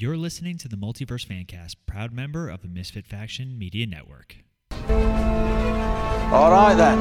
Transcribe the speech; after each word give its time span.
You're 0.00 0.16
listening 0.16 0.58
to 0.58 0.68
the 0.68 0.76
Multiverse 0.76 1.26
Fancast, 1.26 1.74
proud 1.86 2.12
member 2.12 2.48
of 2.48 2.62
the 2.62 2.68
Misfit 2.68 3.04
Faction 3.04 3.58
Media 3.58 3.84
Network. 3.84 4.36
All 4.70 6.52
right 6.52 6.74
then. 6.76 7.00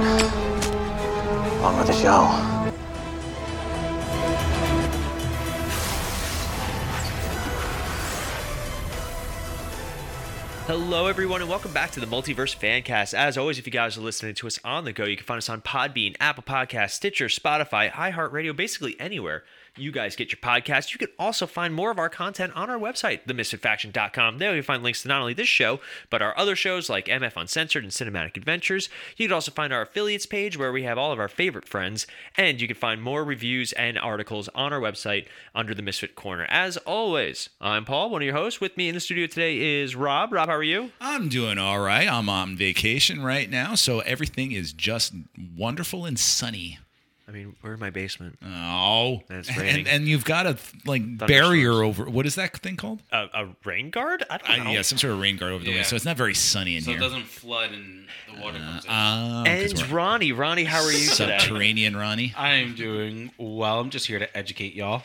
On 1.62 1.78
with 1.78 1.86
the 1.86 1.94
show. 1.94 2.26
Hello, 10.66 11.06
everyone, 11.06 11.42
and 11.42 11.50
welcome 11.52 11.72
back 11.72 11.92
to 11.92 12.00
the 12.00 12.08
Multiverse 12.08 12.58
Fancast. 12.58 13.14
As 13.14 13.38
always, 13.38 13.60
if 13.60 13.68
you 13.68 13.72
guys 13.72 13.96
are 13.96 14.02
listening 14.02 14.34
to 14.34 14.48
us 14.48 14.60
on 14.64 14.86
the 14.86 14.92
go, 14.92 15.06
you 15.06 15.18
can 15.18 15.24
find 15.24 15.38
us 15.38 15.50
on 15.50 15.62
Podbean, 15.62 16.16
Apple 16.20 16.42
Podcasts, 16.42 16.94
Stitcher, 16.94 17.28
Spotify, 17.28 17.92
iHeartRadio, 17.92 18.56
basically 18.56 19.00
anywhere 19.00 19.44
you 19.78 19.92
guys 19.92 20.16
get 20.16 20.32
your 20.32 20.40
podcast. 20.40 20.92
You 20.92 20.98
can 20.98 21.10
also 21.20 21.46
find 21.46 21.74
more 21.74 21.92
of 21.92 22.00
our 22.00 22.10
content 22.10 22.54
on 22.56 22.70
our 22.70 22.78
website, 22.78 23.26
themisfitfaction.com. 23.26 24.38
There 24.38 24.54
you'll 24.54 24.64
find 24.64 24.84
links 24.84 25.02
to 25.04 25.08
not 25.08 25.22
only 25.22 25.34
this 25.34 25.48
show, 25.48 25.80
but 26.10 26.22
our 26.22 26.38
other 26.38 26.56
shows 26.56 26.90
like 26.90 27.06
MF 27.06 27.34
Uncensored 27.36 27.84
and 27.84 27.92
Cinematic 27.92 28.38
Adventures. 28.38 28.90
You 29.16 29.28
can 29.28 29.34
also 29.34 29.52
find 29.52 29.74
our 29.74 29.82
affiliates 29.84 30.26
page 30.26 30.58
where 30.58 30.72
we 30.72 30.84
have 30.84 30.98
all 30.98 31.12
of 31.12 31.20
our 31.20 31.28
favorite 31.28 31.68
friends, 31.68 32.08
and 32.36 32.60
you 32.60 32.68
can 32.68 32.76
find 32.76 33.02
more 33.02 33.24
reviews 33.24 33.74
and 33.74 33.98
articles 33.98 34.50
on 34.56 34.74
our 34.74 34.80
website 34.80 35.28
under 35.54 35.74
the 35.74 35.82
Misfit 35.82 36.16
Corner. 36.16 36.46
As 36.50 36.78
always, 36.78 37.50
I'm 37.62 37.86
Paul, 37.86 38.10
one 38.10 38.22
of 38.22 38.26
your 38.26 38.36
hosts. 38.36 38.62
With 38.62 38.78
me 38.78 38.90
in 38.90 38.96
the 38.96 39.02
studio 39.02 39.28
today 39.28 39.82
is 39.82 39.96
Rob. 39.96 40.34
Rob, 40.34 40.50
how 40.50 40.56
are 40.56 40.64
you? 40.64 40.92
I'm 41.00 41.30
doing 41.30 41.58
all 41.58 41.80
right. 41.80 42.08
I'm 42.08 42.30
on 42.30 42.56
vacation 42.56 43.22
right 43.22 43.50
now, 43.50 43.76
so 43.76 44.00
everything 44.02 44.52
is 44.52 44.74
just 44.74 45.14
wonderful 45.56 46.06
and 46.06 46.18
sunny. 46.20 46.80
I 47.28 47.32
mean, 47.34 47.58
we're 47.62 47.74
in 47.74 47.80
my 47.82 47.90
basement. 47.90 48.40
Oh, 48.46 49.22
And 49.30 49.40
it's 49.40 49.50
and, 49.50 49.58
raining. 49.58 49.88
and 49.88 50.08
you've 50.08 50.24
got 50.24 50.48
a 50.48 50.58
like 50.86 51.18
barrier 51.18 51.84
over. 51.84 52.06
What 52.06 52.26
is 52.26 52.36
that 52.36 52.56
thing 52.58 52.78
called? 52.78 53.02
A, 53.12 53.24
a 53.34 53.50
rain 53.66 53.90
guard? 53.90 54.24
I 54.30 54.38
don't 54.38 54.50
Uh, 54.50 54.64
know. 54.64 54.72
yeah, 54.72 54.82
some 54.82 54.98
sort 54.98 55.12
of 55.14 55.20
rain 55.20 55.36
guard 55.36 55.52
over 55.52 55.64
the 55.64 55.72
way. 55.72 55.84
So 55.84 55.98
it's 55.98 56.06
not 56.06 56.16
very 56.16 56.34
sunny 56.34 56.78
in 56.78 56.84
here. 56.84 56.86
so 56.86 56.92
here. 56.92 57.00
it 57.00 57.02
doesn't 57.04 57.26
flood 57.26 57.72
and 57.74 58.08
the 58.34 58.42
water 58.42 58.60
comes 58.60 58.86
in. 58.86 58.92
Ah, 58.92 59.44
'cause 59.46 59.72
and 59.82 59.92
we're 59.92 59.98
Ronnie. 59.98 60.32
Ronnie, 60.32 60.64
how 60.64 60.82
are 60.84 60.92
you 60.92 61.00
today? 61.10 61.38
subterranean, 61.40 61.98
Ronnie. 61.98 62.34
I 62.38 62.54
am 62.54 62.76
doing 62.76 63.32
well. 63.38 63.82
I'm 63.82 63.90
just 63.90 64.08
here 64.08 64.20
to 64.20 64.38
educate 64.38 64.74
y'all. 64.74 65.04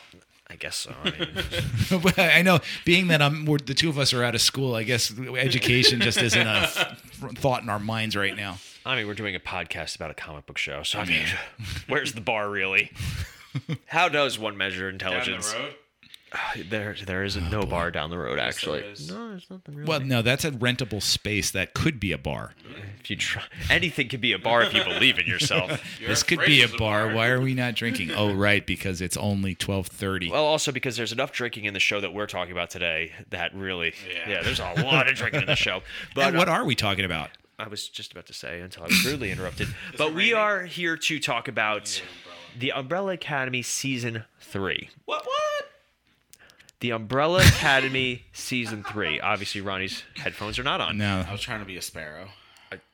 I 0.49 0.55
guess 0.55 0.75
so. 0.77 0.93
I 1.03 1.09
mean, 1.11 2.01
But 2.01 2.19
I 2.19 2.41
know, 2.41 2.59
being 2.85 3.07
that 3.07 3.21
I'm, 3.21 3.45
we're, 3.45 3.57
the 3.57 3.73
two 3.73 3.89
of 3.89 3.97
us 3.97 4.13
are 4.13 4.23
out 4.23 4.35
of 4.35 4.41
school. 4.41 4.75
I 4.75 4.83
guess 4.83 5.11
education 5.17 5.99
just 5.99 6.21
isn't 6.21 6.47
a 6.47 6.51
f- 6.61 6.97
thought 7.35 7.63
in 7.63 7.69
our 7.69 7.79
minds 7.79 8.15
right 8.15 8.35
now. 8.35 8.59
I 8.85 8.95
mean, 8.97 9.07
we're 9.07 9.13
doing 9.13 9.35
a 9.35 9.39
podcast 9.39 9.95
about 9.95 10.11
a 10.11 10.13
comic 10.13 10.45
book 10.45 10.57
show, 10.57 10.83
so 10.83 10.99
I 10.99 11.05
mean, 11.05 11.25
where's 11.87 12.13
the 12.13 12.21
bar 12.21 12.49
really? 12.49 12.91
How 13.85 14.09
does 14.09 14.37
one 14.37 14.57
measure 14.57 14.89
intelligence? 14.89 15.51
Down 15.51 15.61
the 15.61 15.67
road. 15.67 15.75
There, 16.67 16.95
there 17.05 17.23
is 17.23 17.37
no 17.37 17.61
bar 17.63 17.91
down 17.91 18.09
the 18.09 18.17
road. 18.17 18.39
Yes, 18.39 18.55
actually, 18.55 18.79
is. 18.79 19.07
no, 19.07 19.29
there's 19.29 19.47
nothing 19.51 19.75
really. 19.75 19.87
Well, 19.87 19.99
no, 19.99 20.23
that's 20.23 20.43
a 20.43 20.49
rentable 20.49 20.99
space 20.99 21.51
that 21.51 21.75
could 21.75 21.99
be 21.99 22.11
a 22.11 22.17
bar. 22.17 22.55
if 22.99 23.11
you 23.11 23.15
try, 23.17 23.43
anything 23.69 24.07
could 24.09 24.19
be 24.21 24.33
a 24.33 24.39
bar 24.39 24.63
if 24.63 24.73
you 24.73 24.83
believe 24.83 25.19
in 25.19 25.27
yourself. 25.27 25.79
This 26.07 26.23
could 26.23 26.39
be 26.39 26.61
a 26.61 26.65
is 26.65 26.71
bar. 26.75 27.13
Why 27.13 27.27
are 27.27 27.39
we 27.39 27.53
not 27.53 27.75
drinking? 27.75 28.11
Oh, 28.11 28.33
right, 28.33 28.65
because 28.65 28.99
it's 28.99 29.15
only 29.15 29.53
twelve 29.53 29.85
thirty. 29.87 30.31
Well, 30.31 30.45
also 30.45 30.71
because 30.71 30.97
there's 30.97 31.11
enough 31.11 31.31
drinking 31.33 31.65
in 31.65 31.75
the 31.75 31.79
show 31.79 32.01
that 32.01 32.15
we're 32.15 32.25
talking 32.25 32.51
about 32.51 32.71
today 32.71 33.11
that 33.29 33.53
really, 33.53 33.93
yeah, 34.11 34.29
Yeah. 34.29 34.41
there's 34.43 34.59
a 34.59 34.73
lot 34.81 35.07
of 35.07 35.13
drinking 35.15 35.41
in 35.41 35.47
the 35.47 35.55
show. 35.55 35.83
But 36.15 36.29
and 36.29 36.37
what 36.37 36.49
uh, 36.49 36.53
are 36.53 36.65
we 36.65 36.73
talking 36.73 37.05
about? 37.05 37.29
I 37.63 37.69
was 37.69 37.87
just 37.87 38.11
about 38.11 38.25
to 38.25 38.33
say 38.33 38.59
until 38.59 38.83
I 38.83 38.87
was 38.87 39.05
rudely 39.05 39.31
interrupted. 39.31 39.69
but 39.97 40.13
we 40.13 40.33
raining? 40.33 40.35
are 40.35 40.63
here 40.65 40.97
to 40.97 41.19
talk 41.19 41.47
about 41.47 42.01
the 42.59 42.73
Umbrella 42.73 43.13
Academy 43.13 43.61
season 43.61 44.25
three. 44.41 44.89
What? 45.05 45.25
What? 45.25 45.69
The 46.81 46.89
Umbrella 46.89 47.39
Academy 47.39 48.25
season 48.33 48.83
three. 48.83 49.21
Obviously, 49.21 49.61
Ronnie's 49.61 50.03
headphones 50.17 50.59
are 50.59 50.63
not 50.63 50.81
on. 50.81 50.97
No. 50.97 51.23
I 51.25 51.31
was 51.31 51.39
trying 51.39 51.61
to 51.61 51.65
be 51.65 51.77
a 51.77 51.81
sparrow. 51.81 52.27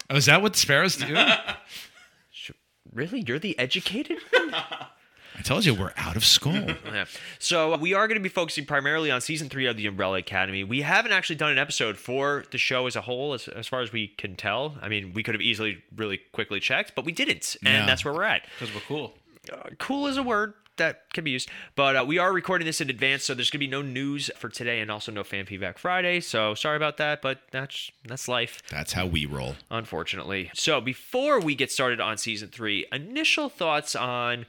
Oh, 0.08 0.16
is 0.16 0.28
that 0.28 0.44
what 0.44 0.56
sparrows 0.56 0.96
do? 0.96 1.18
Really, 2.92 3.24
you're 3.28 3.38
the 3.38 3.58
educated 3.60 4.18
one. 4.32 4.56
I 5.40 5.42
told 5.42 5.66
you 5.66 5.74
we're 5.74 5.94
out 5.98 6.16
of 6.18 6.26
school. 6.26 6.50
Yeah. 6.90 7.06
So 7.40 7.78
we 7.78 7.94
are 7.94 8.08
going 8.08 8.18
to 8.18 8.24
be 8.24 8.30
focusing 8.30 8.66
primarily 8.66 9.10
on 9.10 9.22
season 9.22 9.48
three 9.48 9.68
of 9.68 9.78
the 9.78 9.86
Umbrella 9.88 10.18
Academy. 10.18 10.64
We 10.64 10.82
haven't 10.82 11.12
actually 11.14 11.38
done 11.38 11.52
an 11.52 11.58
episode 11.58 11.98
for 11.98 12.44
the 12.52 12.58
show 12.58 12.88
as 12.88 12.96
a 12.96 13.02
whole, 13.02 13.34
as, 13.34 13.48
as 13.48 13.68
far 13.68 13.82
as 13.82 13.92
we 13.94 14.08
can 14.10 14.36
tell. 14.36 14.76
I 14.82 14.90
mean, 14.90 15.14
we 15.14 15.24
could 15.24 15.36
have 15.36 15.42
easily, 15.42 15.82
really 15.96 16.18
quickly 16.34 16.60
checked, 16.60 16.94
but 16.96 17.06
we 17.06 17.12
didn't, 17.12 17.56
and 17.64 17.74
Yeah. 17.74 17.86
that's 17.86 18.04
where 18.04 18.14
we're 18.14 18.24
at. 18.24 18.42
Because 18.60 18.74
we're 18.76 18.82
cool. 18.82 19.14
Uh, 19.52 19.70
cool 19.78 20.08
is 20.08 20.18
a 20.18 20.24
word 20.24 20.54
that 20.78 21.12
can 21.14 21.24
be 21.24 21.32
used, 21.32 21.50
but 21.76 21.96
uh, 21.96 22.04
we 22.08 22.18
are 22.18 22.32
recording 22.34 22.66
this 22.66 22.82
in 22.82 22.90
advance, 22.90 23.24
so 23.24 23.34
there's 23.34 23.50
going 23.50 23.60
to 23.60 23.66
be 23.66 23.72
no 23.72 23.82
news 23.82 24.32
for 24.38 24.50
today, 24.50 24.80
and 24.82 24.90
also 24.90 25.12
no 25.12 25.24
fan 25.24 25.46
feedback 25.46 25.78
Friday. 25.78 26.20
So 26.22 26.56
sorry 26.56 26.78
about 26.78 26.98
that, 26.98 27.22
but 27.22 27.40
that's 27.52 27.92
that's 28.06 28.28
life 28.28 28.62
That's 28.70 28.94
how 28.94 29.06
we 29.06 29.26
roll. 29.26 29.56
unfortunately. 29.70 30.52
So 30.54 30.80
before 30.82 31.40
we 31.40 31.54
get 31.56 31.72
started 31.72 32.00
on 32.02 32.18
season 32.18 32.50
three, 32.50 32.86
initial 32.92 33.50
thoughts 33.50 33.96
on 33.96 34.46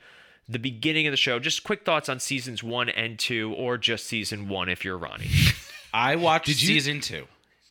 the 0.50 0.58
beginning 0.58 1.06
of 1.06 1.12
the 1.12 1.16
show. 1.16 1.38
Just 1.38 1.62
quick 1.64 1.84
thoughts 1.84 2.08
on 2.08 2.18
seasons 2.20 2.62
one 2.62 2.88
and 2.88 3.18
two, 3.18 3.54
or 3.54 3.78
just 3.78 4.06
season 4.06 4.48
one 4.48 4.68
if 4.68 4.84
you're 4.84 4.98
Ronnie. 4.98 5.30
I 5.94 6.16
watched 6.16 6.46
Did 6.46 6.60
you- 6.62 6.68
season 6.68 7.00
two. 7.00 7.26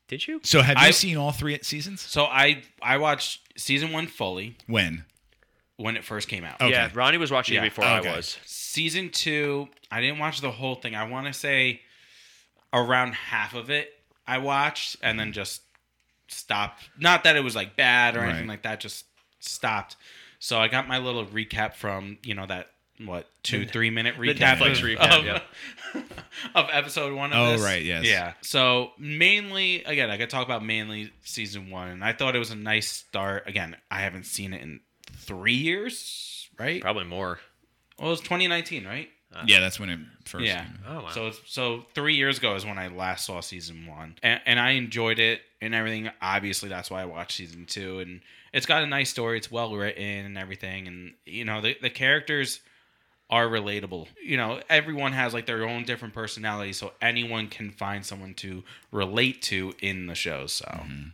Did 0.08 0.28
you? 0.28 0.40
So, 0.44 0.62
have 0.64 0.78
you 0.80 0.88
I- 0.88 0.92
seen 0.92 1.18
all 1.18 1.32
three 1.32 1.60
seasons? 1.62 2.02
So 2.02 2.26
I 2.26 2.64
I 2.82 2.98
watched 2.98 3.42
season 3.60 3.92
one 3.92 4.08
fully 4.08 4.56
When? 4.66 5.06
when 5.78 5.96
it 5.96 6.04
first 6.04 6.28
came 6.28 6.44
out. 6.44 6.56
Okay. 6.60 6.72
Yeah, 6.72 6.90
Ronnie 6.94 7.18
was 7.18 7.32
watching 7.32 7.56
Yeah, 7.56 7.62
it 7.64 7.70
before 7.70 7.86
okay. 7.86 8.10
I 8.10 8.16
was. 8.16 8.38
Season 8.46 9.10
two, 9.12 9.68
I 9.92 10.02
didn't 10.02 10.18
watch 10.20 10.42
the 10.42 10.52
whole 10.52 10.76
thing. 10.76 10.96
I 10.96 11.04
want 11.08 11.28
to 11.28 11.34
say 11.34 11.82
around 12.74 13.14
half 13.14 13.54
of 13.56 13.70
it 13.70 13.94
I 14.28 14.38
watched 14.40 14.98
and 15.02 15.20
then 15.20 15.32
just 15.32 15.62
stopped. 16.28 16.90
Not 17.00 17.24
that 17.24 17.36
it 17.36 17.44
was 17.44 17.56
like 17.56 17.76
bad 17.76 18.16
or 18.16 18.22
anything 18.22 18.42
Right. 18.42 18.50
like 18.50 18.64
that, 18.64 18.80
just 18.80 19.06
stopped. 19.40 19.96
So 20.40 20.58
I 20.60 20.68
got 20.68 20.88
my 20.88 20.98
little 21.00 21.26
recap 21.26 21.74
from, 21.76 22.18
you 22.24 22.34
know, 22.34 22.46
that 22.46 22.68
what, 23.04 23.28
two, 23.44 23.66
three 23.66 23.90
minute 23.90 24.16
The 24.20 24.34
recap, 24.34 24.58
Netflix 24.58 24.72
of, 24.80 25.00
recap, 25.00 25.20
of, 25.20 25.26
yeah. 25.26 26.02
of 26.56 26.68
episode 26.72 27.14
one 27.14 27.32
of 27.32 27.38
Oh, 27.40 27.52
this. 27.54 27.62
right, 27.62 27.84
yes. 27.84 28.06
Yeah. 28.06 28.34
So 28.42 28.92
mainly 28.98 29.84
again, 29.84 30.10
I 30.10 30.18
could 30.18 30.30
talk 30.30 30.46
about 30.46 30.64
mainly 30.66 31.12
season 31.24 31.70
one. 31.70 31.90
And 31.90 32.04
I 32.04 32.14
thought 32.14 32.36
it 32.36 32.40
was 32.40 32.52
a 32.52 32.56
nice 32.58 32.90
start. 32.90 33.48
Again, 33.48 33.76
I 33.92 34.02
haven't 34.02 34.26
seen 34.26 34.54
it 34.54 34.62
in 34.62 34.80
three 35.16 35.54
years, 35.54 36.50
right? 36.58 36.82
Probably 36.82 37.06
more. 37.06 37.40
Well, 37.98 38.08
it 38.08 38.12
was 38.12 38.20
2019, 38.22 38.86
right? 38.86 39.10
Uh, 39.34 39.44
yeah, 39.46 39.60
that's 39.60 39.80
when 39.80 39.90
it 39.90 40.00
first. 40.26 40.46
Yeah. 40.46 40.64
came. 40.64 40.80
Oh, 40.88 41.04
wow. 41.04 41.10
So 41.10 41.32
so 41.46 41.86
three 41.94 42.16
years 42.16 42.40
ago 42.40 42.56
is 42.56 42.66
when 42.66 42.80
I 42.80 42.88
last 42.88 43.26
saw 43.26 43.42
season 43.42 43.86
one, 43.86 44.16
and, 44.24 44.42
and 44.46 44.60
I 44.60 44.72
enjoyed 44.72 45.20
it 45.20 45.42
and 45.62 45.76
everything. 45.76 46.10
Obviously, 46.22 46.68
that's 46.70 46.90
why 46.90 47.02
I 47.04 47.06
watched 47.06 47.34
season 47.38 47.66
two, 47.68 48.00
and 48.00 48.22
it's 48.54 48.66
got 48.66 48.84
a 48.84 48.88
nice 48.88 49.10
story. 49.10 49.38
It's 49.38 49.52
well 49.52 49.76
written 49.76 50.04
and 50.04 50.38
everything, 50.38 50.88
and 50.88 51.14
you 51.26 51.46
know 51.46 51.62
the 51.62 51.76
the 51.82 51.90
characters 51.90 52.62
are 53.30 53.48
relatable. 53.48 54.08
You 54.24 54.38
know, 54.38 54.62
everyone 54.70 55.14
has 55.14 55.34
like 55.34 55.46
their 55.46 55.68
own 55.68 55.84
different 55.84 56.14
personality, 56.14 56.74
so 56.74 56.94
anyone 57.02 57.48
can 57.48 57.72
find 57.72 58.06
someone 58.06 58.34
to 58.36 58.64
relate 58.92 59.42
to 59.44 59.74
in 59.82 60.08
the 60.08 60.16
show. 60.16 60.48
So 60.48 60.66
Mm-hmm. 60.66 61.10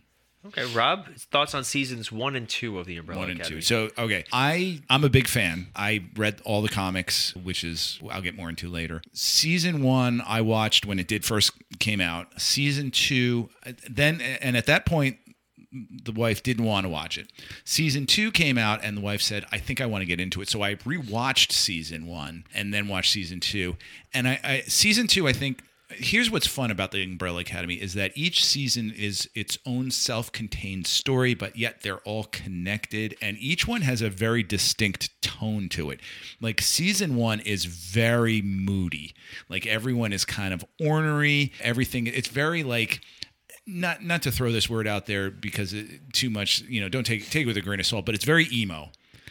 Okay, 0.47 0.66
Rob, 0.75 1.07
thoughts 1.16 1.56
on 1.56 1.63
seasons 1.63 2.12
one 2.12 2.35
and 2.35 2.47
two 2.47 2.78
of 2.78 2.85
the 2.85 2.97
Umbrella 2.97 3.22
One 3.22 3.31
and 3.31 3.40
Academy? 3.40 3.62
two. 3.62 3.66
So 3.66 3.90
okay, 3.97 4.25
I 4.31 4.81
I'm 4.90 5.03
a 5.03 5.09
big 5.09 5.28
fan. 5.28 5.67
I 5.75 6.06
read 6.16 6.40
all 6.46 6.62
the 6.62 6.69
comics, 6.69 7.35
which 7.35 7.63
is 7.63 8.00
I'll 8.12 8.22
get 8.22 8.35
more 8.35 8.50
into 8.50 8.69
later. 8.69 9.02
Season 9.12 9.81
one 9.81 10.22
I 10.25 10.41
watched 10.41 10.85
when 10.85 11.00
it 11.00 11.07
did 11.07 11.25
first 11.25 11.52
came 11.79 12.00
out. 12.00 12.40
Season 12.40 12.91
two, 12.91 13.50
then 13.90 14.22
and 14.22 14.56
at 14.56 14.67
that 14.67 14.85
point 14.85 15.17
the 16.03 16.12
wife 16.12 16.44
didn't 16.44 16.66
want 16.66 16.86
to 16.86 16.90
watch 16.90 17.18
it. 17.18 17.31
Season 17.63 18.06
two 18.06 18.31
came 18.31 18.58
out, 18.58 18.84
and 18.84 18.97
the 18.97 19.02
wife 19.02 19.22
said, 19.22 19.46
"I 19.52 19.58
think 19.58 19.81
I 19.81 19.86
want 19.86 20.02
to 20.02 20.06
get 20.06 20.19
into 20.19 20.41
it." 20.41 20.50
So 20.50 20.62
I 20.62 20.75
rewatched 20.75 21.52
season 21.52 22.08
one 22.08 22.46
and 22.53 22.74
then 22.74 22.88
watched 22.88 23.12
season 23.12 23.40
two. 23.40 23.75
And 24.14 24.28
I, 24.28 24.40
I 24.44 24.62
season 24.68 25.08
two, 25.08 25.28
I 25.28 25.34
think. 25.34 25.62
Here's 25.90 26.31
what's 26.31 26.47
fun 26.47 26.72
about 26.72 26.91
the 26.91 27.03
Umbrella 27.03 27.41
Academy 27.41 27.76
is 27.76 27.94
that 27.94 28.11
each 28.16 28.44
season 28.44 28.91
is 28.97 29.29
its 29.35 29.59
own 29.67 29.91
self-contained 29.91 30.88
story, 30.88 31.35
but 31.35 31.55
yet 31.58 31.84
they're 31.84 31.99
all 31.99 32.23
connected, 32.23 33.16
and 33.22 33.38
each 33.38 33.67
one 33.67 33.82
has 33.84 34.02
a 34.02 34.09
very 34.09 34.41
distinct 34.41 35.11
tone 35.22 35.70
to 35.70 35.91
it. 35.91 35.99
Like 36.41 36.59
season 36.59 37.16
one 37.16 37.40
is 37.40 37.66
very 37.66 38.41
moody. 38.41 39.14
Like 39.47 39.67
everyone 39.67 40.11
is 40.11 40.26
kind 40.26 40.55
of 40.55 40.66
ornery. 40.79 41.53
Everything. 41.61 42.08
It's 42.08 42.29
very 42.29 42.64
like 42.64 43.02
not 43.67 44.03
not 44.03 44.22
to 44.23 44.32
throw 44.32 44.52
this 44.52 44.70
word 44.70 44.88
out 44.88 45.06
there 45.06 45.32
because 45.32 45.73
it, 45.73 46.14
too 46.14 46.29
much 46.29 46.62
you 46.62 46.79
know 46.82 46.90
don't 46.90 47.06
take 47.06 47.29
take 47.29 47.44
it 47.44 47.47
with 47.47 47.58
a 47.58 47.62
grain 47.62 47.79
of 47.79 47.85
salt 47.85 48.06
but 48.06 48.14
it's 48.14 48.26
very 48.26 48.47
emo 48.52 48.90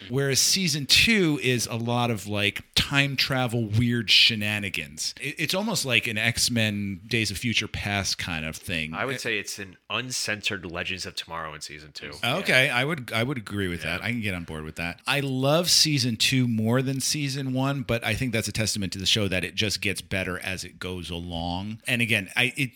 Whereas 0.09 0.41
season 0.41 0.87
two 0.87 1.39
is 1.43 1.67
a 1.67 1.77
lot 1.77 2.11
of 2.11 2.27
like 2.27 2.62
time 2.75 3.17
travel, 3.17 3.67
weird 3.67 4.11
shenanigans. 4.11 5.15
It's 5.21 5.55
almost 5.55 5.85
like 5.85 6.06
an 6.06 6.19
X 6.19 6.51
Men 6.51 7.01
Days 7.06 7.31
of 7.31 7.39
Future 7.39 7.69
Past 7.69 8.19
kind 8.19 8.45
of 8.45 8.56
thing. 8.56 8.95
I 8.95 9.05
would 9.05 9.17
eh, 9.17 9.19
say 9.19 9.39
it's 9.39 9.59
an 9.59 9.77
uncensored 9.91 10.71
Legends 10.71 11.06
of 11.06 11.15
Tomorrow 11.15 11.55
in 11.55 11.61
season 11.61 11.93
two. 11.93 12.12
Okay, 12.25 12.71
I 12.71 12.85
would 12.85 13.12
I 13.12 13.23
would 13.23 13.39
agree 13.39 13.69
with 13.69 13.83
that. 13.83 14.03
I 14.03 14.11
can 14.11 14.21
get 14.21 14.35
on 14.35 14.45
board 14.45 14.65
with 14.65 14.77
that. 14.77 15.01
I 15.06 15.21
love 15.21 15.71
season 15.71 16.17
two 16.17 16.47
more 16.47 16.83
than 16.83 17.01
season 17.01 17.53
one, 17.53 17.83
but 17.83 18.05
I 18.05 18.15
think 18.15 18.33
that's 18.33 18.49
a 18.49 18.53
testament 18.53 18.93
to 18.95 18.99
the 18.99 19.06
show 19.06 19.29
that 19.29 19.45
it 19.45 19.55
just 19.55 19.81
gets 19.81 20.01
better 20.01 20.39
as 20.41 20.65
it 20.65 20.79
goes 20.79 21.11
along. 21.11 21.79
And 21.87 22.03
again, 22.03 22.31
I 22.37 22.53
it 22.56 22.71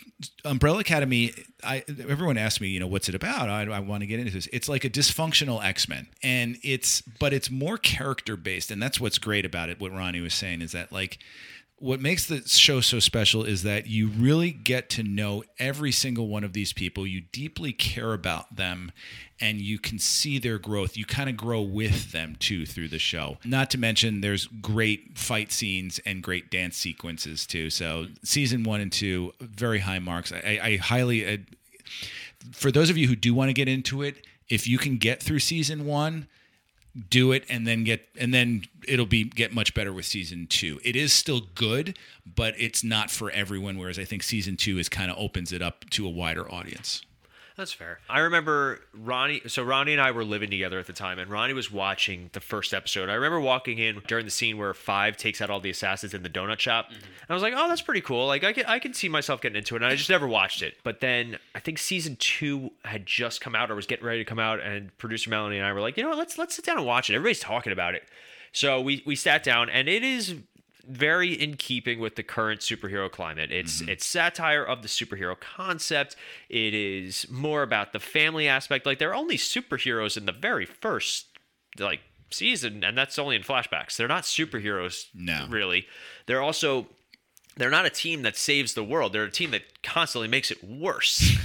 Umbrella 0.44 0.80
Academy. 0.80 1.32
I 1.64 1.84
everyone 1.88 2.38
asks 2.38 2.60
me, 2.60 2.69
you 2.69 2.80
know, 2.80 2.86
what's 2.86 3.08
it 3.08 3.14
about? 3.14 3.48
I, 3.48 3.62
I 3.62 3.80
want 3.80 4.02
to 4.02 4.06
get 4.06 4.20
into 4.20 4.32
this. 4.32 4.48
It's 4.52 4.69
like 4.69 4.84
a 4.84 4.90
dysfunctional 4.90 5.62
X 5.62 5.88
Men, 5.88 6.06
and 6.22 6.56
it's 6.62 7.02
but 7.18 7.32
it's 7.32 7.50
more 7.50 7.78
character 7.78 8.36
based, 8.36 8.70
and 8.70 8.82
that's 8.82 9.00
what's 9.00 9.18
great 9.18 9.44
about 9.44 9.70
it. 9.70 9.80
What 9.80 9.92
Ronnie 9.92 10.20
was 10.20 10.34
saying 10.34 10.62
is 10.62 10.72
that 10.72 10.92
like 10.92 11.18
what 11.80 12.00
makes 12.00 12.26
the 12.26 12.42
show 12.48 12.80
so 12.80 12.98
special 12.98 13.44
is 13.44 13.62
that 13.62 13.86
you 13.86 14.08
really 14.08 14.50
get 14.50 14.90
to 14.90 15.02
know 15.02 15.44
every 15.58 15.92
single 15.92 16.26
one 16.26 16.42
of 16.42 16.52
these 16.52 16.72
people. 16.72 17.06
You 17.06 17.22
deeply 17.32 17.72
care 17.72 18.12
about 18.12 18.56
them 18.56 18.90
and 19.40 19.60
you 19.60 19.78
can 19.78 20.00
see 20.00 20.38
their 20.38 20.58
growth. 20.58 20.96
You 20.96 21.04
kind 21.04 21.30
of 21.30 21.36
grow 21.36 21.62
with 21.62 22.10
them 22.10 22.36
too 22.40 22.66
through 22.66 22.88
the 22.88 22.98
show. 22.98 23.38
Not 23.44 23.70
to 23.70 23.78
mention, 23.78 24.20
there's 24.20 24.46
great 24.46 25.16
fight 25.16 25.52
scenes 25.52 26.00
and 26.04 26.22
great 26.22 26.50
dance 26.50 26.76
sequences 26.76 27.46
too. 27.46 27.70
So, 27.70 28.06
season 28.24 28.64
one 28.64 28.80
and 28.80 28.90
two, 28.90 29.32
very 29.40 29.78
high 29.78 30.00
marks. 30.00 30.32
I, 30.32 30.60
I 30.60 30.76
highly, 30.78 31.44
for 32.50 32.72
those 32.72 32.90
of 32.90 32.96
you 32.96 33.06
who 33.06 33.14
do 33.14 33.32
want 33.32 33.50
to 33.50 33.54
get 33.54 33.68
into 33.68 34.02
it, 34.02 34.26
if 34.48 34.66
you 34.66 34.78
can 34.78 34.96
get 34.96 35.22
through 35.22 35.38
season 35.38 35.86
one, 35.86 36.26
do 37.10 37.32
it 37.32 37.44
and 37.48 37.66
then 37.66 37.84
get 37.84 38.08
and 38.18 38.32
then 38.34 38.64
it'll 38.86 39.06
be 39.06 39.24
get 39.24 39.52
much 39.52 39.74
better 39.74 39.92
with 39.92 40.04
season 40.04 40.46
two. 40.48 40.80
It 40.84 40.96
is 40.96 41.12
still 41.12 41.42
good 41.54 41.96
but 42.34 42.54
it's 42.58 42.84
not 42.84 43.10
for 43.10 43.30
everyone 43.30 43.78
whereas 43.78 43.98
i 43.98 44.04
think 44.04 44.22
season 44.22 44.56
two 44.56 44.78
is 44.78 44.88
kind 44.88 45.10
of 45.10 45.18
opens 45.18 45.52
it 45.52 45.62
up 45.62 45.88
to 45.90 46.06
a 46.06 46.10
wider 46.10 46.50
audience 46.52 47.02
That's 47.58 47.72
fair. 47.72 47.99
I 48.08 48.20
remember 48.20 48.78
Ronnie. 48.94 49.43
So 49.49 49.64
Ronnie 49.64 49.93
and 49.93 50.00
I 50.00 50.12
were 50.12 50.22
living 50.22 50.49
together 50.49 50.78
at 50.78 50.87
the 50.87 50.93
time, 50.93 51.19
and 51.19 51.28
Ronnie 51.28 51.55
was 51.55 51.72
watching 51.72 52.31
the 52.32 52.38
first 52.38 52.72
episode. 52.72 53.08
I 53.08 53.14
remember 53.14 53.40
walking 53.40 53.78
in 53.78 54.00
during 54.06 54.25
the 54.25 54.31
scene 54.31 54.58
where 54.58 54.72
Five 54.72 55.16
takes 55.16 55.43
out 55.43 55.50
all 55.50 55.58
the 55.58 55.70
assassins 55.70 56.14
in 56.14 56.22
the 56.22 56.31
donut 56.31 56.60
shop, 56.60 56.87
mm-hmm. 56.87 56.94
and 57.02 57.28
I 57.28 57.34
was 57.34 57.43
like, 57.43 57.55
"Oh, 57.56 57.69
that's 57.69 57.82
pretty 57.82 58.00
cool. 58.00 58.28
Like, 58.28 58.44
I 58.44 58.52
can 58.52 58.64
I 58.66 58.78
can 58.78 58.94
see 58.94 59.08
myself 59.08 59.40
getting 59.40 59.56
into 59.56 59.75
it." 59.75 59.82
And 59.82 59.90
I 59.90 59.96
just 59.96 60.08
never 60.08 60.28
watched 60.28 60.62
it. 60.62 60.76
But 60.84 61.00
then 61.00 61.37
I 61.52 61.58
think 61.58 61.78
season 61.78 62.14
two 62.20 62.70
had 62.84 63.06
just 63.06 63.40
come 63.40 63.56
out 63.56 63.72
or 63.72 63.75
was 63.75 63.87
getting 63.87 64.06
ready 64.06 64.20
to 64.20 64.25
come 64.25 64.38
out, 64.38 64.61
and 64.61 64.96
producer 64.96 65.28
Melanie 65.28 65.56
and 65.56 65.66
I 65.66 65.72
were 65.72 65.81
like, 65.81 65.96
"You 65.96 66.04
know 66.04 66.11
what? 66.11 66.19
Let's 66.19 66.38
let's 66.38 66.54
sit 66.54 66.64
down 66.64 66.76
and 66.76 66.87
watch 66.87 67.11
it. 67.11 67.16
Everybody's 67.16 67.40
talking 67.40 67.72
about 67.72 67.96
it." 67.96 68.04
So 68.52 68.81
we 68.81 69.02
we 69.04 69.16
sat 69.16 69.43
down, 69.43 69.69
and 69.69 69.88
it 69.88 70.04
is 70.04 70.37
very 70.88 71.32
in 71.32 71.56
keeping 71.56 72.00
with 72.00 72.17
the 72.17 72.23
current 72.23 72.61
superhero 72.61 73.11
climate. 73.11 73.52
It's 73.52 73.81
mm-hmm. 73.81 73.90
it's 73.90 74.06
satire 74.06 74.64
of 74.64 74.82
the 74.82 74.88
superhero 74.88 75.38
concept. 75.38 76.17
It 76.49 76.75
is 76.75 77.26
more 77.31 77.62
about 77.62 77.93
the 77.93 78.00
family 78.00 78.49
aspect. 78.49 78.87
Like 78.87 78.99
they're 78.99 79.14
only 79.14 79.37
superheroes 79.37 80.17
in 80.17 80.26
the 80.26 80.32
very 80.32 80.64
first 80.64 81.26
like 81.79 82.00
season, 82.31 82.82
and 82.85 82.96
that's 82.96 83.19
only 83.19 83.37
in 83.37 83.43
flashbacks. 83.43 83.96
They're 83.96 84.08
not 84.08 84.25
superheroes, 84.25 85.06
No. 85.14 85.46
really. 85.49 85.87
They're 86.26 86.43
also 86.43 86.87
they're 87.56 87.70
not 87.70 87.87
a 87.87 87.90
team 87.90 88.23
that 88.23 88.37
saves 88.37 88.75
the 88.75 88.85
world. 88.85 89.12
They're 89.12 89.25
a 89.25 89.31
team 89.31 89.50
that 89.50 89.82
constantly 89.82 90.29
makes 90.29 90.50
it 90.50 90.62
worse. 90.64 91.37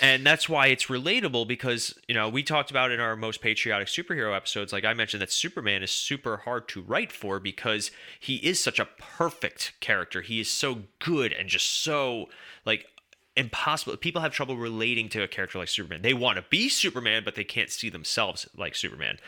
And 0.00 0.24
that's 0.24 0.48
why 0.48 0.68
it's 0.68 0.86
relatable 0.86 1.46
because, 1.46 1.98
you 2.08 2.14
know, 2.14 2.28
we 2.28 2.42
talked 2.42 2.70
about 2.70 2.90
in 2.90 3.00
our 3.00 3.16
most 3.16 3.40
patriotic 3.40 3.88
superhero 3.88 4.34
episodes, 4.34 4.72
like 4.72 4.84
I 4.84 4.94
mentioned 4.94 5.20
that 5.22 5.32
Superman 5.32 5.82
is 5.82 5.90
super 5.90 6.38
hard 6.38 6.68
to 6.68 6.82
write 6.82 7.12
for 7.12 7.40
because 7.40 7.90
he 8.18 8.36
is 8.36 8.62
such 8.62 8.78
a 8.78 8.88
perfect 8.98 9.72
character. 9.80 10.22
He 10.22 10.40
is 10.40 10.50
so 10.50 10.82
good 10.98 11.32
and 11.32 11.48
just 11.48 11.82
so 11.82 12.28
like 12.64 12.86
impossible. 13.36 13.96
People 13.96 14.20
have 14.20 14.32
trouble 14.32 14.56
relating 14.56 15.08
to 15.10 15.22
a 15.22 15.28
character 15.28 15.58
like 15.58 15.68
Superman. 15.68 16.02
They 16.02 16.14
want 16.14 16.36
to 16.36 16.44
be 16.50 16.68
Superman, 16.68 17.22
but 17.24 17.36
they 17.36 17.44
can't 17.44 17.70
see 17.70 17.88
themselves 17.88 18.48
like 18.56 18.74
Superman. 18.74 19.18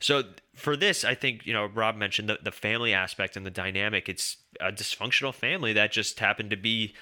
So 0.00 0.22
for 0.54 0.76
this, 0.76 1.04
I 1.04 1.14
think, 1.14 1.46
you 1.46 1.52
know, 1.52 1.66
Rob 1.66 1.96
mentioned 1.96 2.28
the, 2.28 2.38
the 2.42 2.50
family 2.50 2.94
aspect 2.94 3.36
and 3.36 3.44
the 3.44 3.50
dynamic. 3.50 4.08
It's 4.08 4.38
a 4.60 4.72
dysfunctional 4.72 5.34
family 5.34 5.72
that 5.74 5.92
just 5.92 6.18
happened 6.18 6.50
to 6.50 6.56
be 6.56 6.94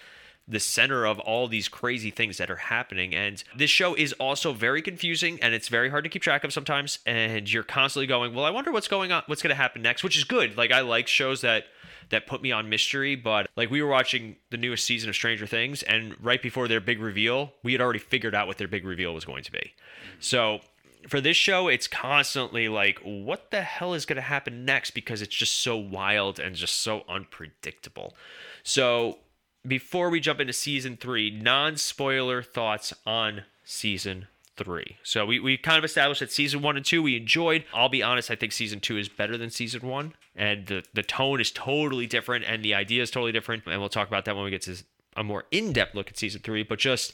the 0.48 0.60
center 0.60 1.04
of 1.04 1.19
all 1.20 1.48
these 1.48 1.69
crazy 1.69 2.10
things 2.10 2.38
that 2.38 2.50
are 2.50 2.56
happening. 2.56 3.14
And 3.14 3.43
this 3.56 3.70
show 3.70 3.94
is 3.94 4.12
also 4.14 4.52
very 4.52 4.81
confusing 4.81 5.38
and 5.43 5.54
it's 5.54 5.69
very 5.69 5.90
hard 5.90 6.04
to 6.04 6.10
keep 6.10 6.22
track 6.22 6.44
of 6.44 6.52
sometimes. 6.52 7.00
And 7.04 7.52
you're 7.52 7.64
constantly 7.64 8.06
going, 8.06 8.32
well, 8.32 8.44
I 8.44 8.50
wonder 8.50 8.70
what's 8.70 8.88
going 8.88 9.10
on, 9.10 9.25
what's 9.26 9.43
going 9.43 9.50
to 9.50 9.56
happen 9.56 9.82
next, 9.82 10.04
which 10.04 10.16
is 10.16 10.25
good. 10.25 10.56
Like, 10.56 10.70
I 10.70 10.81
like 10.81 11.08
shows 11.08 11.40
that 11.40 11.64
that 12.10 12.26
put 12.26 12.40
me 12.40 12.52
on 12.52 12.69
mystery 12.69 13.16
but 13.16 13.48
like 13.56 13.70
we 13.70 13.82
were 13.82 13.88
watching 13.88 14.37
the 14.50 14.56
newest 14.56 14.84
season 14.84 15.08
of 15.08 15.14
stranger 15.16 15.46
things 15.46 15.82
and 15.82 16.14
right 16.25 16.40
before 16.40 16.69
their 16.69 16.81
big 16.81 17.00
reveal 17.00 17.52
we 17.62 17.72
had 17.72 17.81
already 17.81 17.98
figured 17.98 18.34
out 18.34 18.46
what 18.46 18.58
their 18.58 18.69
big 18.69 18.84
reveal 18.84 19.12
was 19.12 19.25
going 19.25 19.43
to 19.43 19.50
be 19.50 19.75
so 20.20 20.60
for 21.08 21.20
this 21.20 21.37
show 21.37 21.66
it's 21.66 21.88
constantly 21.88 22.69
like 22.69 23.00
what 23.00 23.50
the 23.50 23.62
hell 23.62 23.93
is 23.93 24.06
going 24.06 24.16
to 24.16 24.22
happen 24.22 24.64
next 24.64 24.93
because 24.93 25.20
it's 25.20 25.34
just 25.34 25.62
so 25.62 25.76
wild 25.76 26.38
and 26.38 26.54
just 26.54 26.76
so 26.76 27.02
unpredictable 27.08 28.14
so 28.62 29.19
before 29.67 30.11
we 30.11 30.21
jump 30.21 30.41
into 30.41 30.53
season 30.53 30.97
three, 30.97 31.31
non 31.31 31.77
spoiler 31.77 32.43
thoughts 32.43 32.93
on 33.05 33.43
season 33.65 34.27
three. 34.57 34.97
So 35.03 35.27
we, 35.27 35.39
we 35.41 35.57
kind 35.59 35.77
of 35.79 35.85
established 35.85 36.21
that 36.21 36.33
season 36.33 36.63
one 36.63 36.77
and 36.77 36.85
two 36.87 37.03
we 37.03 37.17
enjoyed. 37.17 37.65
I'll 37.75 37.89
be 37.91 38.03
honest, 38.03 38.31
I 38.31 38.37
think 38.37 38.53
season 38.53 38.81
two 38.81 38.97
is 38.97 39.09
better 39.09 39.37
than 39.37 39.51
season 39.51 39.83
one. 39.83 40.15
And 40.35 40.67
the, 40.67 40.83
the 40.95 41.03
tone 41.03 41.41
is 41.41 41.51
totally 41.51 42.07
different 42.07 42.45
and 42.47 42.63
the 42.65 42.75
idea 42.75 43.03
is 43.03 43.11
totally 43.11 43.33
different. 43.33 43.65
And 43.67 43.81
we'll 43.81 43.89
talk 43.91 44.09
about 44.09 44.25
that 44.25 44.35
when 44.35 44.45
we 44.45 44.51
get 44.51 44.63
to 44.63 44.77
a 45.17 45.23
more 45.25 45.45
in 45.51 45.73
depth 45.73 45.95
look 45.95 46.09
at 46.09 46.17
season 46.19 46.41
three. 46.43 46.63
But 46.63 46.79
just 46.79 47.13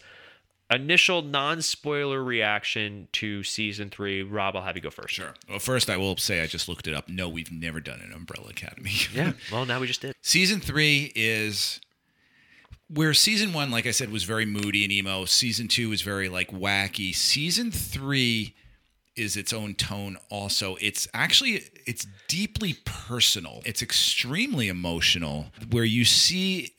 initial 0.70 1.22
non 1.22 1.62
spoiler 1.62 2.22
reaction 2.22 3.08
to 3.12 3.42
season 3.42 3.90
three. 3.90 4.22
Rob, 4.22 4.54
I'll 4.56 4.62
have 4.62 4.76
you 4.76 4.82
go 4.82 4.90
first. 4.90 5.14
sure 5.14 5.34
well 5.48 5.58
first 5.58 5.90
i 5.90 5.96
will 5.96 6.16
say 6.16 6.42
i 6.42 6.46
just 6.46 6.68
looked 6.68 6.86
it 6.86 6.94
up 6.94 7.08
no 7.08 7.28
we've 7.28 7.50
never 7.52 7.78
done 7.80 8.00
an 8.00 8.12
umbrella 8.12 8.48
academy 8.50 8.92
Yeah. 9.14 9.32
Well, 9.52 9.66
now 9.66 9.80
we 9.80 9.86
just 9.86 10.00
did. 10.00 10.14
season 10.22 10.60
three 10.60 11.12
is 11.14 11.80
where 12.94 13.14
season 13.14 13.52
one, 13.52 13.70
like 13.70 13.86
I 13.86 13.90
said, 13.90 14.10
was 14.12 14.24
very 14.24 14.44
moody 14.44 14.84
and 14.84 14.92
emo. 14.92 15.24
Season 15.24 15.68
two 15.68 15.88
was 15.88 16.02
very 16.02 16.28
like 16.28 16.50
wacky. 16.50 17.14
Season 17.14 17.70
three 17.70 18.54
is 19.14 19.36
its 19.36 19.52
own 19.52 19.74
tone 19.74 20.16
also 20.30 20.74
it's 20.80 21.06
actually 21.12 21.62
it's 21.84 22.06
deeply 22.28 22.74
personal 22.86 23.60
it's 23.66 23.82
extremely 23.82 24.68
emotional 24.68 25.48
where 25.70 25.84
you 25.84 26.02
see 26.02 26.72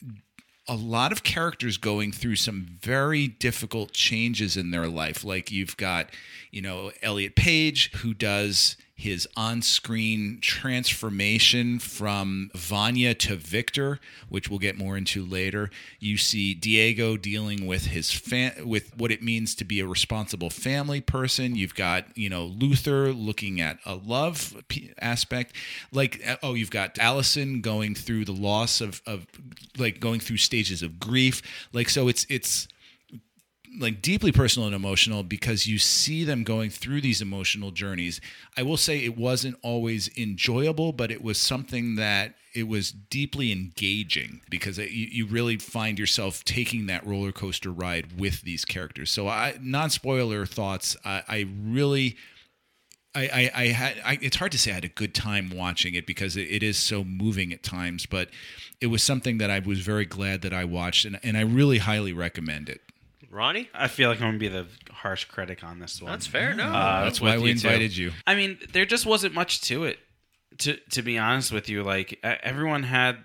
a 0.68 0.76
lot 0.76 1.12
of 1.12 1.24
characters 1.24 1.78
going 1.78 2.12
through 2.12 2.38
some 2.38 2.78
very 2.82 3.28
difficult 3.28 3.92
changes 3.92 4.56
in 4.56 4.72
their 4.72 4.88
life. 4.88 5.24
Like 5.24 5.52
you've 5.52 5.76
got, 5.78 6.10
you 6.52 6.62
know, 6.62 6.92
Elliot 7.02 7.36
Page, 7.36 7.92
who 7.96 8.14
does 8.14 8.78
his 8.96 9.28
on 9.36 9.62
screen 9.62 10.38
transformation 10.40 11.80
from 11.80 12.52
Vanya 12.56 13.14
to 13.16 13.36
Victor, 13.36 14.00
which 14.30 14.50
we'll 14.50 14.60
get 14.60 14.78
more 14.78 14.96
into 14.96 15.26
later. 15.26 15.72
You 16.00 16.18
see 16.18 16.54
Diego 16.54 17.18
dealing 17.18 17.66
with 17.66 17.88
his 17.88 18.12
fa- 18.12 18.54
with 18.64 18.96
what 18.96 19.12
it 19.12 19.24
means 19.24 19.56
to 19.56 19.66
be 19.66 19.80
a 19.80 19.88
responsible 19.88 20.50
family 20.50 21.02
person. 21.02 21.56
You've 21.56 21.76
got, 21.76 22.16
you 22.16 22.30
know, 22.30 22.46
Luther 22.46 23.12
looking 23.12 23.60
at 23.60 23.80
a 23.86 23.96
love 23.96 24.64
p- 24.68 24.94
aspect. 25.00 25.56
Like, 25.92 26.22
uh, 26.28 26.38
oh, 26.44 26.54
you've 26.54 26.72
got 26.72 27.00
Allison 27.00 27.62
going 27.62 27.96
through 27.96 28.26
the 28.26 28.32
loss 28.32 28.80
of, 28.80 29.02
of 29.08 29.26
like 29.78 30.00
going 30.00 30.20
through 30.20 30.38
stages 30.38 30.84
of 30.84 31.00
grief. 31.00 31.42
Like, 31.74 31.90
so 31.90 32.08
it's, 32.08 32.28
it's, 32.30 32.68
like 33.80 34.02
deeply 34.02 34.32
personal 34.32 34.68
and 34.68 34.76
emotional 34.76 35.24
because 35.24 35.68
you 35.68 35.78
see 35.78 36.24
them 36.24 36.44
going 36.44 36.70
through 36.70 37.02
these 37.02 37.22
emotional 37.22 37.72
journeys. 37.72 38.22
I 38.58 38.64
will 38.64 38.78
say 38.78 39.00
it 39.00 39.18
wasn't 39.18 39.58
always 39.62 40.10
enjoyable, 40.18 40.94
but 40.94 41.12
it 41.12 41.24
was 41.24 41.38
something 41.38 41.96
that 41.96 42.36
it 42.54 42.68
was 42.68 42.92
deeply 42.92 43.52
engaging 43.52 44.42
because 44.50 44.78
it, 44.78 44.92
you, 44.92 45.08
you 45.12 45.26
really 45.26 45.58
find 45.58 45.98
yourself 45.98 46.44
taking 46.44 46.86
that 46.86 47.06
roller 47.06 47.32
coaster 47.32 47.72
ride 47.72 48.20
with 48.20 48.42
these 48.42 48.64
characters. 48.64 49.12
So 49.12 49.28
I 49.28 49.58
non 49.62 49.90
spoiler 49.90 50.46
thoughts. 50.46 50.96
I, 51.04 51.24
I 51.28 51.48
really. 51.64 52.18
I, 53.16 53.52
I, 53.56 53.62
I 53.62 53.68
had 53.68 54.02
I, 54.04 54.18
it's 54.24 54.38
hard 54.38 54.52
to 54.54 54.58
say 54.58 54.72
I 54.72 54.74
had 54.74 54.86
a 54.86 54.90
good 54.90 55.14
time 55.14 55.52
watching 55.56 55.94
it 55.94 56.08
because 56.08 56.36
it, 56.36 56.50
it 56.50 56.64
is 56.64 56.80
so 56.80 57.04
moving 57.04 57.54
at 57.54 57.62
times, 57.62 58.08
but 58.08 58.30
it 58.82 58.88
was 58.88 59.04
something 59.04 59.38
that 59.38 59.52
I 59.52 59.60
was 59.60 59.82
very 59.82 60.06
glad 60.06 60.42
that 60.42 60.52
I 60.52 60.66
watched 60.66 61.06
and, 61.06 61.20
and 61.22 61.38
I 61.38 61.42
really 61.42 61.78
highly 61.78 62.12
recommend 62.12 62.70
it. 62.70 62.82
Ronnie? 63.34 63.70
I 63.74 63.88
feel 63.88 64.10
like 64.10 64.20
I'm 64.22 64.28
gonna 64.28 64.38
be 64.38 64.48
the 64.48 64.68
harsh 64.92 65.26
critic 65.26 65.64
on 65.64 65.80
this 65.80 66.02
one. 66.02 66.12
That's 66.12 66.28
fair. 66.28 66.54
No. 66.54 66.66
Uh, 66.66 67.04
That's 67.04 67.20
why 67.20 67.38
we 67.38 67.50
you 67.50 67.56
two. 67.58 67.68
invited 67.68 67.96
you. 67.98 68.12
I 68.28 68.36
mean, 68.36 68.60
there 68.72 68.86
just 68.86 69.06
wasn't 69.06 69.34
much 69.34 69.62
to 69.62 69.84
it. 69.86 70.00
To 70.60 70.78
to 70.92 71.02
be 71.02 71.18
honest 71.18 71.52
with 71.52 71.68
you, 71.68 71.84
like 71.84 72.20
everyone 72.24 72.84
had 72.84 73.18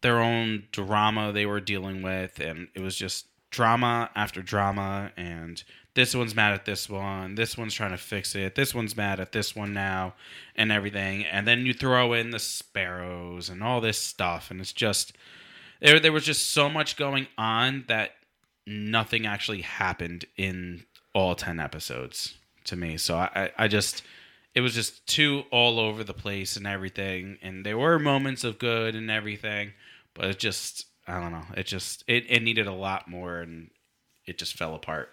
their 0.00 0.18
own 0.20 0.64
drama 0.72 1.30
they 1.32 1.44
were 1.46 1.60
dealing 1.60 2.00
with, 2.02 2.40
and 2.40 2.68
it 2.74 2.80
was 2.80 2.96
just 2.96 3.26
drama 3.50 4.08
after 4.14 4.42
drama 4.42 5.10
and 5.16 5.64
this 5.94 6.14
one's 6.14 6.36
mad 6.36 6.52
at 6.52 6.64
this 6.66 6.88
one 6.88 7.34
this 7.34 7.58
one's 7.58 7.74
trying 7.74 7.90
to 7.90 7.96
fix 7.96 8.36
it 8.36 8.54
this 8.54 8.72
one's 8.72 8.96
mad 8.96 9.18
at 9.18 9.32
this 9.32 9.56
one 9.56 9.72
now 9.74 10.14
and 10.54 10.70
everything 10.70 11.24
and 11.24 11.48
then 11.48 11.66
you 11.66 11.74
throw 11.74 12.12
in 12.12 12.30
the 12.30 12.38
sparrows 12.38 13.48
and 13.48 13.60
all 13.62 13.80
this 13.80 13.98
stuff 13.98 14.52
and 14.52 14.60
it's 14.60 14.72
just 14.72 15.12
there 15.80 15.98
there 15.98 16.12
was 16.12 16.24
just 16.24 16.50
so 16.50 16.68
much 16.68 16.96
going 16.96 17.26
on 17.36 17.84
that 17.88 18.12
nothing 18.70 19.26
actually 19.26 19.62
happened 19.62 20.24
in 20.36 20.84
all 21.14 21.34
10 21.34 21.58
episodes 21.58 22.34
to 22.64 22.76
me 22.76 22.96
so 22.96 23.16
i 23.16 23.28
i 23.34 23.64
I 23.64 23.68
just 23.68 24.02
it 24.54 24.60
was 24.60 24.74
just 24.74 25.06
too 25.06 25.44
all 25.50 25.80
over 25.80 26.04
the 26.04 26.14
place 26.14 26.56
and 26.56 26.66
everything 26.66 27.38
and 27.42 27.66
there 27.66 27.76
were 27.78 27.98
moments 27.98 28.44
of 28.44 28.58
good 28.58 28.94
and 28.94 29.10
everything 29.10 29.72
but 30.14 30.26
it 30.26 30.38
just 30.38 30.86
i 31.08 31.18
don't 31.20 31.32
know 31.32 31.46
it 31.56 31.66
just 31.66 32.04
it, 32.06 32.24
it 32.28 32.42
needed 32.42 32.66
a 32.68 32.72
lot 32.72 33.08
more 33.08 33.40
and 33.40 33.70
it 34.26 34.38
just 34.38 34.54
fell 34.56 34.74
apart 34.74 35.08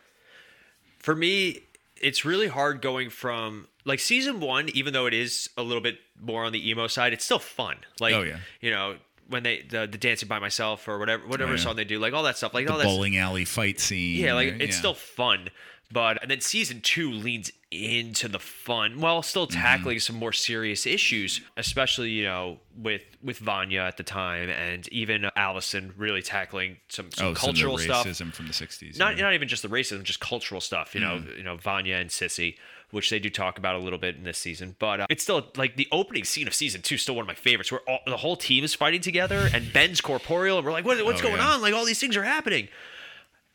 for 0.99 1.15
me, 1.15 1.61
it's 2.01 2.25
really 2.25 2.47
hard 2.47 2.81
going 2.81 3.09
from 3.09 3.67
like 3.85 3.99
season 3.99 4.39
one, 4.41 4.67
even 4.73 4.93
though 4.93 5.05
it 5.05 5.13
is 5.13 5.49
a 5.55 5.63
little 5.63 5.81
bit 5.81 5.99
more 6.19 6.43
on 6.43 6.51
the 6.51 6.69
emo 6.69 6.87
side, 6.87 7.13
it's 7.13 7.23
still 7.23 7.39
fun. 7.39 7.77
Like, 8.01 8.13
Oh, 8.13 8.23
yeah. 8.23 8.39
you 8.59 8.69
know, 8.71 8.97
when 9.29 9.43
they 9.43 9.63
the, 9.69 9.87
the 9.87 9.97
dancing 9.97 10.27
by 10.27 10.39
myself 10.39 10.87
or 10.87 10.97
whatever 10.99 11.25
whatever 11.27 11.51
yeah. 11.53 11.57
song 11.59 11.75
they 11.75 11.83
do, 11.85 11.99
like 11.99 12.13
all 12.13 12.23
that 12.23 12.37
stuff, 12.37 12.53
like 12.53 12.65
the 12.65 12.71
all 12.71 12.77
that 12.77 12.85
bowling 12.85 13.17
alley 13.17 13.45
fight 13.45 13.79
scene. 13.79 14.19
Yeah, 14.23 14.33
like 14.33 14.47
it's 14.59 14.75
yeah. 14.75 14.79
still 14.79 14.93
fun. 14.93 15.49
But 15.89 16.21
and 16.21 16.29
then 16.29 16.41
season 16.41 16.81
two 16.81 17.11
leans 17.11 17.49
into 17.71 18.27
the 18.27 18.39
fun 18.39 18.99
while 18.99 19.21
still 19.21 19.47
Mm-hmm. 19.47 19.61
tackling 19.61 19.99
some 19.99 20.17
more 20.17 20.33
serious 20.33 20.85
issues, 20.85 21.39
especially 21.55 22.09
you 22.09 22.25
know 22.25 22.59
with 22.77 23.03
with 23.23 23.37
Vanya 23.39 23.81
at 23.81 23.95
the 23.95 24.03
time 24.03 24.49
and 24.49 24.87
even 24.89 25.29
Allison 25.37 25.93
really 25.97 26.21
tackling 26.21 26.77
some, 26.89 27.09
some 27.13 27.27
oh, 27.27 27.33
cultural 27.33 27.77
some 27.77 27.87
the 27.87 27.93
stuff 27.93 28.07
racism 28.07 28.33
from 28.33 28.47
the 28.47 28.53
'60s. 28.53 28.97
not 28.99 29.15
yeah. 29.15 29.23
not 29.23 29.33
even 29.33 29.47
just 29.47 29.61
the 29.61 29.69
racism, 29.69 30.03
just 30.03 30.19
cultural 30.19 30.59
stuff. 30.59 30.93
You 30.93 30.99
know, 31.01 31.21
Mm. 31.25 31.37
you 31.37 31.43
know 31.43 31.55
Vanya 31.55 31.95
and 31.95 32.09
Sissy, 32.09 32.57
which 32.91 33.09
they 33.09 33.19
do 33.19 33.29
talk 33.29 33.57
about 33.57 33.75
a 33.75 33.79
little 33.79 33.99
bit 33.99 34.15
in 34.15 34.23
this 34.23 34.37
season. 34.37 34.75
But 34.79 35.01
uh, 35.01 35.07
it's 35.09 35.23
still 35.23 35.51
like 35.57 35.75
the 35.75 35.87
opening 35.91 36.23
scene 36.23 36.47
of 36.47 36.53
season 36.53 36.81
two, 36.81 36.97
still 36.97 37.15
one 37.15 37.23
of 37.23 37.27
my 37.27 37.35
favorites, 37.35 37.71
where 37.71 37.81
all, 37.87 37.99
the 38.05 38.17
whole 38.17 38.35
team 38.37 38.63
is 38.63 38.73
fighting 38.73 39.01
together 39.01 39.49
and 39.53 39.71
Ben's 39.73 40.01
corporeal, 40.01 40.57
and 40.57 40.65
we're 40.65 40.71
like, 40.71 40.85
what, 40.85 41.03
what's 41.05 41.19
Oh, 41.19 41.23
going 41.23 41.37
yeah. 41.37 41.49
on? 41.49 41.61
Like 41.61 41.73
all 41.73 41.85
these 41.85 41.99
things 41.99 42.15
are 42.15 42.23
happening. 42.23 42.69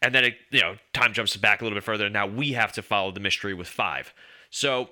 And 0.03 0.15
then 0.15 0.25
it, 0.25 0.35
you 0.51 0.61
know, 0.61 0.77
time 0.93 1.13
jumps 1.13 1.37
back 1.37 1.61
a 1.61 1.65
little 1.65 1.77
bit 1.77 1.85
further, 1.85 2.07
and 2.07 2.13
now 2.13 2.27
we 2.27 2.53
have 2.53 2.73
to 2.73 2.83
follow 2.83 3.13
the 3.13 3.21
mystery 3.21 3.55
with 3.55 3.69
five. 3.69 4.13
So 4.51 4.91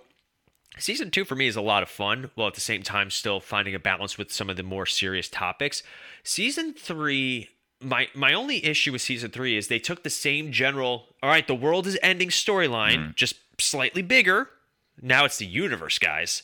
season 0.79 1.11
two 1.11 1.25
for 1.25 1.35
me 1.35 1.47
is 1.49 1.57
a 1.57 1.61
lot 1.61 1.83
of 1.83 1.89
fun 1.89 2.31
while 2.37 2.47
at 2.47 2.55
the 2.55 2.61
same 2.61 2.83
time 2.83 3.11
still 3.11 3.41
finding 3.41 3.75
a 3.75 3.79
balance 3.79 4.17
with 4.17 4.33
some 4.33 4.49
of 4.49 4.57
the 4.57 4.63
more 4.63 4.87
serious 4.87 5.29
topics 5.29 5.83
season 6.23 6.73
three 6.73 7.49
my 7.83 8.07
my 8.15 8.33
only 8.33 8.65
issue 8.65 8.93
with 8.93 9.03
season 9.03 9.31
three 9.33 9.57
is 9.57 9.67
they 9.67 9.81
took 9.81 10.05
the 10.05 10.09
same 10.11 10.53
general 10.53 11.07
all 11.25 11.29
right 11.29 11.49
the 11.49 11.55
world 11.57 11.89
is 11.89 11.99
ending 12.05 12.29
storyline 12.29 13.13
just 13.17 13.35
slightly 13.61 14.03
bigger. 14.03 14.49
Now 15.01 15.25
it's 15.25 15.39
the 15.39 15.47
universe 15.47 15.99
guys. 15.99 16.43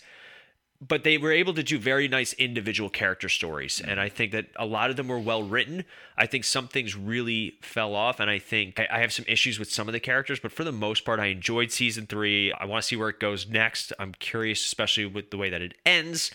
But 0.87 1.04
they 1.04 1.16
were 1.16 1.32
able 1.32 1.54
to 1.54 1.62
do 1.62 1.78
very 1.78 2.06
nice 2.06 2.35
individual 2.35 2.90
character 2.90 3.30
stories 3.30 3.80
and 3.80 3.99
i 3.99 4.11
think 4.11 4.32
that 4.32 4.49
a 4.56 4.66
lot 4.66 4.90
of 4.90 4.96
them 4.96 5.08
were 5.08 5.18
well 5.18 5.42
written. 5.42 5.85
I 6.18 6.26
think 6.26 6.44
some 6.44 6.68
things 6.68 6.94
really 6.94 7.54
fell 7.62 7.94
off 7.94 8.20
and 8.20 8.28
i 8.30 8.38
think 8.38 8.78
I- 8.78 8.99
have 9.00 9.11
some 9.11 9.25
issues 9.26 9.58
with 9.58 9.73
some 9.73 9.88
of 9.88 9.92
the 9.94 10.00
characters 10.00 10.38
but 10.38 10.52
for 10.52 10.64
the 10.64 10.73
most 10.73 11.06
part 11.06 11.18
i 11.18 11.26
enjoyed 11.26 11.73
season 11.73 12.06
three. 12.06 12.52
I 12.52 12.66
want 12.66 12.82
to 12.82 12.87
see 12.88 12.96
where 12.96 13.08
it 13.08 13.18
goes 13.20 13.49
next. 13.49 13.94
I'm 13.99 14.12
curious 14.18 14.62
especially 14.66 15.06
with 15.06 15.30
the 15.30 15.38
way 15.38 15.49
that 15.49 15.62
it 15.62 15.73
ends. 15.87 16.30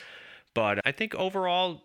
But 0.56 0.80
i 0.88 0.92
think 0.92 1.14
overall 1.14 1.84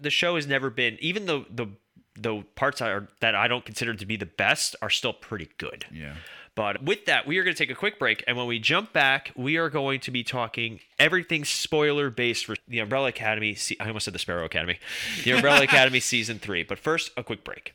the 0.00 0.10
show 0.10 0.36
has 0.36 0.46
never 0.46 0.70
been 0.70 0.98
even 1.00 1.26
though 1.26 1.46
the 1.50 1.66
the 2.14 2.44
parts 2.54 2.80
are 2.80 3.08
that 3.20 3.34
i 3.34 3.48
don't 3.48 3.64
consider 3.64 3.92
to 3.94 4.06
be 4.06 4.16
the 4.16 4.26
best 4.26 4.76
are 4.80 4.90
still 4.90 5.12
pretty 5.12 5.48
good. 5.58 5.84
Yeah. 5.92 6.14
But 6.58 6.82
with 6.82 7.04
that, 7.06 7.24
we 7.24 7.38
are 7.38 7.44
going 7.44 7.54
to 7.54 7.58
take 7.58 7.70
a 7.70 7.78
quick 7.78 8.00
break. 8.00 8.24
And 8.26 8.36
when 8.36 8.48
we 8.48 8.58
jump 8.58 8.92
back, 8.92 9.30
we 9.36 9.58
are 9.58 9.70
going 9.70 10.00
to 10.00 10.10
be 10.10 10.24
talking 10.24 10.80
everything 10.98 11.44
spoiler 11.44 12.10
based 12.10 12.46
for 12.46 12.56
the 12.66 12.80
Umbrella 12.80 13.10
Academy. 13.10 13.54
Se- 13.54 13.76
I 13.78 13.86
almost 13.86 14.06
said 14.06 14.12
the 14.12 14.18
Sparrow 14.18 14.44
Academy. 14.44 14.80
The 15.22 15.30
Umbrella 15.30 15.62
Academy 15.62 16.00
season 16.00 16.40
three. 16.40 16.64
But 16.64 16.80
first, 16.80 17.12
a 17.16 17.22
quick 17.22 17.44
break. 17.44 17.74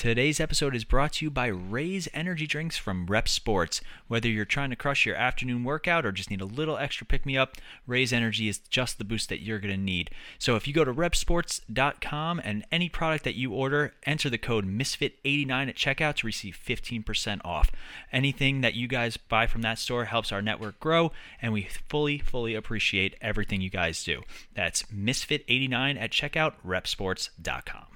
Today's 0.00 0.40
episode 0.40 0.74
is 0.74 0.84
brought 0.84 1.12
to 1.12 1.26
you 1.26 1.30
by 1.30 1.48
Raise 1.48 2.08
Energy 2.14 2.46
Drinks 2.46 2.78
from 2.78 3.04
Rep 3.04 3.28
Sports. 3.28 3.82
Whether 4.08 4.30
you're 4.30 4.46
trying 4.46 4.70
to 4.70 4.76
crush 4.76 5.04
your 5.04 5.14
afternoon 5.14 5.62
workout 5.62 6.06
or 6.06 6.12
just 6.12 6.30
need 6.30 6.40
a 6.40 6.46
little 6.46 6.78
extra 6.78 7.06
pick 7.06 7.26
me 7.26 7.36
up, 7.36 7.58
Raise 7.86 8.10
Energy 8.10 8.48
is 8.48 8.60
just 8.60 8.96
the 8.96 9.04
boost 9.04 9.28
that 9.28 9.42
you're 9.42 9.58
going 9.58 9.74
to 9.74 9.78
need. 9.78 10.08
So 10.38 10.56
if 10.56 10.66
you 10.66 10.72
go 10.72 10.86
to 10.86 10.94
repsports.com 10.94 12.40
and 12.42 12.64
any 12.72 12.88
product 12.88 13.24
that 13.24 13.34
you 13.34 13.52
order, 13.52 13.92
enter 14.04 14.30
the 14.30 14.38
code 14.38 14.64
MISFIT89 14.64 15.68
at 15.68 15.76
checkout 15.76 16.14
to 16.16 16.26
receive 16.26 16.58
15% 16.58 17.42
off. 17.44 17.70
Anything 18.10 18.62
that 18.62 18.72
you 18.72 18.88
guys 18.88 19.18
buy 19.18 19.46
from 19.46 19.60
that 19.60 19.78
store 19.78 20.06
helps 20.06 20.32
our 20.32 20.40
network 20.40 20.80
grow, 20.80 21.12
and 21.42 21.52
we 21.52 21.68
fully, 21.90 22.16
fully 22.16 22.54
appreciate 22.54 23.16
everything 23.20 23.60
you 23.60 23.68
guys 23.68 24.02
do. 24.02 24.22
That's 24.54 24.84
MISFIT89 24.84 26.00
at 26.00 26.10
checkout, 26.10 26.54
repsports.com. 26.66 27.90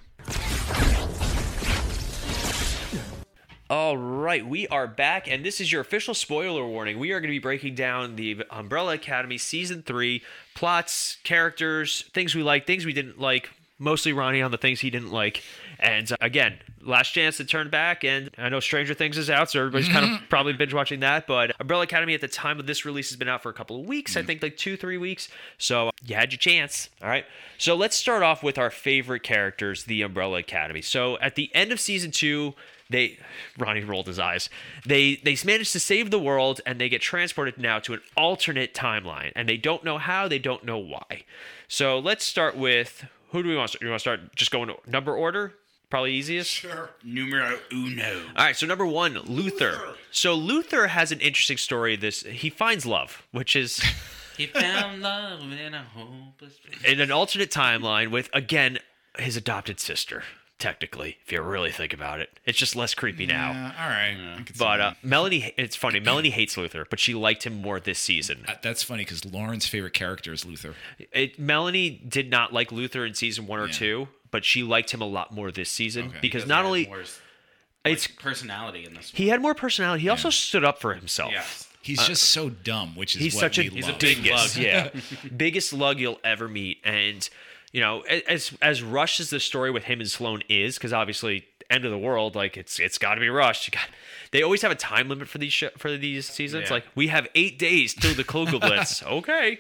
All 3.75 3.97
right, 3.97 4.47
we 4.47 4.69
are 4.69 4.87
back, 4.87 5.27
and 5.27 5.45
this 5.45 5.61
is 5.61 5.73
your 5.73 5.81
official 5.81 6.15
spoiler 6.15 6.65
warning. 6.65 6.97
We 6.97 7.11
are 7.11 7.19
going 7.19 7.31
to 7.31 7.35
be 7.35 7.41
breaking 7.41 7.75
down 7.75 8.15
the 8.15 8.45
Umbrella 8.49 8.95
Academy 8.95 9.37
season 9.37 9.83
three 9.83 10.23
plots, 10.55 11.17
characters, 11.25 12.03
things 12.15 12.37
we 12.37 12.45
like, 12.45 12.69
things 12.69 12.87
we 12.87 12.93
didn't 12.93 13.19
like. 13.19 13.51
Mostly 13.81 14.13
Ronnie 14.13 14.43
on 14.43 14.53
the 14.53 14.59
things 14.59 14.79
he 14.79 14.91
didn't 14.91 15.11
like. 15.11 15.43
And 15.81 16.11
uh, 16.13 16.17
again, 16.21 16.61
last 16.83 17.11
chance 17.11 17.39
to 17.39 17.45
turn 17.45 17.69
back. 17.69 18.05
And 18.05 18.31
I 18.39 18.49
know 18.49 18.61
Stranger 18.61 18.95
Things 18.95 19.19
is 19.19 19.29
out, 19.29 19.51
so 19.51 19.59
everybody's 19.59 19.89
kind 19.89 20.05
of 20.15 20.21
probably 20.29 20.53
binge 20.53 20.73
watching 20.73 21.01
that. 21.01 21.27
But 21.27 21.61
Umbrella 21.61 21.83
Academy 21.83 22.15
at 22.15 22.21
the 22.21 22.29
time 22.29 22.61
of 22.61 22.69
this 22.69 22.85
release 22.85 23.11
has 23.11 23.17
been 23.17 23.29
out 23.29 23.43
for 23.43 23.49
a 23.49 23.53
couple 23.53 23.81
of 23.81 23.89
weeks, 23.89 24.17
I 24.17 24.23
think 24.23 24.41
like 24.41 24.57
two, 24.57 24.77
three 24.77 24.99
weeks. 24.99 25.29
So 25.59 25.91
you 26.07 26.15
had 26.15 26.31
your 26.31 26.39
chance. 26.39 26.91
All 27.03 27.09
right. 27.09 27.25
So 27.59 27.75
let's 27.75 27.97
start 27.97 28.23
off 28.23 28.41
with 28.41 28.57
our 28.57 28.71
favorite 28.71 29.25
characters, 29.25 29.83
the 29.83 30.03
Umbrella 30.03 30.39
Academy. 30.39 30.81
So 30.81 31.19
at 31.19 31.35
the 31.35 31.53
end 31.57 31.73
of 31.73 31.81
season 31.81 32.13
two, 32.13 32.55
they 32.91 33.19
Ronnie 33.59 33.83
rolled 33.85 34.07
his 34.07 34.19
eyes. 34.19 34.49
They 34.87 35.17
they 35.17 35.37
managed 35.45 35.73
to 35.73 35.81
save 35.81 36.11
the 36.11 36.19
world 36.19 36.61
and 36.67 36.81
they 36.81 36.89
get 36.89 37.01
transported 37.03 37.59
now 37.59 37.79
to 37.81 37.95
an 37.95 38.01
alternate 38.17 38.75
timeline 38.75 39.33
and 39.35 39.49
they 39.49 39.57
don't 39.57 39.85
know 39.85 39.99
how, 39.99 40.29
they 40.29 40.39
don't 40.39 40.65
know 40.65 40.79
why. 40.79 41.25
So 41.69 41.99
let's 41.99 42.25
start 42.25 42.57
with 42.57 43.07
who 43.31 43.43
do 43.43 43.49
we 43.49 43.57
want 43.57 43.71
to 43.73 43.77
start? 43.79 43.83
You 43.83 43.89
want 43.89 43.99
to 43.99 44.03
start 44.03 44.37
just 44.37 44.51
going 44.51 44.71
number 44.87 45.15
order? 45.15 45.55
Probably 45.91 46.13
easiest. 46.13 46.51
Sure. 46.51 46.91
Numero 47.05 47.59
uno. 47.73 48.23
All 48.37 48.45
right, 48.45 48.57
so 48.57 48.67
number 48.67 48.85
1, 48.87 49.21
Luther. 49.27 49.79
So 50.11 50.35
Luther 50.35 50.89
has 50.89 51.13
an 51.13 51.21
interesting 51.21 51.57
story 51.57 51.95
this 51.95 52.23
he 52.23 52.51
finds 52.51 52.85
love, 52.85 53.23
which 53.31 53.55
is 53.55 53.81
He 54.37 54.47
found 54.47 55.03
love 55.03 55.41
in 55.53 55.75
a 55.75 55.85
hopeless 55.85 56.55
place. 56.59 56.83
in 56.85 57.01
an 57.01 57.13
alternate 57.13 57.51
timeline 57.51 58.11
with 58.11 58.29
again 58.33 58.79
his 59.19 59.37
adopted 59.37 59.79
sister. 59.79 60.25
Technically, 60.65 61.19
if 61.27 61.31
you 61.31 61.43
really 61.43 61.71
think 61.71 61.93
about 61.93 62.21
it, 62.21 62.31
it's 62.47 62.57
just 62.57 62.75
less 62.75 62.95
creepy 62.95 63.27
now. 63.27 63.51
Yeah, 63.51 63.73
all 63.79 63.89
right. 63.91 64.37
I 64.39 64.43
could 64.45 64.57
see 64.57 64.65
But 64.65 64.81
uh. 64.81 64.93
Melanie, 65.03 65.53
it's 65.59 65.77
funny. 65.77 66.01
Melanie 66.01 66.31
hates 66.31 66.57
Luther, 66.57 66.87
but 66.89 66.99
she 66.99 67.13
liked 67.13 67.45
him 67.45 67.61
more 67.61 67.79
this 67.79 67.99
season. 67.99 68.47
Uh, 68.49 68.55
that's 68.63 68.83
funny 68.83 69.03
because 69.05 69.27
Lauren's 69.27 69.67
favorite 69.67 69.93
character 69.93 70.33
is 70.33 70.47
Luther. 70.47 70.75
It, 71.13 71.39
Melanie 71.39 71.91
did 71.91 72.31
not 72.31 72.55
like 72.55 72.73
Luther 72.73 73.05
in 73.05 73.13
season 73.13 73.47
one 73.47 73.61
or 73.61 73.67
Yeah. 73.67 73.73
two, 73.73 74.09
but 74.31 74.47
she 74.47 74.63
liked 74.63 74.91
him 74.93 75.03
a 75.03 75.07
lot 75.07 75.33
more 75.35 75.51
this 75.53 75.69
season 75.69 76.07
Okay. 76.07 76.19
because 76.23 76.45
Because 76.45 76.49
not 76.49 76.65
only 76.65 76.85
had 76.85 76.89
more, 76.89 76.99
like, 76.99 77.93
it's 77.93 78.07
personality 78.07 78.87
in 78.87 78.95
this 78.95 79.13
one. 79.13 79.19
he 79.19 79.29
had 79.29 79.43
more 79.43 79.55
personality, 79.55 80.05
he 80.05 80.09
also 80.09 80.31
stood 80.31 80.65
up 80.65 80.81
for 80.81 80.95
himself. 80.95 81.31
Yes. 81.33 81.69
He's 81.83 82.03
just 82.07 82.23
so 82.31 82.49
dumb, 82.49 82.97
which 82.97 83.15
is 83.17 83.21
Uh, 83.21 83.25
He's 83.25 83.35
what 83.35 83.41
such 83.41 83.59
a 83.59 83.63
we 83.65 83.69
he's 83.69 83.87
a 83.87 83.91
love. 83.91 83.99
big 84.01 84.19
lug. 84.25 84.31
lug, 84.39 84.57
yeah, 84.57 84.89
biggest 85.37 85.75
lug 85.75 86.01
you'll 86.01 86.21
ever 86.25 86.49
meet. 86.49 86.81
And 86.83 87.29
you 87.75 87.81
know, 87.81 88.03
as 88.03 88.53
as 88.63 88.85
rushed 88.85 89.19
as 89.19 89.31
the 89.31 89.41
story 89.41 89.73
with 89.73 89.83
him 89.83 89.99
and 89.99 90.09
Sloane 90.09 90.45
is, 90.49 90.77
because 90.77 90.93
obviously 90.93 91.45
end 91.69 91.85
of 91.85 91.91
the 91.91 91.99
world, 91.99 92.37
like 92.37 92.57
it's 92.57 92.79
it's 92.79 92.99
got 92.99 93.17
to 93.17 93.21
be 93.21 93.29
rushed. 93.29 93.67
You 93.67 93.73
got, 93.73 93.89
they 94.31 94.43
always 94.45 94.63
have 94.63 94.71
a 94.71 94.77
time 94.77 95.09
limit 95.09 95.27
for 95.27 95.39
these 95.39 95.53
sh- 95.53 95.65
for 95.77 95.97
these 95.97 96.25
seasons. 96.25 96.69
Yeah. 96.69 96.75
Like 96.75 96.85
we 96.95 97.09
have 97.09 97.27
eight 97.35 97.59
days 97.59 97.93
till 97.93 98.15
the 98.15 98.23
Kugelblitz. 98.23 99.03
okay, 99.19 99.59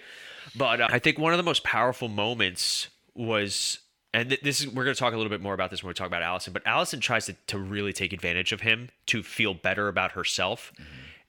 but 0.55 0.81
uh, 0.81 0.89
I 0.93 1.01
think 1.01 1.19
one 1.19 1.33
of 1.33 1.39
the 1.39 1.43
most 1.43 1.65
powerful 1.65 2.09
moments 2.09 2.87
was. 3.15 3.81
And 4.13 4.39
this 4.45 4.61
is 4.61 4.69
we're 4.69 4.85
going 4.85 4.95
to 4.95 5.01
talk 5.01 5.13
a 5.13 5.17
little 5.17 5.29
bit 5.29 5.41
more 5.41 5.55
about 5.55 5.73
this 5.73 5.83
when 5.83 5.89
we 5.89 5.95
talk 5.95 6.07
about 6.07 6.23
Allison, 6.23 6.53
but 6.53 6.65
Allison 6.65 7.01
tries 7.01 7.27
to, 7.27 7.33
to 7.49 7.59
really 7.59 7.93
take 7.93 8.13
advantage 8.13 8.53
of 8.53 8.61
him 8.61 8.91
to 9.07 9.25
feel 9.25 9.55
better 9.55 9.89
about 9.89 10.13
herself. 10.13 10.73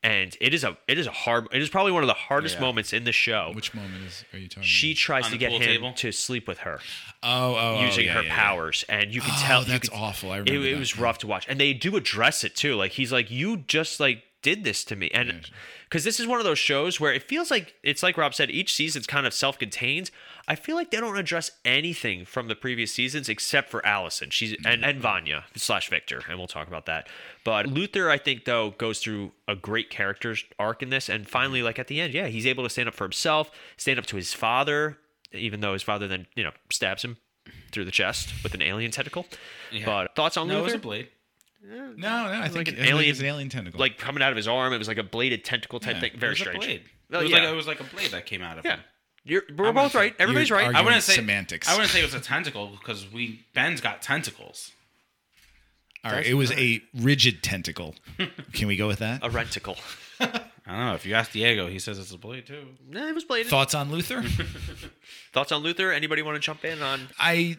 And 0.05 0.37
it 0.39 0.53
is 0.53 0.63
a 0.63 0.77
it 0.87 0.99
is 0.99 1.07
a 1.07 1.11
hard 1.11 1.47
it 1.51 1.61
is 1.61 1.69
probably 1.69 1.91
one 1.91 2.03
of 2.03 2.07
the 2.07 2.13
hardest 2.13 2.55
Yeah. 2.55 2.61
moments 2.61 2.93
in 2.93 3.05
the 3.05 3.11
show. 3.11 3.51
Which 3.55 3.73
moment 3.73 4.03
is 4.05 4.23
are 4.33 4.37
you 4.37 4.47
talking? 4.47 4.63
she 4.63 4.93
tries 4.93 5.25
On 5.25 5.31
to 5.31 5.35
the 5.35 5.39
get 5.39 5.49
pool 5.49 5.59
him 5.59 5.67
table? 5.67 5.93
to 5.93 6.11
sleep 6.11 6.47
with 6.47 6.59
her 6.59 6.79
oh, 7.23 7.55
oh, 7.55 7.77
oh, 7.79 7.85
using 7.85 8.05
yeah, 8.05 8.13
her 8.13 8.21
yeah, 8.21 8.27
yeah. 8.27 8.35
powers, 8.35 8.85
and 8.87 9.13
you 9.13 9.21
can 9.21 9.31
Oh, 9.33 9.41
tell 9.41 9.61
you 9.63 9.67
that's 9.69 9.89
could- 9.89 9.97
awful. 9.97 10.31
I 10.31 10.37
it, 10.37 10.39
remember 10.49 10.67
it 10.67 10.71
that, 10.73 10.79
was 10.79 10.97
rough 10.99 11.17
to 11.19 11.27
watch, 11.27 11.45
and 11.49 11.59
they 11.59 11.73
do 11.73 11.95
address 11.95 12.43
it 12.43 12.55
too. 12.55 12.75
Like 12.75 12.91
he's 12.91 13.11
like, 13.11 13.31
you 13.31 13.57
just 13.57 13.99
like 13.99 14.23
did 14.45 14.63
this 14.63 14.83
to 14.83 14.95
me? 14.95 15.09
And 15.11 15.49
because 15.85 16.03
this 16.03 16.19
is 16.19 16.27
one 16.27 16.37
of 16.37 16.45
those 16.45 16.59
shows 16.59 16.99
where 16.99 17.11
it 17.11 17.23
feels 17.23 17.49
like 17.49 17.73
it's 17.81 18.03
like 18.03 18.15
Rob 18.15 18.35
said, 18.35 18.51
each 18.51 18.75
season's 18.75 19.07
kind 19.07 19.25
of 19.25 19.33
self-contained. 19.33 20.11
I 20.47 20.53
feel 20.53 20.75
like 20.75 20.91
they 20.91 20.99
don't 20.99 21.17
address 21.17 21.49
anything 21.65 22.25
from 22.25 22.47
the 22.47 22.53
previous 22.53 22.93
seasons 22.93 23.27
except 23.27 23.71
for 23.71 23.83
Allison. 23.83 24.29
She's 24.29 24.51
mm-hmm. 24.51 24.67
and, 24.67 24.85
and 24.85 25.01
Vanya 25.01 25.45
slash 25.55 25.89
Victor, 25.89 26.21
and 26.29 26.37
we'll 26.37 26.45
talk 26.45 26.67
about 26.67 26.85
that. 26.85 27.07
But 27.43 27.65
Luther, 27.65 28.11
I 28.11 28.19
think 28.19 28.45
though, 28.45 28.69
goes 28.69 28.99
through 28.99 29.31
a 29.47 29.55
great 29.55 29.89
character 29.89 30.35
arc 30.59 30.83
in 30.83 30.91
this, 30.91 31.09
and 31.09 31.27
finally, 31.27 31.59
mm-hmm. 31.59 31.65
like 31.65 31.79
at 31.79 31.87
the 31.87 31.99
end, 31.99 32.13
yeah, 32.13 32.27
he's 32.27 32.45
able 32.45 32.63
to 32.63 32.69
stand 32.69 32.87
up 32.87 32.93
for 32.93 33.05
himself, 33.05 33.49
stand 33.77 33.97
up 33.97 34.05
to 34.05 34.15
his 34.15 34.31
father, 34.31 34.99
even 35.31 35.61
though 35.61 35.73
his 35.73 35.81
father 35.81 36.07
then 36.07 36.27
you 36.35 36.43
know 36.43 36.51
stabs 36.69 37.03
him 37.03 37.17
through 37.71 37.85
the 37.85 37.91
chest 37.91 38.31
with 38.43 38.53
an 38.53 38.61
alien 38.61 38.91
tentacle. 38.91 39.25
But 39.83 40.15
thoughts 40.15 40.37
on 40.37 40.47
No, 40.47 40.59
it 40.59 40.63
was 40.65 40.73
a 40.73 40.77
blade. 40.77 41.09
No, 41.67 41.93
no, 41.95 42.07
I 42.41 42.43
think 42.47 42.55
like 42.55 42.67
an 42.69 42.73
I 42.75 42.77
think 42.77 42.89
alien- 42.89 43.09
it's 43.11 43.19
an 43.19 43.25
alien 43.25 43.49
tentacle. 43.49 43.79
like 43.79 43.97
coming 43.97 44.21
out 44.21 44.31
of 44.31 44.37
his 44.37 44.47
arm. 44.47 44.73
It 44.73 44.77
was 44.77 44.87
like 44.87 44.97
a 44.97 45.03
bladed 45.03 45.43
tentacle 45.43 45.79
type 45.79 45.95
Yeah, 45.95 46.01
thing. 46.01 46.11
It 46.13 46.19
Very 46.19 46.31
was 46.31 46.39
strange. 46.39 46.63
a 46.63 46.67
blade. 46.67 46.83
Well, 47.09 47.21
it 47.21 47.23
was 47.23 47.31
yeah. 47.31 47.39
like 47.39 47.49
it 47.49 47.55
was 47.55 47.67
like 47.67 47.79
a 47.79 47.83
blade 47.85 48.11
that 48.11 48.25
came 48.25 48.41
out 48.41 48.57
of 48.57 48.65
yeah. 48.65 48.75
him. 48.75 48.79
You're, 49.23 49.41
we're 49.57 49.65
I 49.65 49.71
both 49.71 49.75
wouldn't 49.75 49.93
right. 49.95 50.15
Everybody's 50.19 50.49
You're 50.49 50.59
right. 50.59 50.75
I 50.75 50.81
wouldn't 50.81 51.01
say 51.01 51.15
semantics. 51.15 51.67
I 51.67 51.73
wouldn't 51.73 51.89
say 51.89 51.99
it 52.01 52.05
was 52.05 52.13
a 52.13 52.19
tentacle 52.19 52.67
because 52.67 53.11
we 53.11 53.43
Ben's 53.55 53.81
got 53.81 54.01
tentacles. 54.03 54.71
All 56.03 56.11
right, 56.11 56.25
it 56.25 56.35
was 56.35 56.51
a 56.51 56.81
rigid 56.93 57.41
tentacle. 57.41 57.95
Can 58.53 58.67
we 58.67 58.75
go 58.75 58.85
with 58.85 58.99
that? 58.99 59.23
A 59.23 59.29
renticle. 59.29 59.79
I 60.19 60.27
don't 60.67 60.85
know. 60.85 60.93
If 60.93 61.05
you 61.07 61.15
ask 61.15 61.31
Diego, 61.31 61.65
he 61.67 61.79
says 61.79 61.97
it's 61.97 62.11
a 62.11 62.17
blade 62.19 62.45
too. 62.45 62.67
Nah, 62.87 63.07
it 63.07 63.15
was 63.15 63.23
bladed. 63.23 63.47
Thoughts 63.47 63.73
on 63.73 63.91
Luther? 63.91 64.23
Thoughts 65.33 65.51
on 65.51 65.63
Luther? 65.63 65.91
Anybody 65.91 66.21
want 66.21 66.35
to 66.35 66.39
jump 66.39 66.63
in 66.63 66.81
on? 66.83 67.07
I 67.19 67.57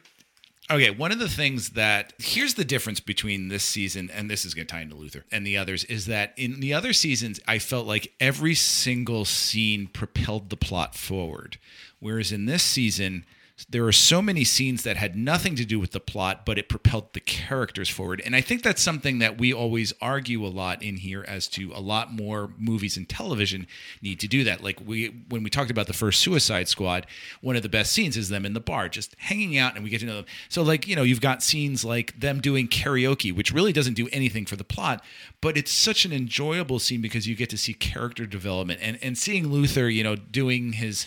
okay. 0.71 0.91
One 0.91 1.13
of 1.13 1.19
the 1.19 1.29
things 1.29 1.71
that 1.71 2.13
here's 2.19 2.55
the 2.55 2.65
difference 2.65 3.01
between 3.01 3.49
this 3.49 3.65
season 3.65 4.11
and 4.11 4.31
this 4.31 4.45
is 4.45 4.55
going 4.55 4.67
to 4.67 4.73
tie 4.73 4.81
into 4.83 4.97
Luther 4.97 5.25
and 5.31 5.47
the 5.47 5.57
others 5.57 5.85
is 5.85 6.07
that 6.07 6.33
in 6.37 6.61
the 6.61 6.75
other 6.75 6.93
seasons 6.93 7.41
I 7.47 7.59
felt 7.59 7.87
like 7.87 8.13
every 8.21 8.55
single 8.55 9.25
scene 9.25 9.87
propelled 9.87 10.51
the 10.51 10.57
plot 10.57 10.95
forward, 10.95 11.59
whereas 12.01 12.33
in 12.33 12.47
this 12.47 12.63
season 12.63 13.25
there 13.71 13.87
are 13.87 13.93
so 13.93 14.21
many 14.21 14.45
scenes 14.45 14.83
that 14.83 14.99
had 14.99 15.17
nothing 15.17 15.57
to 15.57 15.65
do 15.65 15.81
with 15.81 15.93
the 15.93 16.01
plot, 16.01 16.45
but 16.45 16.59
it 16.59 16.69
propelled 16.69 17.15
the 17.15 17.21
characters 17.21 17.89
forward. 17.89 18.21
And 18.25 18.37
I 18.37 18.43
think 18.43 18.63
that's 18.63 18.83
something 18.83 19.19
that 19.21 19.39
we 19.39 19.51
always 19.51 19.95
argue 20.03 20.45
a 20.45 20.49
lot 20.49 20.83
in 20.83 20.99
here 20.99 21.25
as 21.27 21.49
to 21.49 21.73
a 21.75 21.81
lot 21.81 22.13
more 22.13 22.51
movies 22.59 22.99
and 22.99 23.09
television 23.09 23.67
need 24.03 24.21
to 24.21 24.29
do 24.29 24.45
that. 24.45 24.63
Like 24.63 24.79
we 24.85 25.25
when 25.31 25.43
we 25.43 25.49
talked 25.49 25.71
about 25.71 25.87
the 25.87 25.95
first 25.95 26.21
Suicide 26.21 26.69
Squad, 26.69 27.07
one 27.41 27.57
of 27.57 27.63
the 27.63 27.71
best 27.71 27.93
scenes 27.93 28.19
is 28.19 28.29
them 28.29 28.45
in 28.45 28.53
the 28.53 28.61
bar 28.61 28.91
just 28.91 29.17
hanging 29.19 29.57
out 29.57 29.75
and 29.75 29.83
we 29.83 29.89
get 29.89 30.01
to 30.01 30.07
know 30.07 30.17
them. 30.17 30.27
So 30.51 30.63
like, 30.63 30.87
you 30.87 30.95
know, 30.95 31.03
you've 31.03 31.23
got 31.23 31.43
scenes 31.43 31.83
like 31.83 32.21
them 32.21 32.43
doing 32.43 32.69
karaoke, 32.69 33.35
which 33.35 33.53
really 33.53 33.73
doesn't 33.73 33.95
do 33.95 34.09
anything 34.13 34.45
for 34.45 34.57
the 34.57 34.65
plot, 34.65 35.03
but 35.41 35.57
it's 35.57 35.73
such 35.73 36.05
an 36.05 36.13
enjoyable 36.13 36.79
scene 36.79 37.01
because 37.01 37.27
you 37.27 37.35
get 37.35 37.49
to 37.51 37.59
see 37.59 37.73
character 37.73 38.27
development 38.27 38.81
and 38.83 38.99
and 39.01 39.17
seeing 39.17 39.49
Luther, 39.49 39.89
you 39.89 40.05
know, 40.05 40.15
doing 40.15 40.75
his 40.75 41.07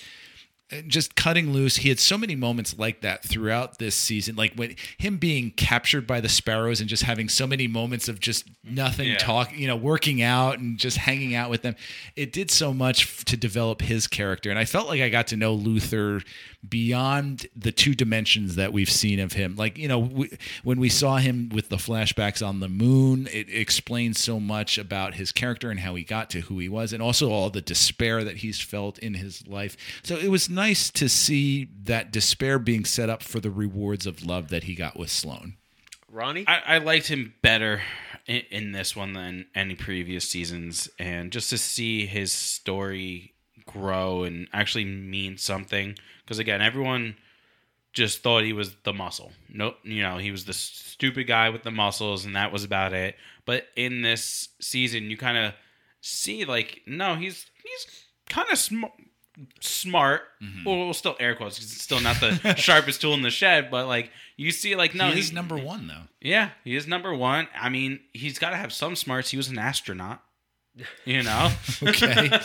just 0.87 1.15
cutting 1.15 1.51
loose. 1.51 1.77
He 1.77 1.89
had 1.89 1.99
so 1.99 2.17
many 2.17 2.35
moments 2.35 2.77
like 2.77 3.01
that 3.01 3.23
throughout 3.23 3.79
this 3.79 3.95
season, 3.95 4.35
like 4.35 4.53
when 4.53 4.75
him 4.97 5.17
being 5.17 5.51
captured 5.51 6.05
by 6.05 6.21
the 6.21 6.29
sparrows 6.29 6.79
and 6.79 6.87
just 6.89 7.03
having 7.03 7.27
so 7.27 7.47
many 7.47 7.67
moments 7.67 8.07
of 8.07 8.19
just 8.19 8.45
nothing 8.63 9.07
Yeah. 9.07 9.17
talk, 9.17 9.57
you 9.57 9.65
know, 9.67 9.75
working 9.75 10.21
out 10.21 10.59
and 10.59 10.77
just 10.77 10.97
hanging 10.97 11.33
out 11.33 11.49
with 11.49 11.63
them. 11.63 11.75
It 12.15 12.31
did 12.31 12.51
so 12.51 12.73
much 12.73 13.25
to 13.25 13.35
develop 13.35 13.81
his 13.81 14.05
character, 14.07 14.49
and 14.51 14.59
I 14.59 14.65
felt 14.65 14.87
like 14.87 15.01
I 15.01 15.09
got 15.09 15.27
to 15.27 15.35
know 15.35 15.53
Luther 15.53 16.21
beyond 16.67 17.47
the 17.55 17.71
two 17.71 17.95
dimensions 17.95 18.55
that 18.55 18.73
we've 18.73 18.89
seen 18.89 19.19
of 19.19 19.33
him. 19.33 19.55
Like 19.55 19.77
you 19.77 19.87
know, 19.87 19.99
we, 19.99 20.31
when 20.63 20.79
we 20.79 20.89
saw 20.89 21.17
him 21.17 21.49
with 21.49 21.69
the 21.69 21.77
flashbacks 21.77 22.45
on 22.45 22.59
the 22.59 22.67
moon, 22.67 23.27
it 23.31 23.49
explains 23.49 24.19
so 24.19 24.39
much 24.39 24.77
about 24.77 25.15
his 25.15 25.31
character 25.31 25.71
and 25.71 25.79
how 25.79 25.95
he 25.95 26.03
got 26.03 26.29
to 26.31 26.41
who 26.41 26.59
he 26.59 26.69
was, 26.69 26.91
and 26.91 27.01
also 27.01 27.31
all 27.31 27.49
the 27.49 27.61
despair 27.61 28.23
that 28.23 28.37
he's 28.37 28.59
felt 28.59 28.99
in 28.99 29.13
his 29.15 29.47
life. 29.47 29.77
So 30.03 30.15
it 30.15 30.29
was 30.29 30.49
nice 30.49 30.89
to 30.91 31.07
see 31.07 31.69
that 31.83 32.11
despair 32.11 32.59
being 32.59 32.85
set 32.85 33.09
up 33.09 33.23
for 33.23 33.39
the 33.39 33.51
rewards 33.51 34.05
of 34.05 34.25
love 34.25 34.49
that 34.49 34.63
he 34.63 34.75
got 34.75 34.97
with 34.97 35.09
Sloane. 35.09 35.55
Ronnie? 36.11 36.45
I, 36.47 36.61
I 36.65 36.77
liked 36.79 37.07
him 37.07 37.33
better 37.41 37.81
in, 38.25 38.41
in 38.51 38.71
this 38.71 38.95
one 38.95 39.13
than 39.13 39.45
any 39.55 39.75
previous 39.75 40.27
seasons, 40.27 40.89
and 40.99 41.31
just 41.31 41.49
to 41.51 41.57
see 41.57 42.05
his 42.05 42.31
story 42.31 43.33
grow 43.65 44.23
and 44.23 44.47
actually 44.51 44.85
mean 44.85 45.37
something. 45.37 45.95
Because 46.29 46.37
again, 46.39 46.61
everyone 46.61 47.15
just 47.91 48.21
thought 48.21 48.43
he 48.43 48.53
was 48.53 48.75
the 48.83 48.93
muscle. 48.93 49.31
Nope, 49.51 49.77
you 49.83 50.03
know, 50.03 50.19
he 50.19 50.29
was 50.29 50.45
the 50.45 50.53
stupid 50.53 51.25
guy 51.25 51.49
with 51.49 51.63
the 51.63 51.71
muscles, 51.71 52.23
and 52.23 52.35
that 52.35 52.51
was 52.53 52.63
about 52.63 52.93
it. 52.93 53.15
But 53.45 53.65
in 53.75 54.03
this 54.03 54.49
season, 54.61 55.09
you 55.09 55.17
kind 55.17 55.39
of 55.39 55.53
see 56.01 56.45
like, 56.45 56.81
no, 56.85 57.15
he's 57.15 57.47
he's 57.63 58.03
kind 58.29 58.47
of 58.51 58.59
smart. 58.59 58.91
Smart, 59.61 60.23
well, 60.65 60.77
well, 60.79 60.93
still 60.93 61.15
air 61.17 61.33
quotes. 61.33 61.59
it's 61.59 61.81
still 61.81 62.01
not 62.01 62.17
the 62.19 62.55
sharpest 62.57 62.99
tool 62.99 63.13
in 63.13 63.21
the 63.21 63.29
shed, 63.29 63.71
but 63.71 63.87
like 63.87 64.11
you 64.35 64.51
see, 64.51 64.75
like 64.75 64.93
no, 64.93 65.07
he 65.11 65.19
is 65.21 65.29
he- 65.29 65.35
number 65.35 65.55
one 65.57 65.87
though. 65.87 66.03
yeah, 66.19 66.49
he 66.65 66.75
is 66.75 66.87
number 66.87 67.15
one. 67.15 67.47
I 67.57 67.69
mean, 67.69 68.01
he's 68.11 68.37
got 68.37 68.49
to 68.49 68.57
have 68.57 68.73
some 68.73 68.97
smarts. 68.97 69.31
He 69.31 69.37
was 69.37 69.47
an 69.47 69.57
astronaut. 69.57 70.21
You 71.05 71.23
know? 71.23 71.51
Okay. 71.83 72.29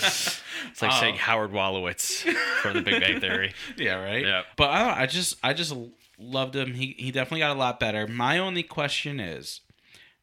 It's 0.70 0.82
like 0.82 0.92
saying 0.92 1.14
oh. 1.14 1.18
Howard 1.18 1.52
Wolowitz 1.52 2.22
from 2.62 2.74
The 2.74 2.82
Big 2.82 3.00
Bang 3.00 3.20
Theory. 3.20 3.52
yeah, 3.76 3.94
right. 3.94 4.24
Yeah. 4.24 4.42
But 4.56 4.70
I 4.70 4.78
don't. 4.78 4.88
know, 4.88 5.02
I 5.02 5.06
just, 5.06 5.36
I 5.42 5.52
just 5.52 5.74
loved 6.18 6.56
him. 6.56 6.74
He, 6.74 6.94
he 6.98 7.10
definitely 7.10 7.40
got 7.40 7.56
a 7.56 7.58
lot 7.58 7.80
better. 7.80 8.06
My 8.06 8.38
only 8.38 8.62
question 8.62 9.20
is, 9.20 9.60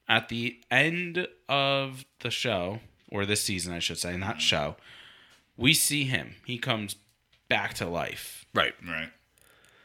at 0.08 0.30
the 0.30 0.60
end 0.69 1.27
of 1.47 2.06
the 2.19 2.30
show 2.32 2.80
or 3.10 3.25
this 3.25 3.41
season, 3.41 3.73
I 3.73 3.80
should 3.80 3.97
say, 3.97 4.17
not 4.17 4.32
mm-hmm. 4.32 4.39
show, 4.39 4.75
we 5.58 5.73
see 5.73 6.04
him. 6.06 6.36
He 6.45 6.58
comes 6.58 6.95
back 7.49 7.73
to 7.75 7.88
life, 7.88 8.45
Right. 8.54 8.73
right. 8.88 9.10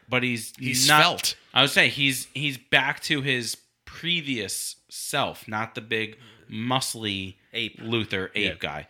but 0.09 0.23
he's 0.23 0.53
He's 0.59 0.89
not, 0.89 1.03
felt. 1.03 1.37
I 1.53 1.63
would 1.63 1.71
say 1.71 1.89
he's 1.89 2.29
he's 2.35 2.59
back 2.59 3.01
to 3.05 3.23
his 3.23 3.57
previous 3.85 4.77
self, 4.89 5.49
not 5.49 5.75
the 5.75 5.81
big 5.81 6.17
mm-hmm. 6.49 6.73
muscly 6.73 7.35
Ape. 7.53 7.81
Luther 7.83 8.31
ape 8.35 8.45
Yeah. 8.53 8.55
guy. 8.59 8.87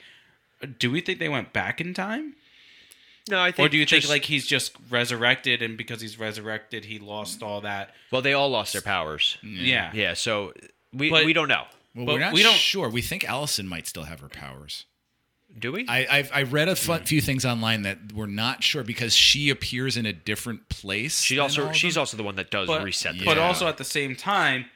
Do 0.79 0.90
we 0.90 1.01
think 1.01 1.19
they 1.19 1.29
went 1.29 1.53
back 1.53 1.81
in 1.81 1.92
time? 1.95 2.35
No, 3.29 3.40
I 3.40 3.51
think. 3.51 3.66
Or 3.66 3.69
do 3.69 3.77
you 3.77 3.85
think 3.87 4.09
like 4.09 4.25
he's 4.25 4.47
just 4.47 4.73
resurrected 4.88 5.61
and 5.61 5.77
because 5.77 6.01
he's 6.01 6.19
resurrected 6.19 6.85
he 6.85 6.99
lost 6.99 7.42
all 7.42 7.61
that? 7.62 7.90
Well, 8.12 8.23
they 8.23 8.33
all 8.35 8.49
lost 8.49 8.73
their 8.73 8.83
powers. 8.83 9.37
Yeah. 9.42 9.90
Yeah, 9.92 10.14
so 10.14 10.53
we 10.92 11.11
But- 11.11 11.25
we 11.27 11.33
don't 11.33 11.49
know. 11.49 11.64
Well, 11.95 12.07
But 12.07 12.12
we're 12.14 12.21
not 12.21 12.33
we 12.35 12.42
don't- 12.42 12.55
sure. 12.55 12.88
We 12.88 13.03
think 13.03 13.25
Allison 13.25 13.66
might 13.66 13.87
still 13.87 14.05
have 14.05 14.21
her 14.21 14.29
powers. 14.29 14.85
Do 15.59 15.73
we? 15.73 15.87
I 15.88 16.07
I've, 16.19 16.31
I 16.33 16.42
read 16.42 16.69
a 16.69 16.77
few 16.77 17.21
things 17.23 17.45
online 17.47 17.83
that 17.83 18.12
we're 18.12 18.27
not 18.27 18.62
sure 18.62 18.83
because 18.85 19.14
she 19.14 19.49
appears 19.49 19.97
in 19.97 20.05
a 20.05 20.12
different 20.12 20.69
place. 20.69 21.21
she 21.23 21.37
than 21.37 21.42
also 21.42 21.69
of 21.71 21.77
she's 21.77 21.95
them. 21.95 22.01
also 22.03 22.16
the 22.16 22.23
one 22.23 22.37
that 22.37 22.51
does 22.51 22.66
But, 22.66 22.83
reset 22.83 23.19
the 23.19 23.25
but 23.25 23.37
Yeah. 23.38 23.45
also 23.47 23.66
at 23.66 23.79
the 23.79 23.85
same 23.85 24.14
time, 24.16 24.66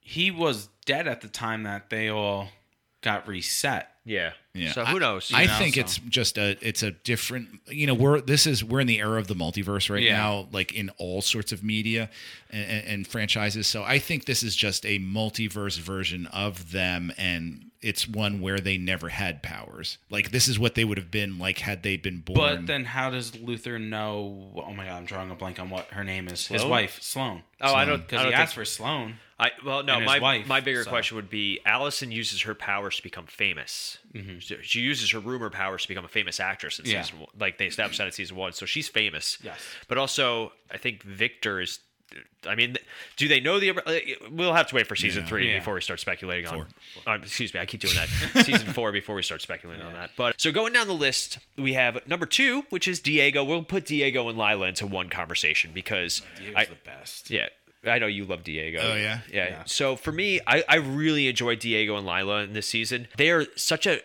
he 0.00 0.30
was 0.30 0.68
dead 0.86 1.06
at 1.06 1.20
the 1.20 1.28
time 1.28 1.64
that 1.64 1.90
they 1.90 2.08
all 2.08 2.48
got 3.02 3.26
reset. 3.28 3.90
Yeah. 4.08 4.32
Yeah. 4.54 4.70
So 4.72 4.84
who 4.84 5.00
knows? 5.00 5.32
I 5.34 5.42
You 5.42 5.48
know, 5.48 5.58
think 5.58 5.74
so. 5.74 5.80
it's 5.82 5.98
just 5.98 6.38
a 6.38 6.56
it's 6.66 6.82
a 6.84 6.92
different 6.92 7.48
you 7.66 7.86
know 7.88 7.92
we're 7.94 8.20
this 8.20 8.46
is 8.46 8.62
we're 8.62 8.78
in 8.80 8.86
the 8.86 9.00
era 9.00 9.18
of 9.18 9.26
the 9.26 9.34
multiverse 9.34 9.90
right 9.90 10.02
Yeah. 10.02 10.16
now 10.16 10.48
like 10.52 10.72
in 10.72 10.90
all 10.96 11.20
sorts 11.22 11.50
of 11.52 11.64
media 11.64 12.08
and, 12.50 12.64
and, 12.70 12.86
and 12.86 13.06
franchises 13.08 13.66
so 13.66 13.82
I 13.82 13.98
think 13.98 14.24
this 14.26 14.42
is 14.44 14.54
just 14.54 14.86
a 14.86 15.00
multiverse 15.00 15.78
version 15.78 16.26
of 16.28 16.70
them 16.70 17.12
and 17.18 17.64
it's 17.86 18.06
one 18.08 18.40
where 18.40 18.58
they 18.58 18.76
never 18.76 19.08
had 19.08 19.42
powers 19.42 19.98
like 20.10 20.30
this 20.30 20.48
is 20.48 20.58
what 20.58 20.74
they 20.74 20.84
would 20.84 20.98
have 20.98 21.10
been 21.10 21.38
like 21.38 21.58
had 21.60 21.82
they 21.82 21.96
been 21.96 22.20
born 22.20 22.36
But 22.38 22.66
then 22.66 22.84
how 22.84 23.10
does 23.10 23.38
Luther 23.38 23.78
know 23.78 24.50
oh 24.66 24.72
my 24.74 24.84
god, 24.86 24.96
I'm 24.96 25.04
drawing 25.06 25.30
a 25.30 25.34
blank 25.34 25.58
on 25.60 25.70
what 25.70 25.86
her 25.88 26.04
name 26.04 26.28
is. 26.28 26.46
His 26.46 26.64
wife, 26.64 26.98
Sloane. 27.00 27.42
Oh, 27.60 27.72
I 27.74 27.84
don't- 27.84 27.94
I 27.94 28.02
because 28.02 28.20
he 28.20 28.26
think- 28.26 28.38
asked 28.38 28.54
for 28.54 28.64
Sloane. 28.64 29.16
I 29.38 29.50
well 29.64 29.82
no 29.82 30.00
my 30.00 30.18
wife, 30.18 30.46
my 30.46 30.60
bigger 30.60 30.82
so. 30.84 30.88
question 30.90 31.16
would 31.16 31.28
be 31.28 31.60
Allison 31.66 32.10
uses 32.10 32.42
her 32.42 32.54
powers 32.54 32.96
to 32.96 33.02
become 33.02 33.26
famous. 33.26 33.98
So 34.40 34.56
She 34.62 34.80
uses 34.80 35.10
her 35.10 35.20
rumor 35.20 35.50
powers 35.50 35.82
to 35.82 35.88
become 35.88 36.06
a 36.06 36.08
famous 36.08 36.40
actress 36.40 36.78
in 36.78 36.86
Mm-hmm. 36.86 36.94
Yeah. 36.94 37.02
season 37.02 37.18
one, 37.20 37.28
like 37.38 37.58
they 37.58 37.66
established 37.66 37.98
that 37.98 38.06
in 38.06 38.12
season 38.12 38.36
one. 38.36 38.52
So 38.52 38.64
she's 38.64 38.88
famous. 38.88 39.36
Yes. 39.42 39.60
But 39.88 39.98
also, 39.98 40.52
I 40.70 40.78
think 40.78 41.02
Victor 41.02 41.60
is. 41.60 41.80
I 42.48 42.54
mean, 42.54 42.76
do 43.16 43.26
they 43.28 43.40
know 43.40 43.58
the? 43.58 43.70
uh, 43.70 44.28
We'll 44.30 44.54
have 44.54 44.68
to 44.68 44.74
wait 44.76 44.86
for 44.86 44.94
season 44.96 45.22
Yeah. 45.24 45.28
three 45.28 45.48
Yeah. 45.52 45.58
before 45.58 45.74
we 45.74 45.80
start 45.80 45.98
speculating 46.00 46.46
on. 46.46 46.54
Four. 46.54 47.12
Uh, 47.14 47.18
excuse 47.18 47.52
me, 47.52 47.60
I 47.60 47.66
keep 47.66 47.80
doing 47.80 47.94
that. 47.94 48.44
season 48.46 48.72
four 48.72 48.92
before 48.92 49.16
we 49.16 49.22
start 49.22 49.42
speculating 49.42 49.84
on 49.84 49.92
that. 49.94 50.10
But 50.16 50.40
so 50.40 50.52
going 50.52 50.72
down 50.72 50.86
the 50.86 50.94
list, 50.94 51.38
we 51.58 51.72
have 51.74 52.06
number 52.06 52.24
two, 52.26 52.62
which 52.70 52.86
is 52.86 53.00
Diego. 53.00 53.42
We'll 53.44 53.64
put 53.64 53.86
Diego 53.86 54.28
and 54.28 54.38
Lila 54.38 54.68
into 54.68 54.86
one 54.86 55.08
conversation 55.08 55.72
because 55.74 56.22
Diego's 56.38 56.54
I, 56.56 56.64
the 56.66 56.76
best. 56.84 57.30
yeah. 57.30 57.48
I 57.84 57.98
know 57.98 58.06
you 58.06 58.24
love 58.24 58.42
Diego. 58.42 58.80
Oh, 58.82 58.96
yeah? 58.96 59.20
yeah. 59.32 59.48
Yeah. 59.48 59.62
So 59.66 59.94
for 59.96 60.10
me, 60.12 60.40
I, 60.46 60.64
I 60.68 60.76
really 60.76 61.28
enjoyed 61.28 61.58
Diego 61.60 61.96
and 61.96 62.06
Lila 62.06 62.42
in 62.42 62.52
this 62.52 62.66
season. 62.68 63.06
They 63.16 63.30
are 63.30 63.46
such 63.56 63.86
a 63.86 64.00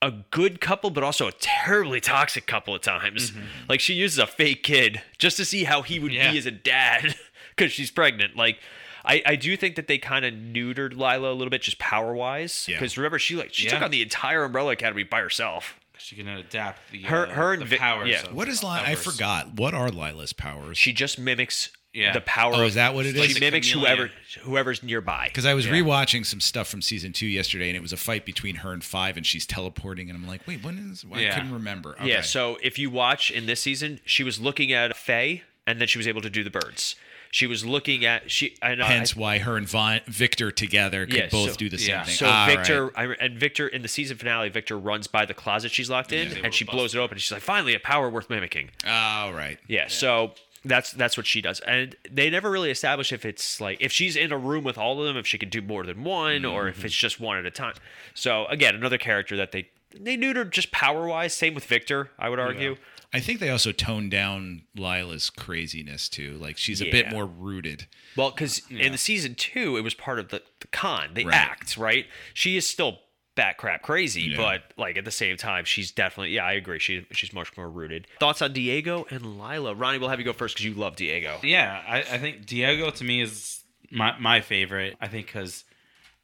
a 0.00 0.10
good 0.32 0.60
couple, 0.60 0.90
but 0.90 1.04
also 1.04 1.28
a 1.28 1.32
terribly 1.32 2.00
toxic 2.00 2.44
couple 2.44 2.74
at 2.74 2.82
times. 2.82 3.32
Like 3.68 3.78
she 3.78 3.94
uses 3.94 4.18
a 4.18 4.26
fake 4.26 4.64
kid 4.64 5.00
just 5.16 5.36
to 5.36 5.44
see 5.44 5.62
how 5.62 5.82
he 5.82 6.00
would 6.00 6.10
Mm-hmm. 6.10 6.20
Yeah. 6.20 6.32
be 6.32 6.38
as 6.38 6.46
a 6.46 6.50
dad. 6.50 7.14
because 7.62 7.72
she's 7.72 7.90
pregnant. 7.90 8.36
Like, 8.36 8.58
I, 9.04 9.22
I 9.26 9.36
do 9.36 9.56
think 9.56 9.76
that 9.76 9.86
they 9.88 9.98
kind 9.98 10.24
of 10.24 10.32
neutered 10.34 10.92
Lila 10.96 11.32
a 11.32 11.34
little 11.34 11.50
bit, 11.50 11.62
just 11.62 11.78
power 11.78 12.14
wise. 12.14 12.66
Yeah. 12.68 12.76
Because 12.76 12.96
remember, 12.96 13.18
she 13.18 13.36
like 13.36 13.52
she 13.52 13.68
took 13.68 13.82
on 13.82 13.90
the 13.90 14.02
entire 14.02 14.44
Umbrella 14.44 14.72
Academy 14.72 15.02
by 15.04 15.20
herself. 15.20 15.78
She 15.98 16.16
can 16.16 16.26
adapt 16.26 16.90
the 16.90 17.02
Her- 17.02 17.26
uh, 17.28 17.30
her 17.32 17.56
the 17.56 17.64
Vic- 17.64 17.78
powers. 17.78 18.08
yeah. 18.08 18.22
of- 18.26 18.34
What 18.34 18.48
is 18.48 18.62
Lila? 18.62 18.82
I 18.84 18.96
forgot. 18.96 19.54
What 19.54 19.72
are 19.74 19.88
Lila's 19.90 20.32
powers? 20.32 20.76
She 20.76 20.92
just 20.92 21.16
mimics 21.16 21.70
Yeah. 21.92 22.12
the 22.12 22.20
power. 22.22 22.54
Oh, 22.56 22.62
is 22.64 22.74
that 22.74 22.94
what 22.94 23.06
it 23.06 23.14
is? 23.14 23.22
She 23.22 23.28
is? 23.28 23.34
Like 23.34 23.36
a 23.36 23.40
mimics 23.44 23.70
chameleon. 23.70 23.96
whoever 23.98 24.10
whoever's 24.50 24.82
nearby. 24.82 25.26
Because 25.28 25.46
I 25.46 25.54
was 25.54 25.66
Yeah. 25.66 25.72
rewatching 25.74 26.26
some 26.26 26.40
stuff 26.40 26.66
from 26.68 26.82
season 26.82 27.12
two 27.12 27.26
yesterday, 27.26 27.68
and 27.68 27.76
it 27.76 27.82
was 27.82 27.92
a 27.92 27.96
fight 27.96 28.24
between 28.24 28.56
her 28.56 28.72
and 28.72 28.82
Five, 28.82 29.16
and 29.16 29.24
she's 29.24 29.46
teleporting, 29.46 30.10
and 30.10 30.16
I'm 30.18 30.26
like, 30.26 30.44
wait, 30.48 30.64
when 30.64 30.90
is? 30.92 31.04
I 31.12 31.20
Yeah. 31.20 31.34
couldn't 31.34 31.52
remember. 31.52 31.94
Yeah, 32.02 32.22
so 32.22 32.58
if 32.62 32.78
you 32.80 32.90
watch 32.90 33.30
in 33.30 33.46
this 33.46 33.60
season, 33.60 34.00
she 34.04 34.24
was 34.24 34.40
looking 34.40 34.72
at 34.72 34.96
Fei, 34.96 35.42
and 35.68 35.80
then 35.80 35.86
she 35.86 35.98
was 35.98 36.08
able 36.08 36.22
to 36.22 36.30
do 36.30 36.42
the 36.42 36.50
birds. 36.50 36.96
She 37.32 37.46
was 37.46 37.64
looking 37.64 38.04
at 38.04 38.30
she. 38.30 38.56
And, 38.60 38.82
uh, 38.82 38.84
hence 38.84 39.16
why 39.16 39.38
her 39.38 39.56
and 39.56 39.66
Vi- 39.66 40.02
Victor 40.06 40.50
together 40.52 41.06
could 41.06 41.14
Yeah, 41.16 41.28
both 41.30 41.52
so- 41.52 41.56
do 41.56 41.70
the 41.70 41.78
same 41.78 41.88
yeah. 41.88 42.04
thing. 42.04 42.14
So 42.14 42.44
Victor 42.46 42.86
right. 42.94 43.08
I, 43.20 43.24
and 43.24 43.38
Victor 43.38 43.66
in 43.66 43.80
the 43.80 43.88
season 43.88 44.18
finale, 44.18 44.50
Victor 44.50 44.78
runs 44.78 45.06
by 45.06 45.24
the 45.24 45.32
closet 45.32 45.72
she's 45.72 45.88
locked 45.88 46.12
in, 46.12 46.28
able 46.30 46.44
and 46.44 46.54
she 46.54 46.64
bust 46.64 46.76
blows 46.76 46.94
it 46.94 46.98
open. 46.98 47.16
She's 47.16 47.32
like, 47.32 47.40
"Finally, 47.40 47.74
a 47.74 47.80
power 47.80 48.10
worth 48.10 48.28
mimicking." 48.28 48.70
Oh, 48.86 49.32
right. 49.32 49.58
Yeah, 49.66 49.88
so 49.88 50.34
that's 50.62 50.92
that's 50.92 51.16
what 51.16 51.26
she 51.26 51.40
does, 51.40 51.60
and 51.60 51.96
they 52.10 52.28
never 52.28 52.50
really 52.50 52.70
establish 52.70 53.14
if 53.14 53.24
it's 53.24 53.62
like 53.62 53.78
if 53.80 53.90
she's 53.92 54.14
in 54.14 54.30
a 54.30 54.36
room 54.38 54.62
with 54.62 54.76
all 54.76 55.00
of 55.00 55.06
them, 55.06 55.16
if 55.16 55.26
she 55.26 55.38
can 55.38 55.48
do 55.48 55.62
more 55.62 55.84
than 55.86 56.04
one, 56.04 56.44
or 56.44 56.68
if 56.68 56.84
it's 56.84 56.94
just 56.94 57.18
one 57.18 57.38
at 57.38 57.46
a 57.46 57.50
time. 57.50 57.74
So 58.12 58.44
again, 58.46 58.74
another 58.74 58.98
character 58.98 59.38
that 59.38 59.52
they 59.52 59.70
they 59.98 60.18
neutered 60.18 60.50
just 60.50 60.70
power 60.70 61.06
wise. 61.06 61.32
Same 61.32 61.54
with 61.54 61.64
Victor, 61.64 62.10
I 62.18 62.28
would 62.28 62.38
argue. 62.38 62.76
I 63.14 63.20
think 63.20 63.40
they 63.40 63.50
also 63.50 63.72
toned 63.72 64.10
down 64.10 64.62
Lila's 64.74 65.28
craziness 65.30 66.08
too. 66.08 66.38
Like 66.40 66.56
she's 66.56 66.80
a 66.80 66.90
bit 66.90 67.06
Yeah. 67.06 67.10
more 67.12 67.26
rooted. 67.26 67.86
Well, 68.16 68.30
because 68.30 68.62
in 68.70 68.92
the 68.92 68.98
season 68.98 69.34
two, 69.34 69.76
it 69.76 69.82
was 69.82 69.94
part 69.94 70.18
of 70.18 70.28
the, 70.30 70.42
the 70.60 70.66
con, 70.68 71.14
the 71.14 71.26
Right. 71.26 71.34
act, 71.34 71.76
right? 71.76 72.06
She 72.34 72.56
is 72.56 72.66
still 72.66 73.00
bat 73.34 73.56
crap 73.58 73.82
crazy, 73.82 74.22
Yeah. 74.22 74.36
but 74.36 74.72
like 74.76 74.96
at 74.96 75.04
the 75.04 75.10
same 75.10 75.36
time, 75.36 75.64
she's 75.64 75.90
definitely 75.90 76.30
yeah, 76.32 76.44
I 76.44 76.52
agree. 76.52 76.78
She 76.78 77.06
she's 77.12 77.32
much 77.32 77.54
more 77.56 77.70
rooted. 77.70 78.06
Thoughts 78.18 78.40
on 78.42 78.52
Diego 78.52 79.06
and 79.10 79.38
Lila? 79.38 79.74
Ronnie, 79.74 79.98
we'll 79.98 80.08
have 80.10 80.18
you 80.18 80.24
go 80.24 80.32
first 80.32 80.54
because 80.54 80.64
you 80.66 80.74
love 80.74 80.96
Diego. 80.96 81.38
Yeah, 81.42 81.82
I, 81.86 81.98
I 81.98 82.18
think 82.18 82.46
Diego 82.46 82.90
to 82.90 83.04
me 83.04 83.20
is 83.20 83.62
my 83.90 84.18
my 84.18 84.40
favorite. 84.40 84.96
I 85.00 85.08
think 85.08 85.26
because 85.26 85.64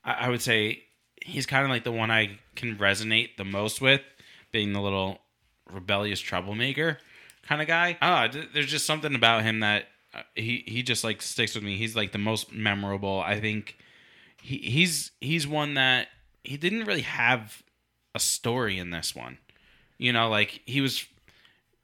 I, 0.05 0.13
I 0.13 0.29
would 0.31 0.43
say 0.43 0.85
he's 1.25 1.45
kind 1.47 1.65
of 1.65 1.71
like 1.71 1.85
the 1.85 1.93
one 1.93 2.11
I 2.11 2.39
can 2.57 2.77
resonate 2.79 3.37
the 3.37 3.45
most 3.45 3.81
with, 3.83 4.01
being 4.53 4.73
the 4.73 4.81
little 4.81 5.21
rebellious 5.73 6.21
troublemaker 6.21 6.99
kind 7.43 7.63
of 7.63 7.69
guy. 7.69 7.97
Ah, 8.03 8.29
there's 8.53 8.71
just 8.71 8.87
something 8.87 9.15
about 9.15 9.43
him 9.43 9.61
that 9.61 9.87
uh, 10.15 10.23
he 10.35 10.65
he 10.67 10.83
just 10.83 11.05
like 11.05 11.23
sticks 11.23 11.55
with 11.55 11.65
me. 11.65 11.77
He's 11.77 11.97
like 11.97 12.13
the 12.13 12.19
most 12.19 12.53
memorable. 12.53 13.21
I 13.25 13.41
think 13.41 13.79
he, 14.43 14.59
he's 14.59 15.11
he's 15.21 15.47
one 15.47 15.75
that 15.75 16.09
he 16.45 16.57
didn't 16.57 16.85
really 16.85 17.03
have 17.03 17.63
a 18.15 18.21
story 18.21 18.79
in 18.79 18.91
this 18.91 19.15
one. 19.15 19.39
You 19.99 20.13
know, 20.13 20.29
like 20.29 20.61
he 20.67 20.81
was 20.81 21.07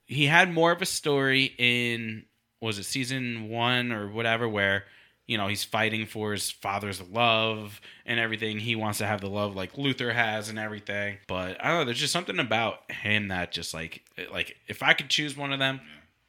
he 0.06 0.26
had 0.26 0.52
more 0.52 0.72
of 0.72 0.82
a 0.82 0.86
story 0.86 1.54
in 1.58 2.24
was 2.60 2.78
it 2.78 2.84
season 2.84 3.48
one 3.48 3.92
or 3.92 4.08
whatever 4.08 4.48
where 4.48 4.84
you 5.26 5.38
know 5.38 5.46
he's 5.48 5.64
fighting 5.64 6.06
for 6.06 6.32
his 6.32 6.50
father's 6.50 7.00
love 7.00 7.80
and 8.04 8.20
everything 8.20 8.58
he 8.58 8.76
wants 8.76 8.98
to 8.98 9.06
have 9.06 9.20
the 9.20 9.28
love 9.28 9.54
like 9.56 9.76
luther 9.78 10.12
has 10.12 10.48
and 10.48 10.58
everything 10.58 11.16
but 11.26 11.56
i 11.64 11.68
don't 11.68 11.78
know 11.80 11.84
there's 11.84 11.98
just 11.98 12.12
something 12.12 12.38
about 12.38 12.90
him 12.90 13.28
that 13.28 13.50
just 13.52 13.72
like 13.72 14.02
like 14.32 14.56
if 14.68 14.82
i 14.82 14.92
could 14.92 15.08
choose 15.08 15.36
one 15.36 15.52
of 15.52 15.58
them 15.58 15.80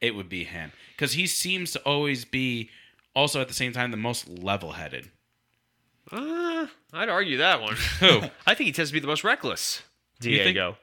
it 0.01 0.15
would 0.15 0.29
be 0.29 0.43
him 0.43 0.71
because 0.95 1.13
he 1.13 1.27
seems 1.27 1.71
to 1.71 1.79
always 1.81 2.23
be 2.25 2.69
also 3.15 3.41
at 3.41 3.47
the 3.47 3.53
same 3.53 3.71
time 3.73 3.91
the 3.91 3.97
most 3.97 4.27
level-headed 4.29 5.09
Uh, 6.11 6.67
I'd 6.93 7.09
argue 7.09 7.37
that 7.37 7.61
one. 7.61 7.75
Who? 7.99 8.21
I 8.45 8.53
think 8.53 8.67
he 8.67 8.71
tends 8.71 8.91
to 8.91 8.93
be 8.93 8.99
the 8.99 9.07
most 9.07 9.23
reckless. 9.23 9.81
You 10.21 10.37
think- 10.37 10.55
Diego. 10.55 10.77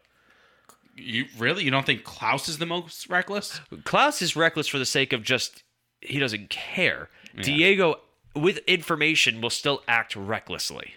you 0.96 1.26
really 1.38 1.64
you 1.64 1.70
don't 1.70 1.86
think 1.86 2.04
klaus 2.04 2.48
is 2.48 2.58
the 2.58 2.66
most 2.66 3.08
reckless 3.08 3.60
Klaus 3.84 4.20
is 4.20 4.36
reckless 4.36 4.66
for 4.68 4.78
the 4.78 4.84
sake 4.84 5.12
of 5.12 5.22
just 5.22 5.62
he 6.00 6.18
doesn't 6.18 6.50
care. 6.50 7.08
Diego, 7.40 8.00
with 8.34 8.58
information, 8.66 9.40
will 9.40 9.50
still 9.50 9.82
act 9.88 10.14
recklessly 10.16 10.94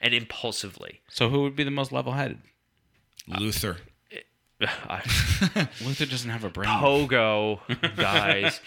and 0.00 0.14
impulsively. 0.14 1.00
so 1.08 1.28
who 1.28 1.42
would 1.42 1.56
be 1.56 1.64
the 1.64 1.70
most 1.70 1.92
level-headed 1.92 2.38
uh, 3.32 3.38
Luther. 3.38 3.78
I- 4.60 5.02
luther 5.84 6.06
doesn't 6.06 6.30
have 6.30 6.44
a 6.44 6.48
brain 6.50 6.68
Pogo, 6.68 7.60
guys. 7.96 8.60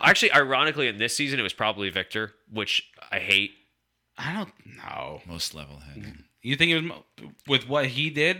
Actually, 0.00 0.32
ironically, 0.32 0.88
in 0.88 0.96
this 0.98 1.14
season, 1.16 1.38
it 1.38 1.42
was 1.42 1.52
probably 1.52 1.90
Victor, 1.90 2.32
which 2.50 2.90
I 3.10 3.18
hate. 3.18 3.50
i 4.16 4.32
don't 4.32 4.52
know 4.76 5.20
Most 5.26 5.54
level 5.54 5.80
headed. 5.80 6.18
You 6.42 6.56
think 6.56 6.70
it 6.72 6.76
was 6.76 6.84
mo- 6.84 7.04
with 7.46 7.68
what 7.68 7.86
he 7.86 8.10
did? 8.10 8.38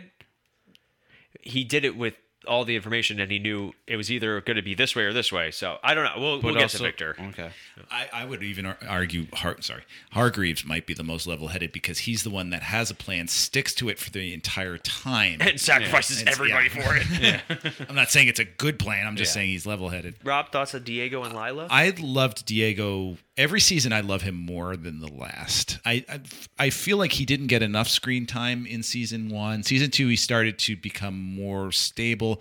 He 1.41 1.65
did 1.65 1.85
it 1.85 1.97
with 1.97 2.15
all 2.47 2.65
the 2.65 2.77
information, 2.77 3.21
and 3.21 3.31
he 3.31 3.39
knew 3.39 3.73
it 3.87 3.97
was 3.97 4.11
either 4.11 4.41
going 4.41 4.57
to 4.57 4.63
be 4.63 4.75
this 4.75 4.95
way 4.97 5.05
or 5.05 5.13
this 5.13 5.31
way. 5.33 5.51
So 5.51 5.79
I 5.83 5.95
don't 5.95 6.05
know. 6.05 6.13
We'll, 6.21 6.33
we'll 6.41 6.53
But 6.53 6.55
get 6.55 6.63
also- 6.65 6.79
to 6.79 6.85
Victor. 6.85 7.17
Okay. 7.31 7.51
I, 7.91 8.09
I 8.13 8.25
would 8.25 8.43
even 8.43 8.67
argue, 8.89 9.27
Har- 9.33 9.61
sorry, 9.61 9.83
Hargreeves 10.13 10.65
might 10.65 10.87
be 10.87 10.95
the 10.95 11.03
most 11.03 11.27
level-headed 11.27 11.73
because 11.73 12.01
he's 12.01 12.23
the 12.23 12.31
one 12.31 12.51
that 12.51 12.63
has 12.63 12.91
a 12.91 12.95
plan, 12.95 13.27
sticks 13.29 13.75
to 13.75 13.89
it 13.89 13.99
for 13.99 14.11
the 14.11 14.33
entire 14.33 14.79
time. 14.79 15.39
And 15.41 15.61
sacrifices 15.61 16.21
It's- 16.23 16.35
everybody 16.37 16.69
yeah. 16.75 16.83
for 16.83 17.63
it. 17.67 17.73
I'm 17.89 17.95
not 17.97 18.11
saying 18.11 18.29
it's 18.29 18.41
a 18.41 18.45
good 18.45 18.79
plan. 18.79 19.07
I'm 19.07 19.17
just 19.17 19.31
Yeah. 19.31 19.41
saying 19.41 19.49
he's 19.51 19.67
level-headed. 19.67 20.17
Rob, 20.25 20.51
thoughts 20.53 20.75
on 20.75 20.83
Diego 20.85 21.23
and 21.25 21.35
Lila? 21.35 21.67
I 21.71 21.93
loved 21.99 22.47
Diego 22.47 23.17
every 23.37 23.61
season. 23.61 23.93
I 23.93 24.01
love 24.01 24.23
him 24.23 24.37
more 24.37 24.77
than 24.77 25.01
the 25.01 25.13
last. 25.13 25.79
I, 25.85 26.05
I 26.09 26.21
I 26.59 26.71
feel 26.71 26.97
like 26.99 27.13
he 27.13 27.25
didn't 27.25 27.49
get 27.49 27.63
enough 27.63 27.89
screen 27.89 28.27
time 28.27 28.65
in 28.67 28.83
season 28.85 29.29
one. 29.29 29.63
Season 29.65 29.91
two, 29.91 30.07
he 30.09 30.17
started 30.17 30.59
to 30.61 30.77
become 30.77 31.19
more 31.21 31.73
stable. 31.73 32.34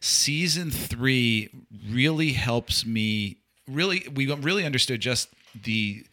Season 0.00 0.70
three 0.70 1.48
really 1.90 2.32
helps 2.32 2.86
me. 2.86 3.38
Really, 3.66 4.06
we 4.14 4.32
really 4.32 4.64
understood 4.64 5.00
just 5.00 5.28
the. 5.64 6.04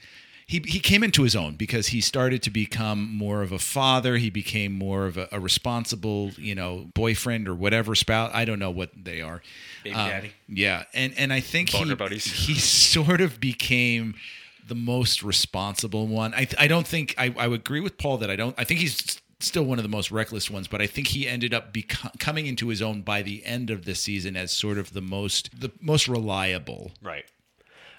He, 0.47 0.59
he 0.59 0.79
came 0.79 1.03
into 1.03 1.23
his 1.23 1.35
own 1.35 1.55
because 1.55 1.87
he 1.87 2.01
started 2.01 2.43
to 2.43 2.51
become 2.51 3.11
more 3.17 3.41
of 3.41 3.51
a 3.51 3.57
father. 3.57 4.17
He 4.17 4.29
became 4.29 4.73
more 4.73 5.07
of 5.07 5.17
a, 5.17 5.27
a 5.31 5.39
responsible, 5.39 6.33
you 6.37 6.53
know, 6.53 6.85
boyfriend 6.93 7.47
or 7.47 7.55
whatever 7.55 7.95
spouse. 7.95 8.29
I 8.31 8.45
don't 8.45 8.59
know 8.59 8.69
what 8.69 8.91
they 8.95 9.21
are. 9.21 9.41
Baby 9.83 9.95
Um, 9.95 10.07
daddy. 10.09 10.31
Yeah, 10.47 10.83
and 10.93 11.15
and 11.17 11.33
I 11.33 11.39
think 11.39 11.69
he 11.69 11.95
buddies. 11.95 12.25
he 12.25 12.53
sort 12.55 13.21
of 13.21 13.39
became 13.39 14.13
the 14.67 14.75
most 14.75 15.23
responsible 15.23 16.05
one. 16.05 16.33
I 16.35 16.47
I 16.59 16.67
don't 16.67 16.85
think 16.85 17.15
I 17.17 17.33
I 17.39 17.47
would 17.47 17.61
agree 17.61 17.81
with 17.81 17.97
Paul 17.97 18.17
that 18.19 18.29
I 18.29 18.35
don't. 18.35 18.53
I 18.57 18.65
think 18.65 18.81
he's 18.81 19.14
still 19.39 19.63
one 19.63 19.79
of 19.79 19.83
the 19.83 19.89
most 19.89 20.11
reckless 20.11 20.49
ones, 20.49 20.67
but 20.67 20.81
I 20.81 20.87
think 20.87 21.07
he 21.07 21.27
ended 21.27 21.53
up 21.53 21.73
beco- 21.73 22.17
coming 22.19 22.47
into 22.47 22.69
his 22.69 22.81
own 22.81 23.01
by 23.01 23.21
the 23.21 23.45
end 23.45 23.69
of 23.69 23.85
the 23.85 23.95
season 23.95 24.35
as 24.35 24.51
sort 24.51 24.77
of 24.77 24.93
the 24.93 25.01
most 25.01 25.59
the 25.59 25.71
most 25.81 26.07
reliable. 26.07 26.91
Right. 27.01 27.25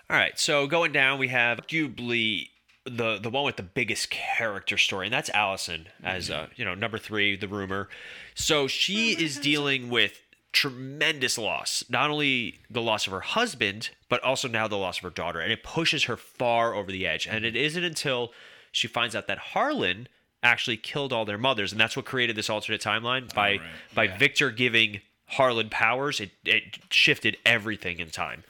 All 0.09 0.17
right. 0.17 0.39
So 0.39 0.67
going 0.67 0.93
down, 0.93 1.19
we 1.19 1.29
have 1.29 1.59
arguably 1.59 2.49
the 2.85 3.19
the 3.19 3.31
one 3.31 3.45
with 3.45 3.57
the 3.57 3.63
biggest 3.63 4.11
character 4.11 4.79
story, 4.79 5.07
and 5.07 5.13
that's 5.13 5.31
Allison 5.31 5.89
as 6.03 6.31
uh, 6.31 6.47
you 6.57 6.65
know 6.65 6.75
number 6.75 6.99
three, 6.99 7.37
the 7.37 7.49
rumor. 7.49 7.89
So 8.35 8.67
she 8.67 9.13
is 9.13 9.39
dealing 9.39 9.91
with 9.91 10.21
tremendous 10.53 11.37
loss, 11.37 11.85
not 11.91 12.09
only 12.09 12.61
the 12.71 12.81
loss 12.81 13.07
of 13.07 13.13
her 13.13 13.21
husband, 13.21 13.91
but 14.09 14.23
also 14.23 14.49
now 14.49 14.67
the 14.67 14.77
loss 14.79 14.99
of 14.99 15.03
her 15.03 15.11
daughter, 15.11 15.41
and 15.41 15.53
it 15.53 15.63
pushes 15.63 16.05
her 16.05 16.17
far 16.17 16.75
over 16.75 16.91
the 16.91 17.07
edge. 17.07 17.27
And 17.27 17.45
it 17.45 17.55
isn't 17.57 17.85
until 17.85 18.33
she 18.73 18.89
finds 18.89 19.15
out 19.15 19.27
that 19.27 19.39
Harlan 19.39 20.09
actually 20.47 20.77
killed 20.77 21.13
all 21.13 21.25
their 21.25 21.39
mothers, 21.39 21.73
and 21.73 21.81
that's 21.81 21.97
what 21.97 22.07
created 22.07 22.37
this 22.37 22.49
alternate 22.49 22.81
timeline 22.81 23.33
by 23.35 23.59
by 23.95 24.07
Victor 24.07 24.51
giving 24.51 25.01
Harlan 25.27 25.69
powers. 25.69 26.21
It 26.21 26.31
it 26.45 26.79
shifted 26.91 27.37
everything 27.45 27.99
in 27.99 28.11
time. 28.11 28.45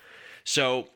So 0.45 0.89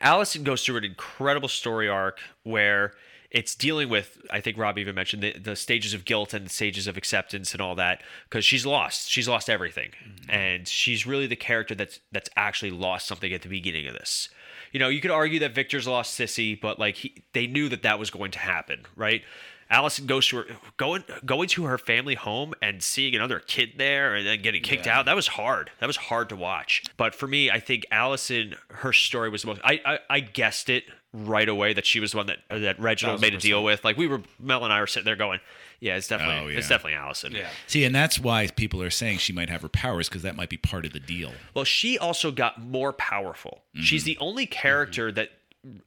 Allison 0.00 0.44
goes 0.44 0.64
through 0.64 0.76
an 0.76 0.84
incredible 0.84 1.48
story 1.48 1.88
arc 1.88 2.18
where 2.42 2.92
it's 3.30 3.54
dealing 3.54 3.88
with, 3.88 4.18
I 4.30 4.40
think 4.40 4.58
Rob 4.58 4.76
even 4.76 4.94
mentioned 4.94 5.22
the, 5.22 5.38
the 5.38 5.54
stages 5.54 5.94
of 5.94 6.04
guilt 6.04 6.34
and 6.34 6.46
the 6.46 6.50
stages 6.50 6.88
of 6.88 6.96
acceptance 6.96 7.52
and 7.52 7.60
all 7.60 7.76
that 7.76 8.02
because 8.28 8.44
she's 8.44 8.66
lost. 8.66 9.08
She's 9.08 9.28
lost 9.28 9.48
everything, 9.48 9.90
mm-hmm. 9.90 10.30
and 10.30 10.68
she's 10.68 11.06
really 11.06 11.26
the 11.26 11.36
character 11.36 11.74
that's 11.74 12.00
that's 12.10 12.28
actually 12.36 12.72
lost 12.72 13.06
something 13.06 13.32
at 13.32 13.42
the 13.42 13.48
beginning 13.48 13.86
of 13.86 13.94
this. 13.94 14.28
You 14.72 14.80
know, 14.80 14.88
you 14.88 15.00
could 15.00 15.10
argue 15.10 15.38
that 15.40 15.54
Victor's 15.54 15.86
lost 15.86 16.18
Sissy, 16.18 16.60
but 16.60 16.78
like 16.78 16.96
he, 16.96 17.22
they 17.32 17.46
knew 17.46 17.68
that 17.68 17.82
that 17.82 17.98
was 17.98 18.10
going 18.10 18.32
to 18.32 18.38
happen, 18.38 18.84
right? 18.96 19.22
Allison 19.70 20.06
goes 20.06 20.26
to 20.28 20.38
her 20.38 20.46
going 20.76 21.04
going 21.24 21.48
to 21.50 21.64
her 21.64 21.78
family 21.78 22.16
home 22.16 22.54
and 22.60 22.82
seeing 22.82 23.14
another 23.14 23.38
kid 23.38 23.74
there 23.76 24.16
and 24.16 24.26
then 24.26 24.42
getting 24.42 24.62
kicked 24.62 24.86
out. 24.86 25.06
That 25.06 25.16
was 25.16 25.28
hard. 25.28 25.70
That 25.78 25.86
was 25.86 25.96
hard 25.96 26.28
to 26.30 26.36
watch. 26.36 26.82
But 26.96 27.14
for 27.14 27.28
me, 27.28 27.50
I 27.50 27.60
think 27.60 27.86
Allison, 27.90 28.56
her 28.70 28.92
story 28.92 29.30
was 29.30 29.42
the 29.42 29.48
most. 29.48 29.60
I 29.62 29.80
I, 29.84 29.98
I 30.10 30.20
guessed 30.20 30.68
it 30.68 30.84
right 31.12 31.48
away 31.48 31.72
that 31.72 31.86
she 31.86 32.00
was 32.00 32.12
the 32.12 32.18
one 32.18 32.26
that 32.26 32.38
that 32.48 32.78
Reginald 32.80 33.20
made 33.20 33.34
a 33.34 33.38
deal 33.38 33.62
with. 33.62 33.84
Like 33.84 33.96
we 33.96 34.06
were, 34.06 34.22
Mel 34.38 34.64
and 34.64 34.72
I 34.72 34.80
were 34.80 34.86
sitting 34.86 35.04
there 35.04 35.16
going, 35.16 35.40
"Yeah, 35.80 35.96
it's 35.96 36.08
definitely 36.08 36.54
Oh, 36.54 36.58
it's 36.58 36.68
definitely 36.68 36.94
Allison." 36.94 37.32
Yeah. 37.32 37.48
See, 37.66 37.84
and 37.84 37.94
that's 37.94 38.18
why 38.18 38.48
people 38.48 38.82
are 38.82 38.90
saying 38.90 39.18
she 39.18 39.32
might 39.32 39.50
have 39.50 39.62
her 39.62 39.68
powers 39.68 40.08
because 40.08 40.22
that 40.22 40.36
might 40.36 40.50
be 40.50 40.56
part 40.56 40.84
of 40.84 40.92
the 40.92 41.00
deal. 41.00 41.32
Well, 41.54 41.64
she 41.64 41.98
also 41.98 42.30
got 42.30 42.60
more 42.60 42.92
powerful. 42.92 43.62
Mm-hmm. 43.74 43.84
She's 43.84 44.04
the 44.04 44.18
only 44.18 44.46
mm-hmm. 44.46 44.52
character 44.52 45.12
that 45.12 45.30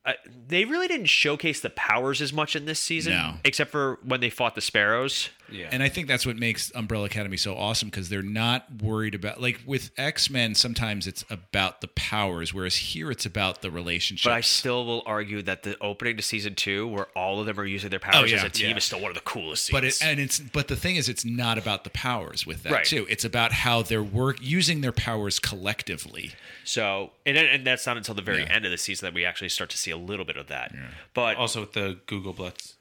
uh, 0.05 0.13
they 0.47 0.65
really 0.65 0.87
didn't 0.87 1.07
showcase 1.07 1.61
the 1.61 1.69
powers 1.71 2.21
as 2.21 2.31
much 2.31 2.55
in 2.55 2.65
this 2.65 2.79
season, 2.79 3.13
No. 3.13 3.33
except 3.43 3.71
for 3.71 3.99
when 4.03 4.19
they 4.19 4.29
fought 4.29 4.55
the 4.55 4.61
sparrows. 4.61 5.29
Yeah. 5.51 5.69
And 5.71 5.83
I 5.83 5.89
think 5.89 6.07
that's 6.07 6.25
what 6.25 6.35
makes 6.37 6.71
Umbrella 6.73 7.05
Academy 7.05 7.37
so 7.37 7.55
awesome 7.55 7.89
because 7.89 8.09
they're 8.09 8.21
not 8.23 8.65
worried 8.81 9.13
about 9.13 9.39
like 9.41 9.59
with 9.65 9.91
X 9.97 10.29
Men. 10.29 10.55
Sometimes 10.55 11.05
it's 11.05 11.23
about 11.29 11.81
the 11.81 11.89
powers, 11.89 12.53
whereas 12.53 12.75
here 12.75 13.11
it's 13.11 13.25
about 13.25 13.61
the 13.61 13.69
relationships. 13.69 14.23
But 14.25 14.33
I 14.33 14.41
still 14.41 14.85
will 14.85 15.03
argue 15.05 15.41
that 15.43 15.63
the 15.63 15.77
opening 15.79 16.17
to 16.17 16.23
season 16.23 16.55
two, 16.55 16.87
where 16.87 17.05
all 17.15 17.39
of 17.39 17.45
them 17.45 17.59
are 17.59 17.65
using 17.65 17.89
their 17.91 17.99
powers 17.99 18.31
yeah, 18.31 18.37
as 18.37 18.43
a 18.45 18.49
team, 18.49 18.71
yeah. 18.71 18.77
is 18.77 18.83
still 18.85 18.99
one 19.01 19.11
of 19.11 19.15
the 19.15 19.21
coolest 19.21 19.65
scenes. 19.65 19.73
but 19.73 19.83
it 19.83 19.97
and 20.01 20.19
it's 20.19 20.39
but 20.39 20.67
the 20.69 20.75
thing 20.75 20.95
is, 20.95 21.07
it's 21.07 21.25
not 21.25 21.57
about 21.57 21.83
the 21.83 21.89
powers 21.91 22.47
with 22.47 22.63
that 22.63 22.71
Right. 22.71 22.85
too. 22.85 23.05
It's 23.09 23.25
about 23.25 23.51
how 23.51 23.83
they're 23.83 24.01
work 24.01 24.37
using 24.41 24.81
their 24.81 24.91
powers 24.91 25.39
collectively. 25.39 26.31
so, 26.63 27.11
and, 27.25 27.37
and 27.37 27.65
that's 27.67 27.85
not 27.85 27.97
until 27.97 28.15
the 28.15 28.21
very 28.21 28.39
Yeah. 28.43 28.53
end 28.53 28.65
of 28.65 28.71
the 28.71 28.77
season 28.77 29.05
that 29.05 29.13
we 29.13 29.25
actually 29.25 29.49
start 29.49 29.69
to 29.71 29.77
see 29.77 29.91
a 29.91 29.97
little 29.97 30.25
bit 30.25 30.37
of 30.37 30.47
that. 30.47 30.73
But 31.13 31.37
also 31.37 31.59
with 31.61 31.73
the 31.73 31.99
Google 32.07 32.33
Blitz. 32.33 32.75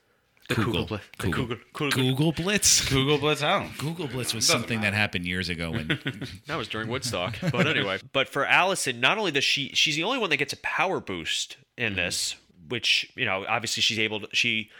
The 0.54 0.64
Google. 0.64 0.82
Google, 0.82 1.00
the 1.18 1.26
Google. 1.26 1.46
Google, 1.46 1.56
Google, 1.72 2.02
Google 2.02 2.32
Blitz. 2.32 2.88
Google 2.88 3.18
Blitz. 3.18 3.42
I 3.42 3.58
don't. 3.60 3.78
Google 3.78 4.08
Blitz 4.08 4.34
was 4.34 4.46
something 4.46 4.80
that 4.82 4.94
happened 4.94 5.26
years 5.26 5.48
ago 5.48 5.70
when 5.70 5.98
That 6.46 6.56
was 6.56 6.68
during 6.68 6.88
Woodstock. 6.88 7.36
But 7.40 7.66
anyway, 7.66 7.98
but 8.12 8.28
for 8.28 8.46
Allison, 8.46 9.00
not 9.00 9.18
only 9.18 9.30
does 9.30 9.44
she 9.44 9.70
she's 9.74 9.96
the 9.96 10.04
only 10.04 10.18
one 10.18 10.30
that 10.30 10.36
gets 10.36 10.52
a 10.52 10.58
power 10.58 11.00
boost 11.00 11.56
in 11.76 11.92
mm-hmm. 11.92 11.96
this, 11.96 12.36
which, 12.68 13.10
you 13.14 13.24
know, 13.24 13.44
obviously 13.48 13.80
she's 13.80 13.98
able 13.98 14.20
to 14.20 14.28
she 14.32 14.70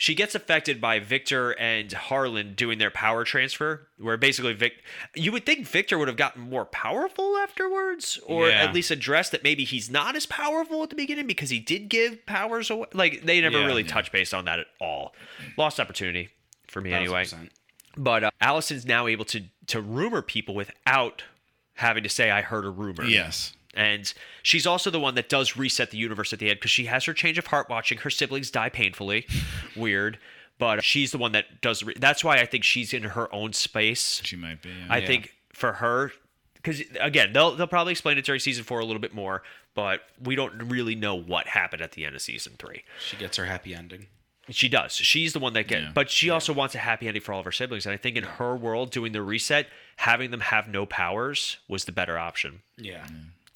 she 0.00 0.14
gets 0.14 0.34
affected 0.36 0.80
by 0.80 1.00
Victor 1.00 1.50
and 1.58 1.92
Harlan 1.92 2.54
doing 2.54 2.78
their 2.78 2.90
power 2.90 3.24
transfer, 3.24 3.88
where 3.98 4.16
basically 4.16 4.54
Vic 4.54 4.74
you 5.14 5.32
would 5.32 5.44
think 5.44 5.66
Victor 5.66 5.98
would 5.98 6.06
have 6.08 6.16
gotten 6.16 6.40
more 6.40 6.64
powerful 6.64 7.36
afterwards, 7.36 8.18
or 8.24 8.48
Yeah. 8.48 8.62
at 8.64 8.72
least 8.74 8.90
addressed 8.92 9.32
that 9.32 9.42
maybe 9.42 9.64
he's 9.64 9.90
not 9.90 10.14
as 10.14 10.24
powerful 10.24 10.82
at 10.84 10.90
the 10.90 10.94
beginning 10.96 11.26
because 11.26 11.50
he 11.50 11.58
did 11.58 11.88
give 11.88 12.24
powers 12.26 12.70
away. 12.70 12.86
Like 12.94 13.22
they 13.26 13.40
never 13.40 13.58
Yeah. 13.58 13.66
really 13.66 13.82
Yeah. 13.82 13.88
touched 13.88 14.12
base 14.12 14.32
on 14.32 14.44
that 14.44 14.60
at 14.60 14.68
all. 14.80 15.14
Lost 15.56 15.80
opportunity 15.80 16.28
for 16.68 16.80
me 16.80 16.92
anyway. 16.92 17.24
1000%. 17.24 17.50
But 17.96 18.22
uh, 18.22 18.30
Allison's 18.40 18.86
now 18.86 19.08
able 19.08 19.24
to 19.26 19.42
to 19.66 19.80
rumor 19.82 20.22
people 20.22 20.54
without 20.54 21.24
having 21.74 22.04
to 22.04 22.08
say 22.08 22.30
I 22.30 22.42
heard 22.42 22.64
a 22.64 22.70
rumor. 22.70 23.04
yes. 23.04 23.52
And 23.74 24.12
she's 24.42 24.66
also 24.66 24.90
the 24.90 24.98
one 25.00 25.14
that 25.14 25.28
does 25.28 25.56
reset 25.56 25.90
the 25.90 25.98
universe 25.98 26.32
at 26.32 26.38
the 26.38 26.48
end 26.50 26.58
because 26.58 26.70
she 26.70 26.86
has 26.86 27.04
her 27.04 27.12
change 27.12 27.38
of 27.38 27.46
heart 27.48 27.68
watching 27.68 27.98
her 27.98 28.10
siblings 28.10 28.50
die 28.50 28.70
painfully. 28.70 29.26
Weird. 29.76 30.18
But 30.58 30.82
she's 30.82 31.12
the 31.12 31.18
one 31.18 31.32
that 31.32 31.60
does. 31.60 31.82
Re- 31.84 31.94
that's 31.98 32.24
why 32.24 32.38
I 32.38 32.46
think 32.46 32.64
she's 32.64 32.92
in 32.92 33.02
her 33.04 33.32
own 33.32 33.52
space. 33.52 34.20
She 34.24 34.34
might 34.36 34.60
be. 34.62 34.70
yeah. 34.70 34.86
I 34.90 34.98
Yeah. 34.98 35.06
think 35.06 35.34
for 35.52 35.74
her, 35.74 36.10
because 36.54 36.82
again, 37.00 37.32
they'll 37.32 37.54
they'll 37.54 37.68
probably 37.68 37.92
explain 37.92 38.18
it 38.18 38.24
during 38.24 38.40
season 38.40 38.64
four 38.64 38.80
a 38.80 38.84
little 38.84 39.00
bit 39.00 39.14
more, 39.14 39.44
but 39.74 40.00
we 40.20 40.34
don't 40.34 40.54
really 40.68 40.96
know 40.96 41.14
what 41.14 41.46
happened 41.46 41.80
at 41.82 41.92
the 41.92 42.04
end 42.04 42.16
of 42.16 42.22
season 42.22 42.54
three. 42.58 42.82
She 43.06 43.16
gets 43.16 43.36
her 43.36 43.44
happy 43.44 43.72
ending. 43.74 44.06
She 44.50 44.68
does. 44.68 44.94
She's 44.94 45.34
the 45.34 45.38
one 45.38 45.52
that 45.52 45.68
get, 45.68 45.82
Yeah. 45.82 45.90
but 45.94 46.10
she 46.10 46.30
also 46.30 46.52
wants 46.54 46.74
a 46.74 46.78
happy 46.78 47.06
ending 47.06 47.22
for 47.22 47.34
all 47.34 47.38
of 47.40 47.44
her 47.44 47.52
siblings. 47.52 47.84
And 47.86 47.92
I 47.92 47.98
think 47.98 48.16
in 48.16 48.24
her 48.24 48.56
world, 48.56 48.90
doing 48.90 49.12
the 49.12 49.20
reset, 49.22 49.68
having 49.96 50.30
them 50.30 50.40
have 50.40 50.66
no 50.68 50.86
powers 50.86 51.58
was 51.68 51.84
the 51.84 51.92
better 51.92 52.18
option. 52.18 52.62
Yeah. 52.78 53.06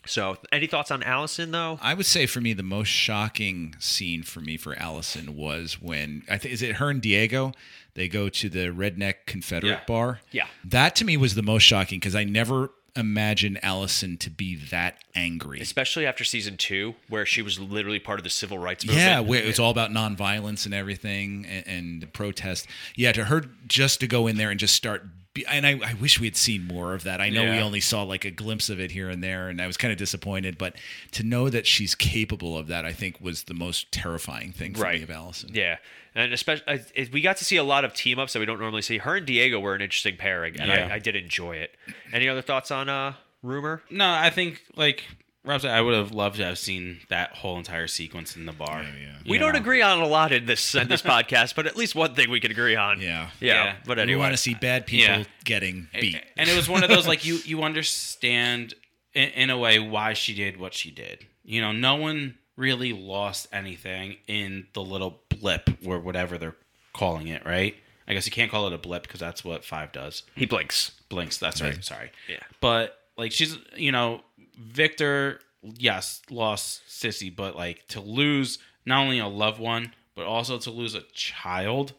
So, 0.07 0.37
any 0.51 0.67
thoughts 0.67 0.91
on 0.91 1.03
Allison 1.03 1.51
though? 1.53 1.79
I 1.81 1.95
would 1.95 2.07
say 2.07 2.27
for 2.27 2.41
me 2.41 2.53
the 2.53 2.63
most 2.63 2.89
shocking 2.89 3.75
scene 3.79 4.23
for 4.23 4.41
me 4.41 4.57
for 4.57 4.75
Allison 4.79 5.37
was 5.37 5.81
when 5.81 6.23
I 6.29 6.39
think 6.39 6.55
is 6.55 6.63
it 6.63 6.77
her 6.77 6.91
and 6.91 7.01
Diego 7.01 7.53
they 7.95 8.09
go 8.09 8.29
to 8.31 8.49
the 8.49 8.69
redneck 8.69 9.27
Confederate 9.27 9.71
Yeah. 9.71 9.81
bar. 9.87 10.21
Yeah. 10.31 10.47
That 10.65 10.97
to 10.97 11.05
me 11.05 11.17
was 11.19 11.35
the 11.35 11.43
most 11.43 11.63
shocking 11.63 11.99
because 12.01 12.15
I 12.15 12.25
never 12.25 12.71
imagined 12.97 13.59
Allison 13.63 14.17
to 14.19 14.29
be 14.31 14.55
that 14.55 14.99
angry. 15.15 15.61
Especially 15.61 16.07
after 16.07 16.25
season 16.25 16.57
two, 16.57 16.95
where 17.09 17.25
she 17.27 17.41
was 17.43 17.59
literally 17.61 17.99
part 17.99 18.19
of 18.19 18.25
the 18.25 18.31
civil 18.31 18.59
rights 18.59 18.85
movement. 18.87 19.07
Yeah, 19.07 19.21
where 19.21 19.43
it 19.43 19.47
was 19.47 19.59
all 19.59 19.71
about 19.71 19.91
nonviolence 19.91 20.65
and 20.67 20.75
everything 20.75 21.47
and, 21.47 21.67
and 21.67 22.13
protest. 22.13 22.67
Yeah, 22.97 23.13
to 23.13 23.25
her 23.25 23.45
just 23.67 24.01
to 24.01 24.07
go 24.07 24.27
in 24.27 24.37
there 24.37 24.51
and 24.51 24.59
just 24.61 24.75
start. 24.75 25.05
Be, 25.35 25.47
and 25.47 25.67
I, 25.67 25.79
I 25.83 25.95
wish 25.95 26.21
we 26.21 26.27
had 26.27 26.37
seen 26.37 26.67
more 26.67 26.93
of 26.95 27.05
that. 27.05 27.21
I 27.21 27.31
know 27.31 27.45
we 27.45 27.59
only 27.59 27.81
saw 27.81 28.03
like 28.03 28.25
a 28.27 28.31
glimpse 28.31 28.69
of 28.69 28.79
it 28.79 28.91
here 28.91 29.09
and 29.09 29.25
there, 29.25 29.49
and 29.49 29.63
I 29.63 29.67
was 29.67 29.77
kind 29.79 29.91
of 29.91 29.97
disappointed. 29.99 30.59
But 30.59 30.77
to 31.13 31.23
know 31.23 31.49
that 31.49 31.67
she's 31.67 31.95
capable 31.95 32.59
of 32.59 32.67
that, 32.67 32.85
I 32.85 32.93
think 32.93 33.19
was 33.21 33.45
the 33.45 33.55
most 33.55 33.91
terrifying 33.93 34.53
thing 34.53 34.75
for 34.75 34.83
Right. 34.83 34.99
me 34.99 35.05
of 35.05 35.11
Allison. 35.11 35.51
Yeah, 35.55 35.79
and 36.15 36.35
especially 36.35 36.83
we 37.13 37.23
got 37.23 37.39
to 37.39 37.45
see 37.47 37.57
a 37.57 37.65
lot 37.65 37.85
of 37.87 37.95
team 37.95 38.19
ups 38.19 38.35
that 38.35 38.41
we 38.41 38.45
don't 38.47 38.61
normally 38.61 38.83
see. 38.83 38.99
Her 38.99 39.17
and 39.17 39.25
Diego 39.27 39.59
were 39.59 39.75
an 39.75 39.81
interesting 39.81 40.17
pairing, 40.19 40.61
and 40.61 40.69
Yeah. 40.69 40.89
I, 40.91 40.97
I 40.97 40.99
did 40.99 41.17
enjoy 41.17 41.57
it. 41.57 41.75
Any 42.13 42.29
other 42.29 42.43
thoughts 42.43 42.71
on 42.71 42.91
uh 42.91 43.15
rumor? 43.43 43.83
No, 43.91 44.11
I 44.13 44.29
think 44.29 44.61
like 44.77 45.05
Rob 45.45 45.61
said, 45.61 45.73
I 45.73 45.81
would 45.81 45.95
have 45.95 46.13
loved 46.13 46.37
to 46.37 46.45
have 46.45 46.59
seen 46.59 47.01
that 47.09 47.33
whole 47.33 47.59
entire 47.59 47.89
sequence 47.89 48.37
in 48.37 48.47
the 48.47 48.53
bar. 48.53 48.83
yeah. 48.83 49.17
We 49.27 49.33
You 49.33 49.39
don't 49.41 49.57
agree 49.57 49.83
on 49.83 49.99
a 50.01 50.07
lot 50.07 50.31
in 50.31 50.47
this 50.47 50.75
in 50.77 50.87
this 50.89 51.03
podcast, 51.15 51.55
but 51.57 51.67
at 51.67 51.77
least 51.77 51.95
one 51.97 52.15
thing 52.15 52.31
we 52.31 52.39
can 52.41 52.51
agree 52.53 52.77
on. 52.77 53.01
Yeah. 53.01 53.31
yeah. 53.41 53.65
Yeah. 53.65 53.77
But 53.85 54.07
We 54.07 54.15
want 54.17 54.33
to 54.33 54.37
see 54.37 54.55
bad 54.55 54.87
people 54.87 55.07
Yeah. 55.07 55.25
getting 55.45 55.89
beat. 56.01 56.23
And 56.37 56.49
it 56.49 56.55
was 56.57 56.69
one 56.69 56.85
of 56.85 56.91
those 56.91 57.07
like 57.09 57.25
you 57.25 57.37
you 57.45 57.63
understand 57.63 58.75
in, 59.15 59.31
in 59.31 59.51
a 59.51 59.59
way 59.59 59.79
why 59.81 60.13
she 60.13 60.35
did 60.35 60.59
what 60.59 60.75
she 60.75 60.91
did. 60.91 61.27
You 61.45 61.61
know, 61.61 61.73
no 61.73 61.97
one 61.97 62.39
really 62.57 62.93
lost 62.93 63.49
anything 63.53 64.17
in 64.29 64.67
the 64.75 64.83
little 64.83 65.23
blip 65.29 65.69
or 65.85 65.99
whatever 65.99 66.39
they're 66.39 66.57
calling 66.93 67.27
it, 67.29 67.45
right? 67.45 67.75
I 68.07 68.15
guess 68.15 68.27
you 68.27 68.33
can't 68.33 68.51
call 68.51 68.67
it 68.69 68.73
a 68.73 68.79
blip 68.79 69.03
because 69.05 69.19
that's 69.21 69.45
what 69.45 69.65
five 69.65 69.91
does. 69.91 70.23
he 70.37 70.47
blinks. 70.47 70.93
Blinks. 71.09 71.39
That's 71.39 71.61
right. 71.63 71.83
Sorry. 71.85 72.11
Yeah. 72.29 72.37
But 72.61 72.97
like 73.17 73.33
she's 73.33 73.59
you 73.77 73.91
know 73.93 74.23
Victor, 74.59 75.41
yes, 75.63 76.23
lost 76.31 76.83
Sissy, 76.89 77.35
but 77.35 77.57
like 77.57 77.87
to 77.89 78.01
lose 78.01 78.59
not 78.87 79.01
only 79.03 79.19
a 79.19 79.29
loved 79.29 79.61
one 79.61 79.93
but 80.15 80.27
also 80.27 80.59
to 80.59 80.71
lose 80.71 80.95
a 80.95 81.01
child, 81.15 81.95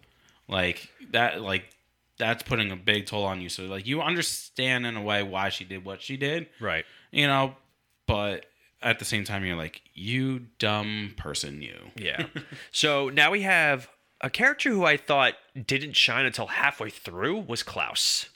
like 0.47 0.89
that, 1.11 1.41
like 1.41 1.63
that's 2.19 2.43
putting 2.43 2.71
a 2.71 2.75
big 2.75 3.07
toll 3.07 3.23
on 3.23 3.41
you. 3.41 3.49
So 3.49 3.63
like 3.63 3.87
you 3.87 4.01
understand 4.01 4.85
in 4.85 4.95
a 4.95 5.01
way 5.01 5.23
why 5.23 5.49
she 5.49 5.63
did 5.65 5.83
what 5.83 6.01
she 6.01 6.15
did, 6.15 6.47
Right. 6.59 6.85
you 7.11 7.25
know, 7.25 7.55
but 8.05 8.45
at 8.83 8.99
the 8.99 9.05
same 9.05 9.23
time 9.23 9.43
you're 9.45 9.55
like 9.55 9.81
you 9.95 10.39
dumb 10.59 11.13
person, 11.17 11.61
you. 11.61 11.75
Yeah. 11.95 12.27
so 12.71 13.09
now 13.09 13.31
we 13.31 13.41
have 13.41 13.89
a 14.21 14.29
character 14.29 14.69
who 14.69 14.85
I 14.85 14.95
thought 14.97 15.33
didn't 15.65 15.93
shine 15.95 16.25
until 16.25 16.47
halfway 16.47 16.91
through 16.91 17.39
was 17.39 17.63
Klaus. 17.63 18.27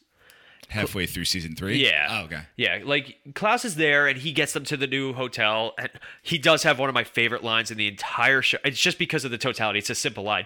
Halfway 0.69 1.06
through 1.06 1.25
season 1.25 1.56
three. 1.56 1.77
Yeah. 1.84 2.08
Oh, 2.10 2.25
okay. 2.25 2.41
Yeah, 2.58 2.82
like 2.84 3.17
Klaus 3.36 3.63
is 3.63 3.75
there 3.75 4.08
and 4.08 4.17
he 4.17 4.32
gets 4.34 4.51
them 4.53 4.65
to 4.65 4.75
the 4.77 4.88
new 4.88 5.13
hotel 5.13 5.73
and 5.80 5.89
he 6.21 6.38
does 6.38 6.63
have 6.63 6.77
one 6.77 6.89
of 6.89 6.93
my 6.95 7.06
favorite 7.06 7.43
lines 7.43 7.71
in 7.71 7.77
the 7.77 7.88
entire 7.88 8.41
show. 8.41 8.58
It's 8.65 8.80
just 8.80 8.99
because 8.99 9.23
of 9.23 9.32
the 9.32 9.38
totality. 9.38 9.80
It's 9.80 9.89
a 9.89 9.95
simple 9.95 10.23
line. 10.25 10.45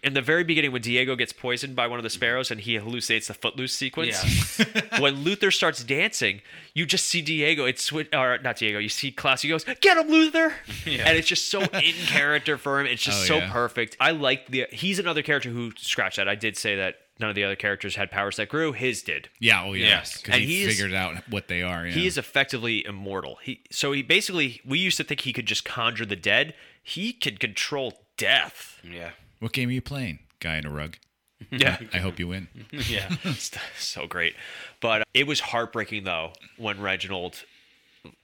In 0.00 0.14
the 0.14 0.22
very 0.22 0.44
beginning, 0.44 0.70
when 0.70 0.80
Diego 0.80 1.16
gets 1.16 1.32
poisoned 1.32 1.74
by 1.74 1.88
one 1.88 1.98
of 1.98 2.04
the 2.04 2.08
sparrows 2.10 2.52
and 2.52 2.60
he 2.60 2.76
hallucinates 2.78 3.26
the 3.26 3.34
footloose 3.34 3.74
sequence, 3.74 4.58
when 5.00 5.16
Luther 5.24 5.50
starts 5.50 5.82
dancing, 5.82 6.40
you 6.72 6.86
just 6.86 7.06
see 7.06 7.20
Diego. 7.20 7.64
It's 7.64 7.90
or 7.92 8.38
not 8.38 8.56
Diego. 8.58 8.78
You 8.78 8.88
see 8.90 9.10
Klaus. 9.10 9.42
He 9.42 9.48
goes, 9.48 9.64
"Get 9.80 9.96
him, 9.98 10.06
Luther!" 10.08 10.54
And 10.86 11.18
it's 11.18 11.26
just 11.26 11.48
so 11.50 11.62
in 11.62 11.94
character 12.06 12.56
for 12.56 12.78
him. 12.80 12.86
It's 12.86 13.02
just 13.02 13.22
Oh, 13.22 13.26
so 13.26 13.36
yeah. 13.38 13.50
perfect. 13.52 13.96
I 13.98 14.12
like 14.12 14.46
the. 14.46 14.66
He's 14.70 15.00
another 15.00 15.22
character 15.22 15.50
who 15.50 15.72
scratched 15.76 16.18
that. 16.18 16.28
I 16.28 16.36
did 16.36 16.56
say 16.56 16.76
that 16.76 16.94
none 17.18 17.28
of 17.30 17.34
the 17.36 17.44
other 17.44 17.56
characters 17.56 17.96
had 17.96 18.10
powers 18.10 18.36
that 18.36 18.48
grew. 18.48 18.72
His 18.72 19.02
did. 19.02 19.28
Yeah. 19.40 19.64
Oh, 19.64 19.72
yeah. 19.72 19.86
Yes. 19.86 20.16
Because 20.20 20.34
And 20.36 20.44
he, 20.44 20.60
he 20.60 20.66
figured 20.66 20.94
out 20.94 21.16
what 21.30 21.48
they 21.48 21.62
are. 21.62 21.86
Yeah. 21.86 21.92
He 21.92 22.06
is 22.06 22.16
effectively 22.18 22.84
immortal. 22.86 23.38
He 23.42 23.60
so 23.70 23.92
he 23.92 24.02
basically 24.02 24.60
we 24.64 24.78
used 24.78 24.96
to 24.98 25.04
think 25.04 25.20
he 25.22 25.32
could 25.32 25.46
just 25.46 25.64
conjure 25.64 26.06
the 26.06 26.16
dead. 26.16 26.54
He 26.82 27.12
can 27.12 27.36
control 27.36 28.00
death. 28.16 28.80
Yeah. 28.82 29.10
What 29.40 29.52
game 29.52 29.68
are 29.68 29.72
you 29.72 29.82
playing? 29.82 30.20
Guy 30.40 30.56
in 30.56 30.66
a 30.66 30.70
rug. 30.70 30.96
Yeah. 31.52 31.78
I 31.92 31.98
hope 31.98 32.18
you 32.18 32.26
win. 32.28 32.48
Yeah. 32.72 33.08
so 33.78 34.06
great. 34.06 34.34
But 34.80 35.04
it 35.14 35.26
was 35.26 35.40
heartbreaking 35.40 36.04
though 36.04 36.32
when 36.56 36.80
Reginald 36.80 37.44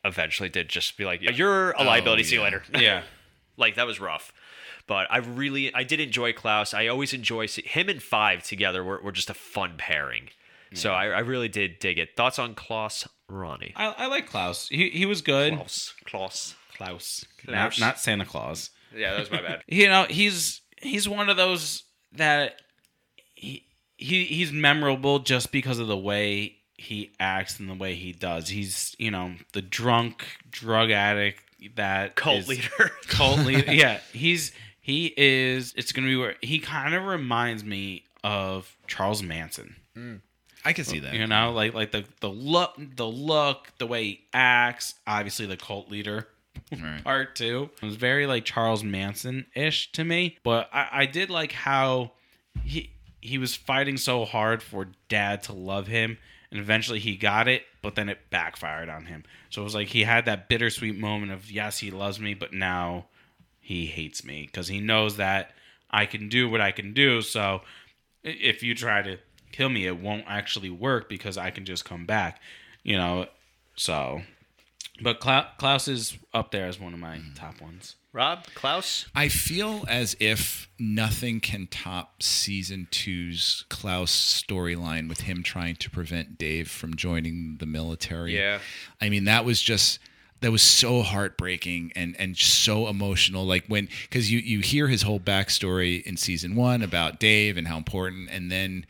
eventually 0.05 0.49
did 0.49 0.69
just 0.69 0.97
be 0.97 1.05
like, 1.05 1.21
"You're 1.23 1.71
a 1.73 1.85
liability. 1.85 2.23
Oh, 2.23 2.27
See 2.27 2.35
you 2.37 2.43
later." 2.43 2.63
yeah. 2.77 3.03
like 3.57 3.77
that 3.77 3.87
was 3.87 4.01
rough. 4.01 4.33
But 4.87 5.07
I 5.11 5.19
really 5.19 5.75
I 5.75 5.83
did 5.83 6.01
enjoy 6.01 6.33
Klaus. 6.33 6.75
I 6.75 6.87
always 6.87 7.13
enjoy 7.13 7.47
see, 7.47 7.63
him 7.63 7.89
and 7.89 8.03
Five 8.03 8.43
together. 8.43 8.85
Were, 8.85 9.01
were 9.03 9.13
just 9.13 9.31
a 9.31 9.35
fun 9.35 9.75
pairing. 9.77 10.31
So 10.75 10.93
I, 10.93 11.07
I 11.07 11.21
really 11.21 11.49
did 11.49 11.79
dig 11.79 11.99
it. 11.99 12.17
Thoughts 12.17 12.39
on 12.39 12.55
Klaus 12.57 13.07
Ronnie? 13.29 13.73
I, 13.77 13.95
I 13.97 14.07
like 14.07 14.27
Klaus. 14.27 14.69
He 14.69 14.91
he 14.91 15.07
was 15.07 15.23
good. 15.23 15.55
Klaus. 15.55 15.95
Klaus. 16.05 16.55
Klaus. 16.77 17.25
Klaus. 17.39 17.79
Not, 17.79 17.79
not 17.79 18.01
Santa 18.01 18.25
Claus. 18.25 18.71
Yeah, 18.95 19.13
that 19.13 19.21
was 19.21 19.31
my 19.31 19.41
bad. 19.41 19.63
You 19.69 19.89
know, 19.89 20.07
he's 20.09 20.63
he's 20.81 21.09
one 21.09 21.29
of 21.29 21.37
those 21.37 21.85
that 22.13 22.61
he, 23.35 23.67
he 23.97 24.25
he's 24.25 24.53
memorable 24.53 25.21
just 25.21 25.53
because 25.53 25.79
of 25.79 25.87
the 25.87 25.97
way 25.97 26.57
he 26.77 27.13
acts 27.19 27.59
and 27.59 27.69
the 27.69 27.75
way 27.75 27.95
he 27.95 28.13
does. 28.13 28.49
He's, 28.49 28.95
you 28.99 29.11
know, 29.11 29.35
the 29.53 29.63
drunk 29.63 30.27
drug 30.51 30.91
addict 30.91 31.43
that 31.77 32.17
Cult 32.17 32.41
is- 32.41 32.49
leader. 32.49 32.91
Cult 33.09 33.41
leader. 33.41 33.73
yeah, 33.73 34.01
he's 34.13 34.53
he 34.81 35.13
is 35.17 35.73
it's 35.77 35.93
to 35.93 36.03
be 36.03 36.17
where 36.17 36.37
he 36.41 36.59
kind 36.59 36.95
of 36.95 37.05
reminds 37.05 37.65
me 37.65 38.05
of 38.23 38.77
Charles 38.87 39.23
Manson. 39.23 39.77
Mm. 39.97 40.21
I 40.65 40.73
can 40.73 40.85
see 40.85 40.99
that. 41.01 41.13
You 41.15 41.27
know, 41.27 41.53
like 41.53 41.75
like 41.75 41.93
the 41.93 42.05
the 42.21 42.31
look, 42.31 42.75
the 42.79 43.07
look, 43.07 43.73
the 43.79 43.87
way 43.87 44.05
he 44.05 44.25
acts. 44.33 44.95
Obviously, 45.07 45.47
the 45.47 45.57
cult 45.57 45.91
leader. 45.91 46.29
Right. 46.73 47.03
part 47.05 47.35
two. 47.37 47.69
It 47.83 47.85
was 47.85 47.97
very 47.97 48.27
like 48.27 48.45
Charles 48.45 48.83
Manson 48.83 49.47
ish 49.55 49.93
to 49.93 50.05
me, 50.05 50.39
but 50.45 50.69
I, 50.73 50.89
I 50.93 51.07
did 51.07 51.29
like 51.29 51.53
how 51.53 52.13
he 52.63 52.93
he 53.21 53.39
was 53.39 53.55
fighting 53.55 53.97
so 53.97 54.25
hard 54.25 54.63
for 54.63 54.89
dad 55.09 55.43
to 55.45 55.53
love 55.53 55.87
him, 55.87 56.17
and 56.51 56.61
eventually 56.61 56.99
he 57.01 57.17
got 57.17 57.49
it, 57.49 57.63
but 57.85 57.95
then 57.97 58.09
it 58.09 58.31
backfired 58.31 58.89
on 58.89 59.05
him. 59.05 59.23
So 59.51 59.61
it 59.61 59.65
was 59.65 59.75
like 59.75 59.89
he 59.89 60.05
had 60.05 60.25
that 60.25 60.49
bittersweet 60.49 60.99
moment 60.99 61.31
of 61.31 61.51
yes, 61.51 61.79
he 61.79 61.91
loves 61.91 62.19
me, 62.19 62.33
but 62.33 62.55
now 62.55 63.05
he 63.61 63.85
hates 63.85 64.25
me 64.25 64.47
because 64.47 64.69
he 64.69 64.81
knows 64.81 65.19
that 65.19 65.53
I 65.91 66.07
can 66.07 66.31
do 66.31 66.49
what 66.49 66.63
I 66.63 66.73
can 66.73 66.95
do. 66.95 67.21
So 67.21 67.61
if 68.23 68.63
you 68.63 68.75
try 68.75 69.03
to 69.03 69.19
kill 69.53 69.69
me, 69.69 69.87
it 69.87 70.01
won't 70.01 70.25
actually 70.27 70.71
work 70.71 71.11
because 71.11 71.37
I 71.37 71.51
can 71.51 71.67
just 71.67 71.85
come 71.85 72.07
back, 72.07 72.41
you 72.83 72.97
know. 72.97 73.27
So, 73.77 74.23
but 75.03 75.21
Kla- 75.21 75.49
Klaus 75.59 75.89
is 75.89 76.19
up 76.33 76.51
there 76.51 76.67
as 76.67 76.79
one 76.79 76.95
of 76.95 77.01
my 77.01 77.19
mm-hmm. 77.19 77.35
top 77.35 77.61
ones. 77.61 77.97
Rob, 78.13 78.47
Klaus. 78.55 79.07
I 79.13 79.29
feel 79.29 79.85
as 79.89 80.17
if 80.21 80.69
nothing 80.79 81.41
can 81.41 81.67
top 81.67 82.23
season 82.23 82.87
two's 82.93 83.65
Klaus 83.71 84.13
storyline 84.13 85.09
with 85.09 85.23
him 85.23 85.43
trying 85.43 85.75
to 85.77 85.91
prevent 85.91 86.39
Dave 86.39 86.71
from 86.71 86.95
joining 86.95 87.57
the 87.59 87.67
military. 87.67 88.37
Yeah. 88.37 88.61
I 89.01 89.09
mean, 89.09 89.25
that 89.25 89.45
was 89.45 89.61
just 89.61 89.99
that 90.43 90.53
was 90.53 90.63
so 90.63 91.03
heartbreaking 91.03 91.93
and 91.97 92.15
and 92.17 92.37
so 92.37 92.87
emotional. 92.87 93.45
Like 93.45 93.65
when 93.67 93.89
because 94.03 94.31
you 94.31 94.39
you 94.39 94.61
hear 94.61 94.87
his 94.87 95.03
whole 95.03 95.19
backstory 95.19 96.01
in 96.05 96.17
season 96.17 96.55
one 96.55 96.83
about 96.83 97.19
Dave 97.19 97.57
and 97.57 97.67
how 97.67 97.79
important, 97.79 98.29
and 98.31 98.49
then 98.53 98.87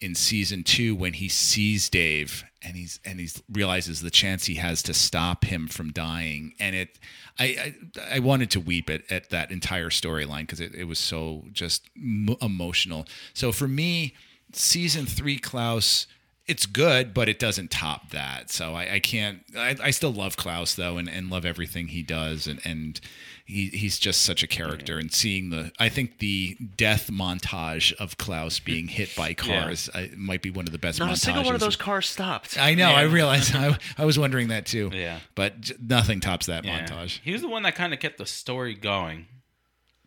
in 0.00 0.14
season 0.14 0.64
two 0.64 0.94
when 0.94 1.14
he 1.14 1.28
sees 1.28 1.88
Dave 1.88 2.44
and 2.62 2.76
he's 2.76 3.00
and 3.04 3.20
he's 3.20 3.42
realizes 3.50 4.00
the 4.00 4.10
chance 4.10 4.46
he 4.46 4.54
has 4.56 4.82
to 4.84 4.94
stop 4.94 5.44
him 5.44 5.68
from 5.68 5.92
dying. 5.92 6.54
And 6.58 6.74
it 6.74 6.98
I 7.38 7.74
I, 8.00 8.16
I 8.16 8.18
wanted 8.20 8.50
to 8.52 8.60
weep 8.60 8.88
at, 8.90 9.02
at 9.10 9.30
that 9.30 9.50
entire 9.50 9.90
storyline 9.90 10.42
because 10.42 10.60
it, 10.60 10.74
it 10.74 10.84
was 10.84 10.98
so 10.98 11.44
just 11.52 11.88
m- 11.96 12.36
emotional. 12.40 13.06
So 13.34 13.52
for 13.52 13.68
me 13.68 14.14
season 14.52 15.06
three 15.06 15.38
Klaus 15.38 16.06
it's 16.50 16.66
good 16.66 17.14
but 17.14 17.28
it 17.28 17.38
doesn't 17.38 17.70
top 17.70 18.10
that 18.10 18.50
so 18.50 18.74
I, 18.74 18.94
I 18.94 18.98
can't 19.00 19.40
I, 19.56 19.76
I 19.82 19.90
still 19.90 20.12
love 20.12 20.36
Klaus 20.36 20.74
though 20.74 20.98
and, 20.98 21.08
and 21.08 21.30
love 21.30 21.44
everything 21.44 21.88
he 21.88 22.02
does 22.02 22.46
and 22.46 22.60
and 22.64 23.00
he, 23.46 23.66
he's 23.68 23.98
just 23.98 24.22
such 24.22 24.44
a 24.44 24.46
character 24.46 24.96
and 24.98 25.12
seeing 25.12 25.50
the 25.50 25.72
I 25.78 25.88
think 25.88 26.18
the 26.18 26.56
death 26.76 27.10
montage 27.10 27.92
of 27.94 28.16
Klaus 28.16 28.60
being 28.60 28.86
hit 28.88 29.14
by 29.16 29.34
cars 29.46 29.88
uh, 29.92 30.06
might 30.16 30.40
be 30.42 30.50
one 30.50 30.66
of 30.66 30.72
the 30.72 30.78
best 30.78 31.00
Not 31.00 31.08
montages. 31.10 31.12
a 31.14 31.16
single 31.16 31.44
one 31.44 31.54
of 31.56 31.60
those 31.60 31.74
cars 31.76 32.08
stopped. 32.08 32.56
I 32.58 32.74
know. 32.74 32.90
I 32.90 33.02
realized. 33.02 33.54
I, 33.56 33.76
I 33.98 34.04
was 34.04 34.16
wondering 34.20 34.48
that 34.48 34.66
too. 34.66 34.90
Yeah. 34.92 35.18
But 35.34 35.72
nothing 35.80 36.20
tops 36.20 36.46
that 36.46 36.64
Yeah. 36.64 36.86
montage. 36.86 37.18
He 37.24 37.32
was 37.32 37.42
the 37.42 37.48
one 37.48 37.64
that 37.64 37.74
kind 37.74 37.92
of 37.92 37.98
kept 37.98 38.18
the 38.18 38.26
story 38.26 38.74
going. 38.74 39.26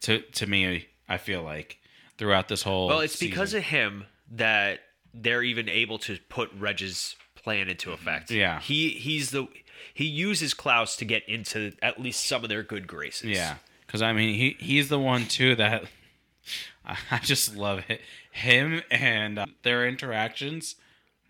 To 0.02 0.20
to 0.22 0.48
me, 0.48 0.88
I 1.10 1.18
feel 1.18 1.44
like 1.44 1.80
throughout 2.18 2.48
this 2.48 2.62
whole. 2.64 2.88
Well, 2.88 3.02
it's 3.02 3.18
because 3.20 3.54
of 3.54 3.64
him 3.64 4.06
that 4.32 4.80
they're 5.14 5.44
even 5.44 5.70
able 5.70 5.98
to 6.00 6.18
put 6.30 6.50
Reg's 6.58 7.16
plan 7.36 7.70
into 7.70 7.92
effect. 7.92 8.32
Yeah. 8.32 8.60
He 8.62 8.90
he's 8.90 9.32
the 9.32 9.48
he 9.94 10.06
uses 10.06 10.54
Klaus 10.54 10.96
to 10.98 11.06
get 11.06 11.28
into 11.28 11.74
at 11.82 12.02
least 12.02 12.26
some 12.26 12.44
of 12.44 12.50
their 12.50 12.64
good 12.64 12.88
graces. 12.88 13.30
Yeah, 13.30 13.56
because 13.86 14.02
I 14.02 14.14
mean, 14.14 14.36
he 14.36 14.56
he's 14.60 14.90
the 14.90 15.00
one 15.00 15.26
too 15.28 15.56
that 15.56 15.84
I 16.86 16.98
I 17.12 17.20
just 17.20 17.56
love 17.56 17.82
it. 17.90 18.02
Him 18.32 18.82
and 18.90 19.40
uh, 19.40 19.46
their 19.64 19.88
interactions. 19.88 20.76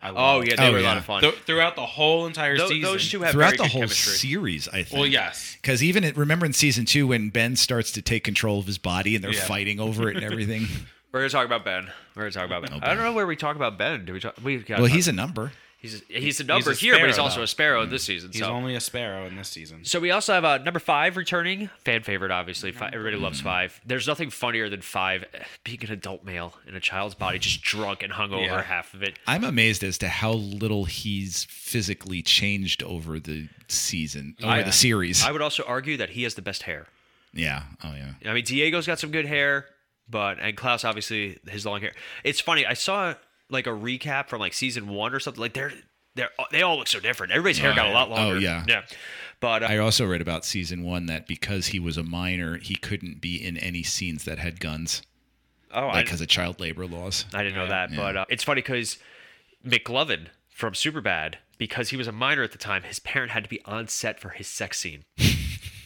I 0.01 0.09
Oh 0.09 0.41
yeah, 0.41 0.55
they 0.57 0.67
Oh, 0.67 0.71
were 0.73 0.79
a 0.79 0.81
lot 0.83 0.97
of 0.97 1.05
fun. 1.05 1.21
Th- 1.21 1.33
throughout 1.45 1.75
the 1.77 1.85
whole 1.85 2.25
entire 2.27 2.57
Tho- 2.57 2.67
season. 2.67 2.81
those 2.81 3.09
two 3.09 3.21
have 3.21 3.31
Throughout 3.31 3.47
very 3.51 3.57
the 3.57 3.63
good 3.63 3.71
whole 3.71 3.81
chemistry. 3.81 4.13
series, 4.29 4.67
I 4.67 4.83
think. 4.83 4.91
Well, 4.99 5.07
yes. 5.07 5.57
Because 5.61 5.81
even 5.81 6.03
it, 6.03 6.17
remember 6.17 6.45
in 6.45 6.51
season 6.53 6.83
two 6.85 7.07
when 7.07 7.29
Ben 7.29 7.55
starts 7.55 7.91
to 7.93 8.01
take 8.01 8.23
control 8.25 8.59
of 8.59 8.65
his 8.67 8.77
body 8.77 9.15
and 9.15 9.23
they're 9.23 9.33
Yeah. 9.33 9.45
fighting 9.45 9.79
over 9.79 10.09
it 10.09 10.15
and 10.17 10.25
everything. 10.25 10.67
We're 11.13 11.19
gonna 11.19 11.29
talk 11.29 11.45
about 11.45 11.63
Ben. 11.63 11.87
We're 12.15 12.23
gonna 12.23 12.31
talk 12.31 12.45
about 12.47 12.63
Ben. 12.67 12.79
I 12.83 12.95
don't 12.95 13.03
know 13.03 13.13
where 13.13 13.27
we 13.27 13.35
talk 13.35 13.55
about 13.55 13.77
Ben. 13.77 14.03
Do 14.03 14.13
we 14.13 14.19
talk? 14.19 14.33
We 14.43 14.57
got 14.57 14.79
well, 14.79 14.87
he's 14.89 15.07
a 15.07 15.11
number. 15.11 15.51
he's 15.77 16.01
a, 16.01 16.19
he's 16.19 16.39
a 16.39 16.43
number 16.43 16.71
a 16.71 16.73
here, 16.73 16.97
but 16.97 17.05
he's 17.05 17.19
also 17.19 17.37
though. 17.37 17.43
a 17.43 17.47
sparrow 17.47 17.83
in 17.83 17.91
this 17.91 18.03
season. 18.03 18.31
He's 18.31 18.41
so. 18.41 18.47
only 18.47 18.73
a 18.73 18.79
sparrow 18.79 19.27
in 19.27 19.35
this 19.35 19.47
season. 19.49 19.85
So 19.85 19.99
we 19.99 20.09
also 20.09 20.33
have 20.33 20.43
uh, 20.43 20.57
number 20.57 20.79
five 20.79 21.15
returning, 21.15 21.69
fan 21.85 22.01
favorite, 22.01 22.31
obviously. 22.31 22.71
Fi 22.71 22.87
everybody 22.91 23.17
loves 23.17 23.41
Mm. 23.41 23.43
five. 23.43 23.79
There's 23.85 24.07
nothing 24.07 24.31
funnier 24.31 24.69
than 24.69 24.81
five 24.81 25.23
eh, 25.35 25.43
being 25.63 25.83
an 25.83 25.91
adult 25.91 26.23
male 26.23 26.55
in 26.65 26.73
a 26.75 26.79
child's 26.79 27.13
body, 27.13 27.37
just 27.37 27.61
drunk 27.61 28.01
and 28.01 28.11
hungover 28.11 28.47
Yeah. 28.47 28.63
half 28.63 28.95
of 28.95 29.03
it. 29.03 29.19
I'm 29.27 29.43
amazed 29.43 29.83
as 29.83 29.99
to 29.99 30.09
how 30.09 30.31
little 30.31 30.85
he's 30.85 31.43
physically 31.43 32.23
changed 32.23 32.81
over 32.81 33.19
the 33.19 33.49
season, 33.67 34.35
over 34.41 34.51
I- 34.51 34.63
the 34.63 34.71
series. 34.71 35.23
I 35.23 35.31
would 35.31 35.43
also 35.43 35.63
argue 35.67 35.95
that 35.97 36.09
he 36.09 36.23
has 36.23 36.33
the 36.33 36.41
best 36.41 36.63
hair. 36.63 36.87
yeah. 37.33 37.63
Oh, 37.83 37.93
yeah. 37.93 38.13
I 38.29 38.33
mean, 38.33 38.43
Diego's 38.45 38.87
got 38.87 38.97
some 38.99 39.11
good 39.11 39.25
hair, 39.27 39.65
but 40.09 40.39
and 40.39 40.55
Klaus 40.55 40.83
obviously 40.83 41.39
his 41.47 41.65
long 41.65 41.81
hair. 41.81 41.93
It's 42.23 42.39
funny. 42.39 42.65
I 42.65 42.73
saw 42.73 43.15
like 43.49 43.67
a 43.67 43.71
recap 43.71 44.29
from 44.29 44.39
like 44.39 44.53
season 44.53 44.87
one 44.89 45.13
or 45.13 45.19
something. 45.19 45.41
Like 45.41 45.53
they're 45.53 45.73
they're 46.15 46.29
they 46.51 46.61
all 46.61 46.77
look 46.77 46.87
so 46.87 46.99
different. 46.99 47.31
Everybody's 47.31 47.59
hair 47.59 47.73
got 47.73 47.87
a 47.87 47.93
lot 47.93 48.09
longer. 48.09 48.35
Oh, 48.35 48.39
yeah. 48.39 48.65
yeah. 48.67 48.81
But 49.39 49.63
uh, 49.63 49.67
I 49.67 49.77
also 49.77 50.05
read 50.05 50.21
about 50.21 50.45
season 50.45 50.83
one 50.83 51.07
that 51.07 51.27
because 51.27 51.67
he 51.67 51.79
was 51.79 51.97
a 51.97 52.03
minor, 52.03 52.57
he 52.57 52.75
couldn't 52.75 53.19
be 53.19 53.35
in 53.35 53.57
any 53.57 53.83
scenes 53.83 54.23
that 54.23 54.39
had 54.39 54.59
guns, 54.59 55.01
oh, 55.71 55.87
I, 55.87 55.93
like 55.95 56.05
because 56.05 56.21
of 56.21 56.27
child 56.27 56.59
labor 56.59 56.85
laws. 56.85 57.25
I 57.33 57.43
didn't 57.43 57.55
know 57.55 57.67
that, 57.67 57.89
but 57.95 58.15
uh, 58.15 58.25
it's 58.29 58.43
funny 58.43 58.61
because 58.61 58.97
McLovin 59.65 60.27
from 60.49 60.73
Superbad, 60.73 61.35
because 61.57 61.89
he 61.89 61.97
was 61.97 62.07
a 62.07 62.11
minor 62.11 62.43
at 62.43 62.51
the 62.51 62.57
time, 62.57 62.83
his 62.83 62.99
parent 62.99 63.31
had 63.31 63.43
to 63.43 63.49
be 63.49 63.61
on 63.65 63.87
set 63.87 64.19
for 64.19 64.29
his 64.29 64.47
sex 64.47 64.79
scene. 64.79 65.03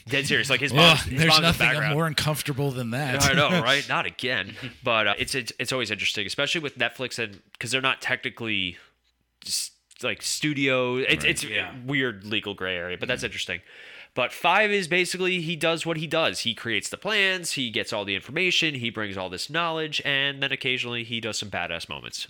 Dead 0.09 0.25
serious, 0.25 0.49
like 0.49 0.59
his 0.61 0.73
mom. 0.73 0.91
Ugh, 0.91 0.97
his 0.99 1.19
there's 1.19 1.27
mom's 1.27 1.37
in 1.37 1.41
the 1.43 1.47
nothing 1.49 1.67
background. 1.67 1.93
more 1.93 2.07
uncomfortable 2.07 2.71
than 2.71 2.91
that. 2.91 3.23
I 3.23 3.33
know, 3.33 3.49
right? 3.61 3.87
Not 3.89 4.05
again. 4.05 4.55
But 4.83 5.07
uh, 5.07 5.13
it's, 5.17 5.35
it's 5.35 5.51
it's 5.59 5.71
always 5.71 5.91
interesting, 5.91 6.25
especially 6.25 6.61
with 6.61 6.77
Netflix, 6.77 7.19
and 7.19 7.41
because 7.53 7.71
they're 7.71 7.81
not 7.81 8.01
technically 8.01 8.77
just 9.41 9.73
like 10.03 10.21
studio. 10.21 10.95
It's 10.97 11.25
it's 11.25 11.43
Yeah. 11.43 11.73
weird 11.85 12.23
legal 12.25 12.53
gray 12.53 12.75
area, 12.75 12.97
but 12.97 13.07
that's 13.07 13.23
interesting. 13.23 13.61
But 14.13 14.31
five 14.31 14.71
is 14.71 14.87
basically 14.87 15.41
he 15.41 15.55
does 15.55 15.85
what 15.85 15.97
he 15.97 16.07
does. 16.07 16.39
He 16.39 16.55
creates 16.55 16.89
the 16.89 16.97
plans, 16.97 17.51
he 17.51 17.69
gets 17.69 17.93
all 17.93 18.03
the 18.03 18.15
information, 18.15 18.73
he 18.75 18.89
brings 18.89 19.15
all 19.15 19.29
this 19.29 19.47
knowledge, 19.49 20.01
and 20.03 20.41
then 20.41 20.51
occasionally 20.51 21.03
he 21.03 21.19
does 21.19 21.37
some 21.37 21.51
badass 21.51 21.87
moments. 21.87 22.27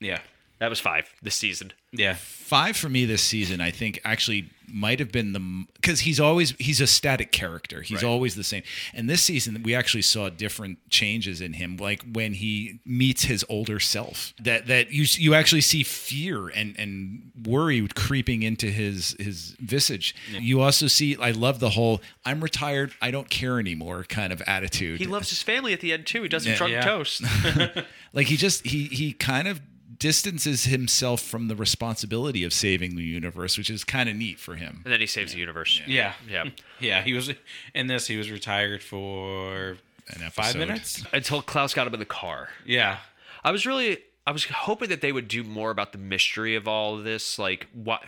Yeah. 0.00 0.20
That 0.60 0.68
was 0.70 0.78
five 0.78 1.12
this 1.22 1.34
season. 1.34 1.72
Yeah. 1.92 2.14
Five 2.14 2.76
for 2.76 2.88
me 2.88 3.04
this 3.06 3.22
season, 3.22 3.60
I 3.60 3.70
think, 3.72 3.98
actually 4.04 4.50
might 4.72 5.00
have 5.00 5.10
been 5.10 5.32
the 5.32 5.64
because 5.74 6.00
he's 6.00 6.20
always 6.20 6.54
he's 6.60 6.80
a 6.80 6.86
static 6.86 7.32
character. 7.32 7.82
He's 7.82 8.02
Right. 8.02 8.08
always 8.08 8.36
the 8.36 8.44
same. 8.44 8.62
And 8.94 9.10
this 9.10 9.22
season, 9.22 9.62
we 9.64 9.74
actually 9.74 10.02
saw 10.02 10.28
different 10.28 10.78
changes 10.90 11.40
in 11.40 11.54
him, 11.54 11.76
like 11.78 12.04
when 12.12 12.34
he 12.34 12.78
meets 12.84 13.24
his 13.24 13.44
older 13.48 13.80
self. 13.80 14.32
That 14.38 14.66
that 14.68 14.92
you 14.92 15.06
you 15.18 15.34
actually 15.34 15.62
see 15.62 15.82
fear 15.82 16.48
and 16.48 16.78
and 16.78 17.32
worry 17.44 17.88
creeping 17.96 18.42
into 18.44 18.66
his 18.70 19.16
his 19.18 19.56
visage. 19.58 20.14
You 20.30 20.60
also 20.60 20.86
see. 20.86 21.16
I 21.16 21.30
love 21.32 21.58
the 21.58 21.70
whole 21.70 22.00
"I'm 22.24 22.40
retired, 22.42 22.92
I 23.02 23.10
don't 23.10 23.28
care 23.30 23.58
anymore" 23.58 24.04
kind 24.04 24.32
of 24.32 24.40
attitude. 24.42 25.00
He 25.00 25.06
loves 25.06 25.30
his 25.30 25.42
family 25.42 25.72
at 25.72 25.80
the 25.80 25.92
end 25.92 26.06
too. 26.06 26.22
He 26.22 26.28
doesn't 26.28 26.52
Yeah. 26.52 26.58
drunk 26.58 26.72
Yeah. 26.74 26.82
toast. 26.82 27.22
like 28.12 28.26
he 28.28 28.36
just 28.36 28.64
he 28.66 28.84
he 28.84 29.12
kind 29.14 29.48
of 29.48 29.60
distances 30.00 30.64
himself 30.64 31.20
from 31.20 31.46
the 31.46 31.54
responsibility 31.54 32.42
of 32.42 32.52
saving 32.52 32.96
the 32.96 33.04
universe, 33.04 33.56
which 33.56 33.70
is 33.70 33.84
kind 33.84 34.08
of 34.08 34.16
neat 34.16 34.40
for 34.40 34.56
him. 34.56 34.80
and 34.84 34.92
then 34.92 34.98
he 35.00 35.06
saves 35.06 35.32
the 35.34 35.38
universe. 35.38 35.80
Yeah. 35.86 36.14
Yeah. 36.28 36.44
Yeah. 36.80 37.02
He 37.02 37.12
was 37.12 37.30
in 37.74 37.86
this. 37.86 38.06
He 38.08 38.16
was 38.16 38.30
retired 38.30 38.82
for 38.82 39.76
An 40.08 40.30
five 40.32 40.56
minutes. 40.56 41.04
Until 41.12 41.42
Klaus 41.42 41.74
got 41.74 41.86
him 41.86 41.92
in 41.94 42.00
the 42.00 42.06
car. 42.06 42.48
Yeah. 42.64 42.96
I 43.44 43.50
was 43.52 43.66
really 43.66 43.98
I 44.26 44.32
was 44.32 44.44
hoping 44.46 44.88
that 44.88 45.02
they 45.02 45.12
would 45.12 45.28
do 45.28 45.44
more 45.44 45.70
about 45.70 45.92
the 45.92 45.98
mystery 45.98 46.56
of 46.56 46.66
all 46.66 46.96
of 46.96 47.04
this, 47.04 47.38
like 47.38 47.66
what 47.74 48.02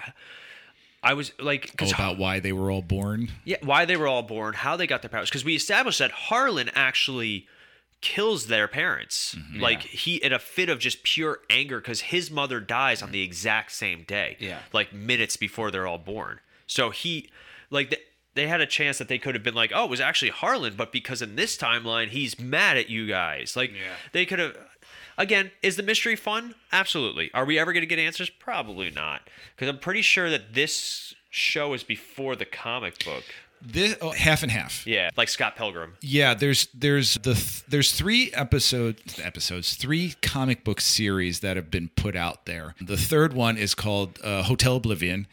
I 1.03 1.13
was 1.15 1.33
like 1.39 1.67
Oh, 1.69 1.73
because 1.73 1.93
about 1.93 2.17
why 2.17 2.41
they 2.41 2.53
were 2.53 2.71
all 2.71 2.81
born. 2.83 3.31
yeah, 3.45 3.57
why 3.63 3.85
they 3.85 3.97
were 3.97 4.07
all 4.07 4.23
born, 4.23 4.55
how 4.55 4.77
they 4.77 4.87
got 4.87 5.03
their 5.03 5.09
powers, 5.11 5.29
because 5.29 5.45
we 5.45 5.55
established 5.55 5.99
that 5.99 6.13
Harlan 6.13 6.71
actually 6.75 7.47
kills 8.03 8.49
their 8.49 8.69
parents, 8.69 9.35
mm-hmm. 9.39 9.61
like 9.61 9.83
he 9.83 10.17
in 10.17 10.33
a 10.33 10.39
fit 10.39 10.69
of 10.69 10.79
just 10.79 11.03
pure 11.03 11.39
anger 11.49 11.81
because 11.81 12.03
his 12.03 12.31
mother 12.31 12.61
dies 12.61 13.01
on 13.01 13.13
the 13.13 13.23
mm-hmm. 13.23 13.29
exact 13.31 13.73
same 13.73 14.03
day, 14.03 14.37
Yeah. 14.39 14.59
like 14.73 14.93
minutes 14.93 15.37
before 15.39 15.71
they're 15.71 15.87
all 15.87 15.99
born. 15.99 16.41
So 16.67 16.91
he, 16.91 17.31
like 17.71 17.91
th- 17.91 18.03
they 18.35 18.49
had 18.49 18.61
a 18.61 18.67
chance 18.67 18.99
that 18.99 19.09
they 19.09 19.19
could 19.19 19.35
have 19.35 19.45
been 19.45 19.55
like, 19.55 19.73
oh, 19.75 19.85
it 19.85 19.91
was 19.91 20.01
actually 20.01 20.31
Harlan, 20.31 20.75
but 20.77 20.93
because 20.93 21.23
in 21.23 21.37
this 21.37 21.57
timeline 21.57 22.09
he's 22.09 22.39
mad 22.39 22.77
at 22.77 22.91
you 22.91 23.07
guys, 23.07 23.57
like 23.57 23.71
Yeah. 23.71 23.95
they 24.13 24.27
could 24.27 24.39
have. 24.39 24.57
Again, 25.19 25.51
is 25.63 25.77
the 25.77 25.83
mystery 25.83 26.17
fun? 26.17 26.55
Absolutely. 26.73 27.31
Are 27.35 27.45
we 27.45 27.59
ever 27.59 27.73
going 27.73 27.83
to 27.83 27.87
get 27.87 27.99
answers? 27.99 28.31
Probably 28.31 28.91
not. 28.91 29.29
Because 29.55 29.69
I'm 29.69 29.79
pretty 29.79 30.01
sure 30.01 30.31
that 30.31 30.55
this 30.55 31.15
show 31.29 31.75
is 31.75 31.83
before 31.83 32.35
the 32.35 32.47
comic 32.47 33.05
book. 33.05 33.25
This 33.65 33.97
oh, 34.01 34.11
half 34.11 34.43
and 34.43 34.51
half. 34.51 34.87
Yeah, 34.87 35.11
like 35.17 35.29
Scott 35.29 35.57
Pilgrim. 35.57 35.95
Yeah, 36.01 36.35
there's 36.35 36.67
there's 36.75 37.15
the 37.15 37.35
th- 37.35 37.65
there's 37.69 37.93
three 37.93 38.33
episodes 38.33 39.21
episodes 39.21 39.75
three 39.75 40.15
comic 40.21 40.65
book 40.65 40.81
series 40.81 41.41
that 41.41 41.57
have 41.57 41.71
been 41.71 41.91
put 41.95 42.17
out 42.17 42.47
there. 42.47 42.75
The 42.81 42.97
third 42.97 43.35
one 43.35 43.57
is 43.57 43.75
called 43.75 44.19
uh, 44.25 44.43
Hotel 44.43 44.77
Oblivion, 44.77 45.27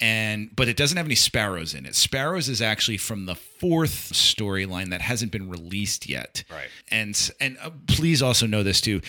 and 0.00 0.50
but 0.54 0.68
it 0.68 0.76
doesn't 0.76 0.96
have 0.96 1.06
any 1.06 1.14
sparrows 1.14 1.74
in 1.74 1.84
it. 1.86 1.94
Sparrows 1.94 2.48
is 2.48 2.62
actually 2.62 2.96
from 2.98 3.26
the 3.26 3.34
fourth 3.34 4.12
storyline 4.12 4.90
that 4.90 5.00
hasn't 5.00 5.32
been 5.32 5.48
released 5.50 6.08
yet. 6.08 6.44
Right. 6.50 6.68
And 6.90 7.30
and 7.40 7.58
uh, 7.60 7.70
please 7.88 8.22
also 8.22 8.46
know 8.46 8.62
this 8.62 8.80
too, 8.80 9.00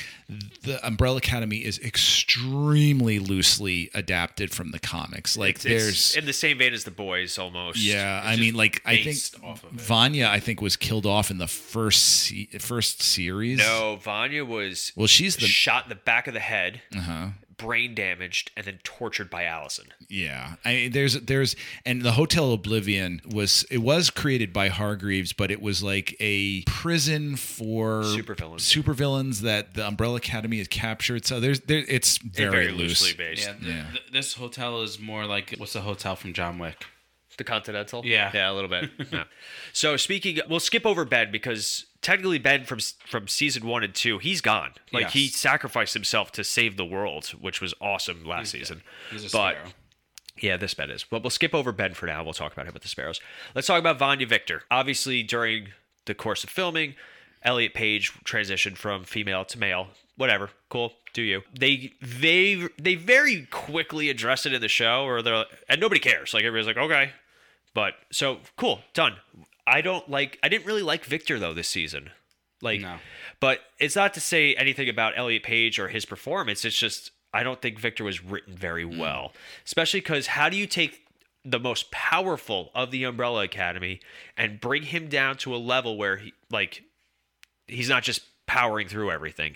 the 0.64 0.84
Umbrella 0.86 1.18
Academy 1.18 1.58
is 1.58 1.78
extremely 1.80 3.20
loosely 3.20 3.90
adapted 3.94 4.52
from 4.52 4.72
the 4.72 4.80
comics. 4.80 5.38
Like 5.38 5.64
It's- 5.64 5.66
it's 5.66 5.84
there's 5.84 6.16
in 6.16 6.26
the 6.26 6.34
same 6.34 6.58
vein 6.58 6.74
as 6.74 6.84
the 6.84 6.92
boys 6.92 7.38
almost. 7.38 7.78
yeah, 7.80 8.20
It's 8.20 8.28
I 8.28 8.36
mean, 8.42 8.56
like 8.56 8.82
I 8.86 8.98
think 9.04 9.18
of. 9.44 9.62
Vanya, 9.72 10.28
I 10.28 10.40
think 10.40 10.62
was 10.62 10.76
killed 10.76 11.06
off 11.06 11.30
in 11.32 11.38
the 11.38 11.48
first 11.48 12.04
se- 12.04 12.50
first 12.60 13.02
series. 13.02 13.60
No, 13.60 13.98
Vanya 14.02 14.44
was 14.46 14.92
well, 14.96 15.08
she's 15.08 15.36
the 15.36 15.46
shot 15.48 15.84
in 15.86 15.90
the 15.90 15.96
back 15.96 16.28
of 16.28 16.34
the 16.34 16.40
head, 16.40 16.82
uh-huh. 16.96 17.28
Brain 17.60 17.94
damaged, 17.94 18.50
and 18.58 18.66
then 18.66 18.80
tortured 18.84 19.30
by 19.30 19.44
Allison. 19.44 19.86
Yeah, 20.08 20.56
I 20.66 20.90
there's 20.92 21.14
there's 21.14 21.56
and 21.86 22.02
the 22.02 22.14
Hotel 22.14 22.52
Oblivion 22.54 23.22
was 23.30 23.66
it 23.70 23.80
was 23.80 24.10
created 24.10 24.52
by 24.52 24.70
Hargreeves, 24.70 25.34
but 25.34 25.52
it 25.52 25.62
was 25.62 25.84
like 25.84 26.16
a 26.20 26.64
prison 26.64 27.36
for 27.36 28.02
Supervillains. 28.04 28.62
supervillains 28.84 29.42
that 29.42 29.76
the 29.76 29.86
Umbrella 29.88 30.16
Academy 30.16 30.58
has 30.58 30.68
captured. 30.68 31.26
So 31.26 31.40
there's 31.40 31.60
there 31.62 31.84
it's 31.88 32.18
very, 32.18 32.50
very 32.50 32.72
loose. 32.72 33.02
loosely 33.02 33.14
based. 33.14 33.48
Yeah, 33.48 33.56
Yeah. 33.62 33.86
th- 33.92 34.12
this 34.12 34.34
hotel 34.34 34.82
is 34.82 35.00
more 35.00 35.26
like 35.26 35.54
what's 35.58 35.74
the 35.74 35.82
hotel 35.82 36.16
from 36.16 36.34
John 36.34 36.58
Wick? 36.58 36.86
The 37.38 37.44
Continental? 37.46 38.06
Yeah. 38.06 38.32
Yeah, 38.34 38.52
a 38.52 38.54
little 38.54 38.70
bit. 38.70 38.90
yeah. 39.14 39.24
So 39.72 39.96
speaking 39.96 40.40
we'll 40.50 40.60
skip 40.60 40.86
over 40.86 41.06
bed 41.06 41.32
because 41.32 41.86
technically 42.02 42.40
Ben 42.40 42.64
from 42.66 42.80
from 43.08 43.28
season 43.28 43.66
1 43.68 43.84
and 43.84 43.94
2, 43.96 44.18
he's 44.20 44.42
gone. 44.42 44.72
Like 44.92 45.04
Yes. 45.06 45.14
he 45.14 45.28
sacrificed 45.28 45.94
himself 45.94 46.32
to 46.34 46.44
save 46.44 46.78
the 46.78 46.86
world, 46.86 47.28
which 47.40 47.62
was 47.62 47.74
awesome 47.82 48.26
last 48.26 48.52
He's 48.52 48.62
season. 48.68 48.84
But 49.12 49.28
sparrow. 49.30 49.56
yeah, 50.40 50.58
this 50.58 50.74
Ben 50.74 50.90
is. 50.92 51.04
But 51.10 51.24
we'll 51.24 51.30
skip 51.30 51.54
over 51.54 51.72
Ben 51.72 51.94
for 51.94 52.06
now. 52.06 52.24
We'll 52.24 52.34
talk 52.34 52.54
about 52.54 52.68
him 52.68 52.74
with 52.74 52.84
the 52.84 52.90
Sparrows. 52.90 53.20
Let's 53.56 53.68
talk 53.68 53.80
about 53.80 54.00
Vanya 54.00 54.28
Victor. 54.28 54.64
Obviously, 54.72 55.24
during 55.24 55.70
the 56.06 56.14
course 56.16 56.44
of 56.44 56.50
filming, 56.50 56.96
Elliot 57.44 57.74
Page 57.74 58.12
transitioned 58.24 58.78
from 58.78 59.04
female 59.04 59.46
to 59.46 59.60
male. 59.60 59.90
Whatever, 60.18 60.50
cool, 60.70 60.94
do 61.14 61.22
you? 61.22 61.44
They 61.58 61.94
they 62.02 62.68
they 62.78 62.96
very 62.96 63.48
quickly 63.52 64.10
address 64.10 64.46
it 64.46 64.52
in 64.54 64.60
the 64.62 64.68
show, 64.68 65.06
or 65.06 65.22
they're 65.22 65.46
and 65.70 65.80
nobody 65.80 66.00
cares. 66.02 66.34
Like 66.34 66.44
everybody's 66.44 66.68
like, 66.68 66.84
okay, 66.84 67.12
but 67.74 67.94
so 68.12 68.40
cool, 68.58 68.82
done. 68.94 69.16
I 69.70 69.82
don't 69.82 70.10
like. 70.10 70.40
I 70.44 70.50
didn't 70.50 70.66
really 70.66 70.82
like 70.84 71.06
Victor 71.06 71.40
though 71.40 71.54
this 71.54 71.68
season. 71.68 72.10
Like, 72.62 72.82
No. 72.82 72.98
but 73.40 73.60
it's 73.80 73.96
not 73.96 74.14
to 74.16 74.20
say 74.20 74.54
anything 74.56 74.90
about 74.90 75.14
Elliot 75.18 75.44
Page 75.44 75.80
or 75.80 75.88
his 75.88 76.06
performance. 76.06 76.66
It's 76.66 76.78
just 76.78 77.12
I 77.34 77.44
don't 77.44 77.62
think 77.62 77.80
Victor 77.80 78.04
was 78.04 78.24
written 78.24 78.56
very 78.56 78.84
well, 78.86 79.34
especially 79.66 80.02
because 80.02 80.28
how 80.28 80.50
do 80.50 80.58
you 80.58 80.68
take 80.68 81.06
the 81.46 81.60
most 81.60 81.90
powerful 81.92 82.70
of 82.76 82.92
the 82.92 83.04
Umbrella 83.06 83.44
Academy 83.44 84.02
and 84.36 84.60
bring 84.60 84.84
him 84.84 85.08
down 85.08 85.38
to 85.38 85.56
a 85.56 85.58
level 85.58 85.98
where 85.98 86.18
he 86.18 86.34
like 86.52 86.84
he's 87.68 87.88
not 87.90 88.04
just 88.04 88.22
powering 88.46 88.88
through 88.88 89.12
everything. 89.12 89.56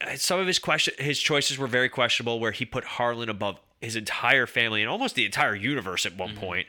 Uh, 0.00 0.16
Some 0.16 0.40
of 0.40 0.46
his 0.46 0.58
question 0.58 0.94
his 0.98 1.20
choices 1.20 1.58
were 1.58 1.66
very 1.68 1.88
questionable 1.88 2.40
where 2.40 2.50
he 2.52 2.64
put 2.64 2.84
Harlan 2.84 3.28
above 3.28 3.60
his 3.80 3.94
entire 3.94 4.46
family 4.46 4.80
and 4.82 4.90
almost 4.90 5.14
the 5.14 5.24
entire 5.26 5.54
universe 5.54 6.06
at 6.06 6.16
one 6.16 6.34
point. 6.34 6.66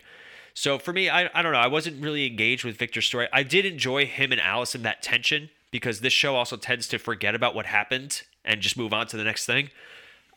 So 0.55 0.79
for 0.79 0.93
me, 0.93 1.09
I, 1.09 1.29
I 1.33 1.41
don't 1.41 1.51
know. 1.51 1.59
I 1.59 1.67
wasn't 1.67 2.01
really 2.01 2.25
engaged 2.25 2.63
with 2.63 2.77
Victor's 2.77 3.05
story. 3.05 3.27
I 3.31 3.43
did 3.43 3.65
enjoy 3.65 4.05
him 4.05 4.31
and 4.31 4.39
Allison 4.39 4.83
that 4.83 5.03
tension 5.03 5.49
because 5.69 5.99
this 5.99 6.13
show 6.13 6.35
also 6.35 6.55
tends 6.55 6.87
to 6.87 6.97
forget 6.97 7.35
about 7.35 7.53
what 7.53 7.65
happened 7.65 8.23
and 8.45 8.61
just 8.61 8.77
move 8.77 8.93
on 8.93 9.05
to 9.07 9.17
the 9.17 9.25
next 9.25 9.45
thing. 9.45 9.69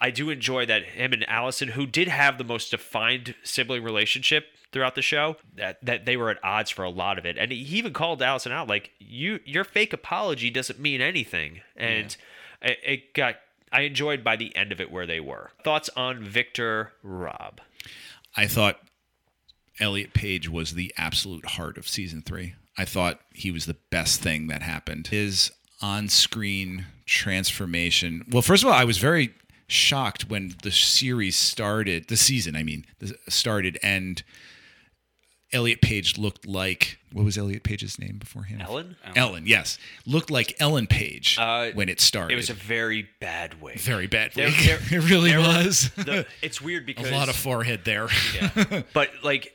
I 0.00 0.10
do 0.10 0.28
enjoy 0.28 0.66
that 0.66 0.82
him 0.84 1.12
and 1.12 1.28
Allison, 1.28 1.68
who 1.68 1.86
did 1.86 2.08
have 2.08 2.36
the 2.36 2.44
most 2.44 2.72
defined 2.72 3.36
sibling 3.44 3.84
relationship 3.84 4.46
throughout 4.72 4.96
the 4.96 5.02
show, 5.02 5.36
that 5.54 5.78
that 5.84 6.04
they 6.04 6.16
were 6.16 6.30
at 6.30 6.44
odds 6.44 6.70
for 6.70 6.82
a 6.82 6.90
lot 6.90 7.18
of 7.18 7.24
it. 7.24 7.38
And 7.38 7.52
he 7.52 7.78
even 7.78 7.92
called 7.92 8.20
Allison 8.20 8.52
out, 8.52 8.68
like 8.68 8.90
you, 8.98 9.38
your 9.44 9.64
fake 9.64 9.92
apology 9.92 10.50
doesn't 10.50 10.80
mean 10.80 11.00
anything. 11.00 11.60
And 11.76 12.16
it, 12.60 12.78
it 12.84 13.14
got. 13.14 13.36
I 13.70 13.82
enjoyed 13.82 14.24
by 14.24 14.36
the 14.36 14.54
end 14.56 14.72
of 14.72 14.80
it 14.80 14.90
where 14.90 15.06
they 15.06 15.20
were. 15.20 15.50
Thoughts 15.62 15.90
on 15.96 16.24
Victor 16.24 16.92
Rob? 17.02 17.60
I 18.36 18.46
thought 18.46 18.80
Elliot 19.80 20.12
Page 20.14 20.48
was 20.48 20.72
the 20.74 20.92
absolute 20.96 21.44
heart 21.46 21.78
of 21.78 21.86
season 21.88 22.22
three. 22.22 22.54
I 22.76 22.84
thought 22.84 23.20
he 23.34 23.50
was 23.50 23.66
the 23.66 23.76
best 23.90 24.20
thing 24.20 24.46
that 24.48 24.62
happened. 24.62 25.08
His 25.08 25.50
on 25.80 26.08
screen 26.08 26.86
transformation. 27.06 28.24
Well, 28.30 28.42
first 28.42 28.62
of 28.64 28.68
all, 28.68 28.74
I 28.74 28.84
was 28.84 28.98
very 28.98 29.34
shocked 29.68 30.28
when 30.28 30.54
the 30.62 30.70
series 30.70 31.36
started, 31.36 32.08
the 32.08 32.16
season, 32.16 32.56
I 32.56 32.62
mean, 32.62 32.84
started, 33.28 33.78
and 33.82 34.22
Elliot 35.52 35.80
Page 35.80 36.18
looked 36.18 36.46
like 36.46 36.98
what 37.12 37.24
was 37.24 37.38
Elliot 37.38 37.62
Page's 37.62 37.98
name 37.98 38.18
beforehand? 38.18 38.60
Ellen? 38.62 38.96
Ellen, 39.16 39.44
yes. 39.46 39.78
Looked 40.04 40.30
like 40.30 40.54
Ellen 40.60 40.86
Page 40.86 41.38
Uh, 41.40 41.70
when 41.72 41.88
it 41.88 42.00
started. 42.00 42.34
It 42.34 42.36
was 42.36 42.50
a 42.50 42.54
very 42.54 43.08
bad 43.20 43.60
wig. 43.60 43.78
very 43.78 44.06
bad. 44.06 44.32
There- 44.34 44.48
wig. 44.48 44.56
there- 44.58 44.78
it 45.00 45.08
really 45.10 45.34
was. 45.36 45.90
the- 45.96 46.26
it's 46.42 46.60
weird 46.60 46.84
because 46.84 47.08
a 47.10 47.14
lot 47.14 47.28
of 47.30 47.36
forehead 47.36 47.80
there. 47.84 48.08
but 48.92 49.10
like 49.22 49.54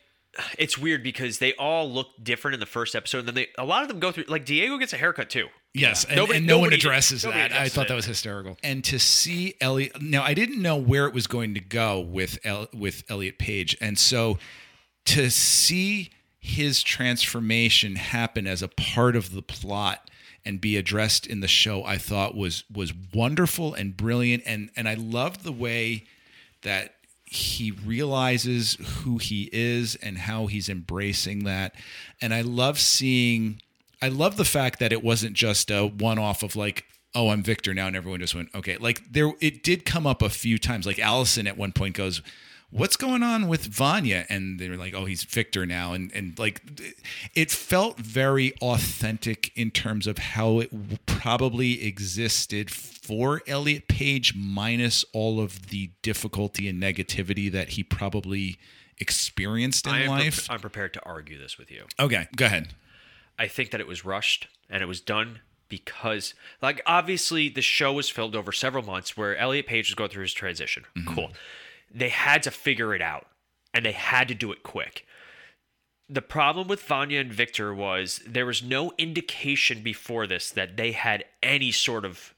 it's 0.57 0.77
weird 0.77 1.03
because 1.03 1.37
they 1.39 1.53
all 1.55 1.89
look 1.91 2.07
different 2.21 2.53
in 2.53 2.59
the 2.59 2.65
first 2.65 2.95
episode 2.95 3.19
and 3.19 3.27
then 3.27 3.35
they 3.35 3.47
a 3.57 3.65
lot 3.65 3.81
of 3.83 3.87
them 3.87 3.99
go 3.99 4.11
through 4.11 4.23
like 4.27 4.45
diego 4.45 4.77
gets 4.77 4.93
a 4.93 4.97
haircut 4.97 5.29
too 5.29 5.47
Yes, 5.75 6.05
and, 6.05 6.17
Nobody- 6.17 6.37
and 6.37 6.45
no 6.45 6.59
one 6.59 6.71
addresses 6.71 7.23
nobody 7.23 7.41
that. 7.49 7.51
I 7.51 7.67
thought 7.67 7.85
it. 7.85 7.87
that 7.87 7.95
was 7.95 8.05
hysterical. 8.05 8.59
And 8.63 8.83
to 8.83 8.99
see 8.99 9.55
Elliot, 9.59 9.99
now 10.03 10.21
I 10.21 10.35
didn't 10.35 10.61
know 10.61 10.75
where 10.75 11.07
it 11.07 11.15
was 11.15 11.25
going 11.25 11.55
to 11.55 11.59
go 11.59 11.99
with 11.99 12.37
El, 12.43 12.67
with 12.71 13.03
Elliot 13.09 13.39
Page, 13.39 13.75
and 13.81 13.97
so 13.97 14.37
to 15.05 15.31
see 15.31 16.11
his 16.39 16.83
transformation 16.83 17.95
happen 17.95 18.45
as 18.45 18.61
a 18.61 18.67
part 18.67 19.15
of 19.15 19.33
the 19.33 19.41
plot 19.41 20.11
and 20.45 20.61
be 20.61 20.77
addressed 20.77 21.25
in 21.25 21.39
the 21.39 21.47
show, 21.47 21.83
I 21.83 21.97
thought 21.97 22.35
was 22.35 22.65
was 22.71 22.93
wonderful 23.11 23.73
and 23.73 23.97
brilliant, 23.97 24.43
and 24.45 24.69
and 24.75 24.87
I 24.87 24.93
loved 24.93 25.43
the 25.43 25.51
way 25.51 26.03
that 26.61 26.93
he 27.33 27.71
realizes 27.71 28.77
who 28.99 29.17
he 29.17 29.49
is 29.51 29.95
and 29.95 30.19
how 30.19 30.45
he's 30.45 30.69
embracing 30.69 31.45
that. 31.45 31.73
And 32.21 32.31
I 32.31 32.41
love 32.41 32.79
seeing, 32.79 33.59
I 34.03 34.09
love 34.09 34.37
the 34.37 34.45
fact 34.45 34.79
that 34.79 34.93
it 34.93 35.03
wasn't 35.03 35.33
just 35.33 35.71
a 35.71 35.87
one 35.87 36.19
off 36.19 36.43
of 36.43 36.55
like, 36.55 36.85
oh, 37.15 37.29
I'm 37.29 37.41
Victor 37.41 37.73
now. 37.73 37.87
And 37.87 37.95
everyone 37.95 38.19
just 38.19 38.35
went, 38.35 38.49
okay. 38.53 38.77
Like 38.77 39.01
there, 39.11 39.31
it 39.41 39.63
did 39.63 39.83
come 39.83 40.05
up 40.05 40.21
a 40.21 40.29
few 40.29 40.59
times. 40.59 40.85
Like 40.85 40.99
Allison 40.99 41.47
at 41.47 41.57
one 41.57 41.71
point 41.71 41.95
goes, 41.95 42.21
what's 42.73 42.97
going 42.97 43.23
on 43.23 43.47
with 43.47 43.65
Vanya? 43.65 44.25
And 44.29 44.59
they 44.59 44.69
were 44.69 44.77
like, 44.77 44.93
oh, 44.93 45.05
he's 45.05 45.23
Victor 45.23 45.65
now. 45.65 45.93
And, 45.93 46.11
and 46.13 46.37
like, 46.37 46.61
it 47.35 47.51
felt 47.51 47.97
very 47.99 48.53
authentic 48.61 49.51
in 49.55 49.71
terms 49.71 50.07
of 50.07 50.17
how 50.17 50.59
it 50.59 51.05
probably 51.05 51.85
existed 51.85 52.71
for 52.71 53.41
Elliot 53.47 53.87
Page, 53.87 54.35
minus 54.35 55.05
all 55.13 55.39
of 55.39 55.69
the 55.69 55.91
difficulty 56.01 56.67
and 56.67 56.81
negativity 56.81 57.51
that 57.51 57.69
he 57.69 57.83
probably 57.83 58.57
experienced 58.99 59.87
in 59.87 59.93
I 59.93 60.01
am 60.01 60.15
pre- 60.15 60.25
life. 60.25 60.49
i'm 60.49 60.59
prepared 60.59 60.93
to 60.93 61.03
argue 61.03 61.37
this 61.37 61.57
with 61.57 61.71
you 61.71 61.85
okay, 61.99 62.27
go 62.35 62.45
ahead. 62.45 62.69
i 63.39 63.47
think 63.47 63.71
that 63.71 63.81
it 63.81 63.87
was 63.87 64.05
rushed 64.05 64.47
and 64.69 64.81
it 64.81 64.85
was 64.85 65.01
done 65.01 65.39
because 65.67 66.33
like 66.61 66.81
obviously 66.85 67.49
the 67.49 67.61
show 67.61 67.91
was 67.93 68.09
filmed 68.09 68.35
over 68.35 68.51
several 68.51 68.83
months 68.83 69.17
where 69.17 69.35
elliot 69.37 69.65
page 69.65 69.89
was 69.89 69.95
going 69.95 70.09
through 70.09 70.21
his 70.21 70.33
transition 70.33 70.85
mm-hmm. 70.95 71.13
cool 71.13 71.31
they 71.93 72.09
had 72.09 72.43
to 72.43 72.51
figure 72.51 72.93
it 72.95 73.01
out 73.01 73.27
and 73.73 73.85
they 73.85 73.91
had 73.91 74.27
to 74.27 74.33
do 74.33 74.51
it 74.51 74.63
quick 74.63 75.05
the 76.09 76.21
problem 76.21 76.67
with 76.67 76.81
Vanya 76.83 77.19
and 77.19 77.33
Victor 77.33 77.73
was 77.73 78.21
there 78.27 78.45
was 78.45 78.61
no 78.61 78.91
indication 78.97 79.81
before 79.81 80.27
this 80.27 80.51
that 80.51 80.77
they 80.77 80.91
had 80.91 81.25
any 81.41 81.71
sort 81.71 82.05
of 82.05 82.33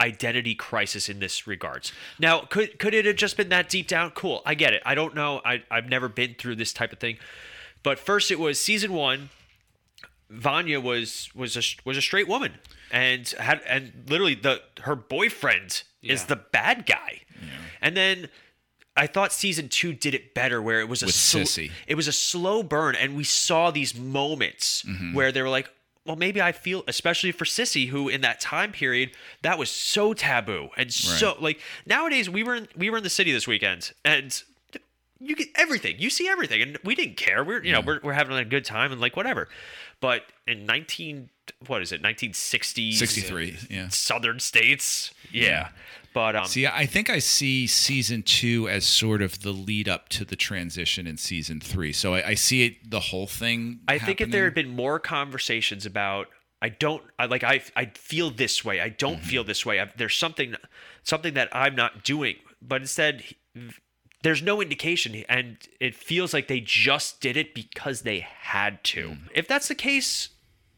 identity 0.00 0.54
crisis 0.54 1.08
in 1.08 1.18
this 1.18 1.46
regards. 1.46 1.92
Now, 2.18 2.40
could 2.40 2.78
could 2.78 2.94
it 2.94 3.04
have 3.04 3.16
just 3.16 3.36
been 3.36 3.48
that 3.48 3.68
deep 3.68 3.88
down? 3.88 4.12
Cool, 4.12 4.42
I 4.46 4.54
get 4.54 4.72
it. 4.72 4.82
I 4.86 4.94
don't 4.94 5.14
know. 5.14 5.40
I 5.44 5.62
I've 5.70 5.88
never 5.88 6.08
been 6.08 6.34
through 6.38 6.56
this 6.56 6.72
type 6.72 6.92
of 6.92 7.00
thing. 7.00 7.18
But 7.82 7.98
first, 7.98 8.30
it 8.30 8.38
was 8.38 8.58
season 8.58 8.92
one. 8.92 9.30
Vanya 10.30 10.80
was 10.80 11.30
was 11.34 11.56
a 11.56 11.62
was 11.84 11.96
a 11.96 12.02
straight 12.02 12.28
woman 12.28 12.54
and 12.90 13.28
had 13.28 13.62
and 13.66 14.04
literally 14.08 14.34
the 14.34 14.62
her 14.82 14.94
boyfriend 14.94 15.82
is 16.02 16.26
the 16.26 16.36
bad 16.36 16.86
guy, 16.86 17.22
and 17.80 17.96
then. 17.96 18.28
I 18.98 19.06
thought 19.06 19.32
season 19.32 19.68
two 19.68 19.92
did 19.94 20.14
it 20.14 20.34
better, 20.34 20.60
where 20.60 20.80
it 20.80 20.88
was 20.88 21.02
a 21.02 21.06
With 21.06 21.14
sl- 21.14 21.38
Sissy. 21.38 21.70
it 21.86 21.94
was 21.94 22.08
a 22.08 22.12
slow 22.12 22.62
burn, 22.62 22.94
and 22.96 23.16
we 23.16 23.24
saw 23.24 23.70
these 23.70 23.94
moments 23.94 24.82
Mm-hmm. 24.82 25.14
where 25.14 25.32
they 25.32 25.40
were 25.40 25.48
like, 25.48 25.68
"Well, 26.04 26.16
maybe 26.16 26.42
I 26.42 26.52
feel," 26.52 26.82
especially 26.88 27.32
for 27.32 27.44
Sissy, 27.44 27.88
who 27.88 28.08
in 28.08 28.20
that 28.22 28.40
time 28.40 28.72
period 28.72 29.12
that 29.42 29.56
was 29.58 29.70
so 29.70 30.12
taboo 30.14 30.68
and 30.76 30.92
so 30.92 31.36
like 31.40 31.60
nowadays 31.86 32.28
we 32.28 32.42
were 32.42 32.56
in, 32.56 32.68
we 32.76 32.90
were 32.90 32.98
in 32.98 33.04
the 33.04 33.10
city 33.10 33.32
this 33.32 33.46
weekend 33.46 33.92
and 34.04 34.42
you 35.20 35.34
get 35.34 35.48
everything, 35.56 35.96
you 35.98 36.10
see 36.10 36.28
everything, 36.28 36.62
and 36.62 36.78
we 36.84 36.94
didn't 36.94 37.16
care. 37.16 37.42
We're 37.44 37.62
you 37.64 37.72
know 37.72 37.80
we're 37.80 38.00
we're 38.02 38.12
having 38.12 38.36
a 38.36 38.44
good 38.44 38.64
time 38.64 38.92
and 38.92 39.00
like 39.00 39.16
whatever, 39.16 39.48
but 40.00 40.22
in 40.46 40.64
nineteen 40.66 41.30
what 41.66 41.80
is 41.82 41.92
it 41.92 42.02
1960s 42.02 42.94
63, 42.94 43.56
yeah. 43.70 43.88
southern 43.88 44.38
states 44.38 45.10
yeah, 45.32 45.70
but 46.18 46.34
um 46.34 46.46
See, 46.46 46.66
I 46.66 46.84
think 46.84 47.10
I 47.10 47.20
see 47.20 47.68
season 47.68 48.24
two 48.24 48.68
as 48.68 48.84
sort 48.84 49.22
of 49.22 49.42
the 49.42 49.52
lead 49.52 49.88
up 49.88 50.08
to 50.08 50.24
the 50.24 50.34
transition 50.34 51.06
in 51.06 51.16
season 51.16 51.60
three. 51.60 51.92
So 51.92 52.14
I, 52.14 52.30
I 52.30 52.34
see 52.34 52.66
it, 52.66 52.90
the 52.90 52.98
whole 52.98 53.28
thing. 53.28 53.78
I 53.86 54.00
think 54.00 54.20
if 54.20 54.32
there 54.32 54.42
had 54.42 54.54
been 54.54 54.74
more 54.74 54.98
conversations 54.98 55.86
about 55.86 56.26
I 56.60 56.70
don't 56.70 57.04
I 57.20 57.26
like 57.26 57.44
I 57.44 57.62
I 57.76 57.92
feel 57.94 58.30
this 58.32 58.64
way. 58.64 58.80
I 58.80 58.88
don't 58.88 59.20
feel 59.20 59.44
this 59.44 59.64
way. 59.64 59.78
i 59.78 59.88
there's 59.96 60.16
something 60.16 60.56
something 61.04 61.34
that 61.34 61.50
I'm 61.52 61.76
not 61.76 62.02
doing. 62.02 62.34
But 62.60 62.80
instead 62.80 63.22
there's 64.24 64.42
no 64.42 64.60
indication 64.60 65.22
and 65.28 65.58
it 65.78 65.94
feels 65.94 66.34
like 66.34 66.48
they 66.48 66.58
just 66.58 67.20
did 67.20 67.36
it 67.36 67.54
because 67.54 68.02
they 68.02 68.26
had 68.40 68.82
to. 68.82 69.18
If 69.36 69.46
that's 69.46 69.68
the 69.68 69.76
case, 69.76 70.30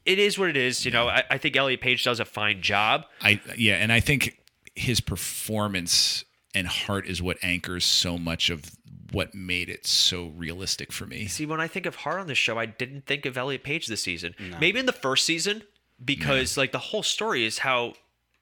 it 0.05 0.19
is 0.19 0.39
what 0.39 0.51
it 0.51 0.57
is. 0.57 0.85
You 0.85 0.91
know, 0.91 1.09
I, 1.09 1.25
I 1.31 1.39
think 1.39 1.57
Elliot 1.57 1.81
Page 1.81 2.05
does 2.05 2.21
a 2.21 2.25
fine 2.25 2.63
job. 2.63 3.05
I 3.23 3.41
yeah, 3.57 3.77
and 3.77 3.93
I 3.93 4.01
think 4.01 4.40
his 4.81 5.01
performance 5.01 6.25
and 6.55 6.67
heart 6.67 7.07
is 7.07 7.23
what 7.23 7.39
anchors 7.43 7.85
so 7.85 8.19
much 8.19 8.51
of 8.51 8.73
what 9.13 9.35
made 9.35 9.69
it 9.69 9.87
so 9.87 10.29
realistic 10.37 10.93
for 10.93 11.07
me. 11.07 11.27
See, 11.27 11.47
when 11.47 11.61
I 11.61 11.67
think 11.69 11.87
of 11.87 11.97
Heart 11.97 12.21
on 12.21 12.27
this 12.29 12.39
show, 12.39 12.59
I 12.59 12.67
didn't 12.67 13.07
think 13.07 13.27
of 13.27 13.37
Elliot 13.37 13.63
Page 13.65 13.87
this 13.89 14.03
season. 14.03 14.35
Maybe 14.61 14.79
in 14.79 14.87
the 14.87 14.93
first 14.93 15.27
season, 15.27 15.63
because 16.05 16.57
like 16.57 16.73
the 16.73 16.79
whole 16.79 17.03
story 17.03 17.45
is 17.45 17.59
how 17.59 17.95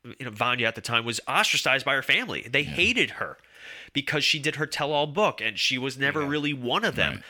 you 0.05 0.27
know 0.27 0.31
Vanya 0.31 0.67
at 0.67 0.75
the 0.75 0.81
time 0.81 1.05
was 1.05 1.21
ostracized 1.27 1.85
by 1.85 1.95
her 1.95 2.03
family. 2.03 2.47
They 2.51 2.63
hated 2.63 3.13
her 3.13 3.39
because 3.93 4.25
she 4.25 4.39
did 4.39 4.57
her 4.57 4.67
tell-all 4.67 5.07
book, 5.07 5.41
and 5.41 5.59
she 5.59 5.79
was 5.79 5.99
never 5.99 6.25
really 6.25 6.53
one 6.53 6.85
of 6.85 6.95
them. 6.95 7.15
Right. 7.15 7.23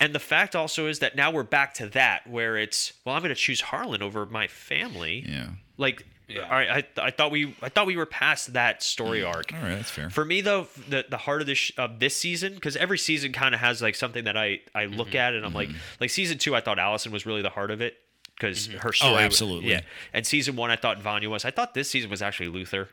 And 0.00 0.14
the 0.14 0.20
fact 0.20 0.54
also 0.54 0.86
is 0.86 0.98
that 0.98 1.16
now 1.16 1.30
we're 1.30 1.42
back 1.42 1.74
to 1.74 1.86
that, 1.88 2.26
where 2.26 2.56
it's 2.56 2.92
well, 3.04 3.14
I'm 3.14 3.22
going 3.22 3.34
to 3.34 3.40
choose 3.40 3.60
Harlan 3.60 4.02
over 4.02 4.26
my 4.26 4.48
family. 4.48 5.24
Yeah. 5.26 5.48
Like, 5.78 6.06
all 6.30 6.50
right, 6.50 6.86
I, 6.96 7.06
I 7.06 7.10
thought 7.10 7.30
we 7.30 7.54
I 7.62 7.68
thought 7.68 7.86
we 7.86 7.96
were 7.96 8.06
past 8.06 8.52
that 8.54 8.82
story 8.82 9.20
mm. 9.20 9.28
arc. 9.28 9.52
All 9.52 9.60
right, 9.60 9.76
that's 9.76 9.90
fair. 9.90 10.10
For 10.10 10.24
me, 10.24 10.40
though, 10.40 10.68
the 10.88 11.04
the 11.08 11.16
heart 11.16 11.40
of 11.40 11.46
this 11.46 11.58
sh- 11.58 11.72
of 11.76 11.98
this 11.98 12.16
season, 12.16 12.54
because 12.54 12.76
every 12.76 12.98
season 12.98 13.32
kind 13.32 13.54
of 13.54 13.60
has 13.60 13.82
like 13.82 13.94
something 13.94 14.24
that 14.24 14.36
I 14.36 14.60
I 14.74 14.86
look 14.86 15.08
Mm-hmm. 15.08 15.16
at 15.16 15.34
and 15.34 15.44
I'm 15.44 15.52
like, 15.52 15.68
mm-hmm. 15.68 15.78
like 16.00 16.10
season 16.10 16.38
two, 16.38 16.54
I 16.54 16.60
thought 16.60 16.78
Allison 16.78 17.12
was 17.12 17.26
really 17.26 17.42
the 17.42 17.50
heart 17.50 17.70
of 17.70 17.80
it 17.80 17.96
because 18.34 18.68
mm-hmm. 18.68 18.78
her 18.78 18.88
oh, 18.88 18.92
story. 18.92 19.14
Oh, 19.14 19.18
absolutely. 19.18 19.70
Yeah, 19.70 19.80
and 20.12 20.26
season 20.26 20.56
one, 20.56 20.70
I 20.70 20.76
thought 20.76 21.02
Vanya 21.02 21.28
was. 21.28 21.44
I 21.44 21.50
thought 21.50 21.74
this 21.74 21.90
season 21.90 22.08
was 22.10 22.22
actually 22.22 22.48
Luther. 22.48 22.88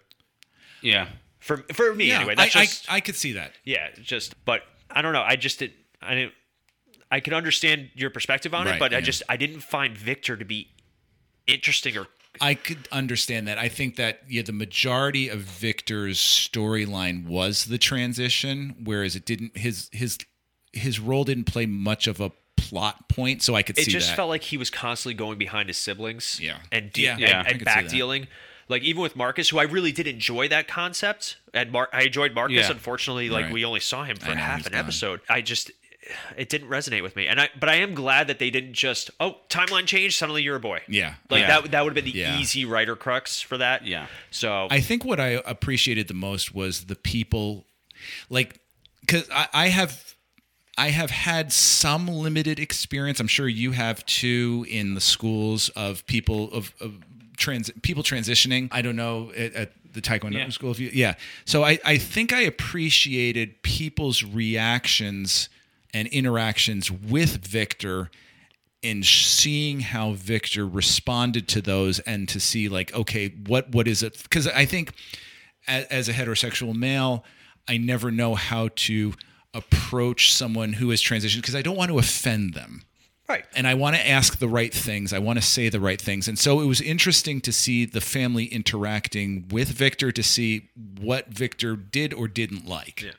Yeah. 0.82 1.08
For 1.40 1.58
for 1.74 1.94
me, 1.96 2.10
yeah, 2.10 2.18
anyway. 2.18 2.36
I, 2.38 2.50
just 2.50 2.92
I, 2.92 2.98
I 2.98 3.00
could 3.00 3.16
see 3.16 3.34
that. 3.34 3.54
yeah, 3.64 3.90
just 4.02 4.36
but 4.44 4.64
I 4.92 5.02
don't 5.02 5.14
know. 5.14 5.24
I 5.24 5.36
just 5.36 5.60
didn't. 5.60 5.78
I 6.02 6.16
didn't. 6.16 6.34
I 7.12 7.22
could 7.22 7.34
understand 7.34 7.90
your 7.96 8.10
perspective 8.10 8.54
on 8.54 8.68
it, 8.68 8.72
Right, 8.72 8.80
but 8.80 8.94
I 8.94 9.02
just 9.02 9.24
I 9.30 9.38
didn't 9.38 9.62
find 9.62 9.98
Victor 9.98 10.36
to 10.36 10.46
be 10.46 10.70
interesting 11.48 11.98
or 11.98 12.08
I 12.42 12.54
could 12.54 12.88
understand 12.92 13.48
that. 13.48 13.58
I 13.58 13.68
think 13.70 13.96
that 13.98 14.22
yeah, 14.30 14.42
the 14.44 14.52
majority 14.54 15.30
of 15.30 15.40
Victor's 15.42 16.20
storyline 16.20 17.26
was 17.28 17.66
the 17.66 17.78
transition, 17.78 18.76
whereas 18.84 19.16
it 19.16 19.26
didn't. 19.26 19.58
His 19.58 19.90
his 19.92 20.18
his 20.74 21.00
role 21.00 21.24
didn't 21.24 21.46
play 21.46 21.66
much 21.66 22.08
of 22.08 22.20
a 22.22 22.32
plot 22.56 23.10
point, 23.10 23.42
so 23.42 23.56
I 23.56 23.64
could 23.64 23.78
it 23.78 23.86
see 23.86 23.92
just 23.92 24.10
that. 24.10 24.16
felt 24.16 24.30
like 24.30 24.44
he 24.44 24.58
was 24.58 24.70
constantly 24.70 25.16
going 25.16 25.38
behind 25.38 25.70
his 25.70 25.78
siblings 25.78 26.40
Yeah. 26.42 26.58
and 26.72 26.92
de- 26.94 27.02
Yeah, 27.04 27.12
and, 27.14 27.20
yeah, 27.22 27.44
I 27.46 27.50
and 27.50 27.66
back 27.66 27.88
dealing 27.88 28.28
like 28.68 28.84
even 28.84 29.02
with 29.02 29.16
marcus 29.16 29.50
who 29.50 29.58
i 29.58 29.64
really 29.64 29.92
did 29.92 30.06
enjoy 30.06 30.48
that 30.50 30.68
concept 30.68 31.38
and 31.56 31.72
Mar- 31.72 31.90
i 31.92 32.04
enjoyed 32.04 32.36
marcus 32.36 32.56
Yeah. 32.68 32.72
unfortunately 32.72 33.30
like 33.30 33.46
Right. 33.46 33.54
we 33.54 33.66
only 33.66 33.80
saw 33.80 34.04
him 34.04 34.18
for 34.18 34.30
know, 34.30 34.36
half 34.36 34.68
an 34.68 34.74
gone. 34.74 34.82
episode 34.82 35.22
i 35.28 35.42
just 35.42 35.72
it 36.38 36.50
didn't 36.50 36.70
resonate 36.70 37.02
with 37.04 37.16
me 37.16 37.28
and 37.28 37.40
i 37.40 37.50
but 37.60 37.70
i 37.70 37.76
am 37.76 37.94
glad 37.94 38.28
that 38.28 38.40
they 38.40 38.50
didn't 38.50 38.74
just 38.74 39.12
oh 39.20 39.38
timeline 39.50 39.86
change 39.86 40.18
suddenly 40.18 40.42
you're 40.44 40.56
a 40.56 40.60
boy 40.60 40.80
Yeah. 40.88 41.16
like 41.30 41.42
Yeah. 41.42 41.62
that 41.62 41.72
that 41.72 41.84
would 41.84 41.96
have 41.96 42.04
been 42.04 42.12
the 42.12 42.18
Yeah. 42.20 42.40
easy 42.40 42.66
writer 42.66 42.96
crux 42.96 43.42
for 43.42 43.58
that 43.58 43.86
Yeah. 43.86 44.08
so 44.32 44.68
I 44.72 44.80
think 44.82 45.06
what 45.06 45.20
I 45.20 45.42
appreciated 45.46 46.08
the 46.08 46.14
most 46.14 46.54
was 46.56 46.86
the 46.86 46.96
people, 46.96 47.66
like, 48.30 48.60
because 49.02 49.30
I, 49.32 49.48
I 49.54 49.68
have. 49.70 50.16
I 50.78 50.92
have 50.92 51.10
had 51.12 51.52
some 51.52 52.08
limited 52.08 52.58
experience. 52.58 53.20
I'm 53.20 53.28
sure 53.28 53.50
you 53.50 53.72
have 53.74 54.06
too 54.06 54.66
in 54.70 54.94
the 54.94 55.02
schools 55.02 55.68
of 55.76 56.06
people 56.06 56.50
of, 56.54 56.74
of 56.80 56.94
trans 57.36 57.70
people 57.82 58.02
transitioning. 58.02 58.70
I 58.72 58.82
don't 58.82 58.96
know 58.96 59.32
at, 59.36 59.54
at 59.56 59.72
the 59.94 60.00
Taekwondo 60.02 60.36
Yeah. 60.36 60.48
school. 60.50 60.72
If 60.72 60.80
you, 60.80 60.90
yeah. 60.94 61.16
So 61.44 61.66
I, 61.66 61.80
I 61.84 61.98
think 61.98 62.32
I 62.32 62.42
appreciated 62.42 63.62
people's 63.62 64.24
reactions 64.24 65.50
and 65.94 66.08
interactions 66.10 66.92
with 66.92 67.46
Victor 67.46 68.10
and 68.82 69.06
seeing 69.06 69.82
how 69.82 70.12
Victor 70.14 70.66
responded 70.66 71.48
to 71.50 71.62
those 71.62 72.00
and 72.00 72.30
to 72.30 72.40
see 72.40 72.70
like 72.70 72.94
okay 72.94 73.30
what 73.48 73.70
what 73.74 73.88
is 73.88 74.02
it 74.04 74.22
because 74.24 74.48
I 74.48 74.66
think 74.66 74.94
as, 75.68 75.86
as 75.86 76.10
a 76.10 76.14
heterosexual 76.14 76.74
male 76.76 77.26
I 77.68 77.78
never 77.78 78.10
know 78.10 78.36
how 78.36 78.70
to 78.76 79.14
approach 79.54 80.32
someone 80.34 80.74
who 80.74 80.92
has 80.92 81.02
transitioned 81.02 81.38
because 81.42 81.56
I 81.56 81.62
don't 81.62 81.76
want 81.76 81.90
to 81.90 82.00
offend 82.00 82.54
them 82.54 82.84
right 83.28 83.46
and 83.54 83.68
I 83.68 83.74
want 83.74 83.96
to 83.98 84.08
ask 84.08 84.40
the 84.40 84.48
right 84.48 84.74
things. 84.74 85.12
I 85.12 85.20
want 85.20 85.38
to 85.40 85.46
say 85.46 85.68
the 85.70 85.80
right 85.82 86.02
things. 86.02 86.28
And 86.28 86.40
so 86.40 86.62
it 86.62 86.66
was 86.66 86.80
interesting 86.82 87.42
to 87.42 87.52
see 87.52 87.86
the 87.86 88.02
family 88.02 88.46
interacting 88.46 89.48
with 89.52 89.70
Victor 89.70 90.12
to 90.14 90.24
see 90.24 90.70
what 91.00 91.28
Victor 91.28 91.76
did 91.76 92.14
or 92.14 92.28
didn't 92.28 92.66
like. 92.68 93.02
yeah 93.02 93.12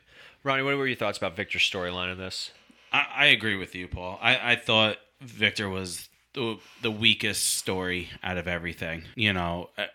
ronnie 0.43 0.63
what 0.63 0.75
were 0.75 0.87
your 0.87 0.95
thoughts 0.95 1.19
about 1.19 1.35
victor's 1.35 1.61
storyline 1.61 2.11
in 2.11 2.17
this 2.17 2.49
I, 2.91 3.05
I 3.15 3.25
agree 3.27 3.55
with 3.55 3.75
you, 3.75 3.87
Paul. 3.87 4.19
I, 4.21 4.53
I 4.53 4.55
thought 4.55 4.97
Victor 5.21 5.69
was 5.69 6.09
the, 6.33 6.57
the 6.81 6.91
weakest 6.91 7.57
story 7.57 8.09
out 8.23 8.37
of 8.37 8.47
everything. 8.47 9.03
You 9.15 9.33
know, 9.33 9.69
I, 9.77 9.87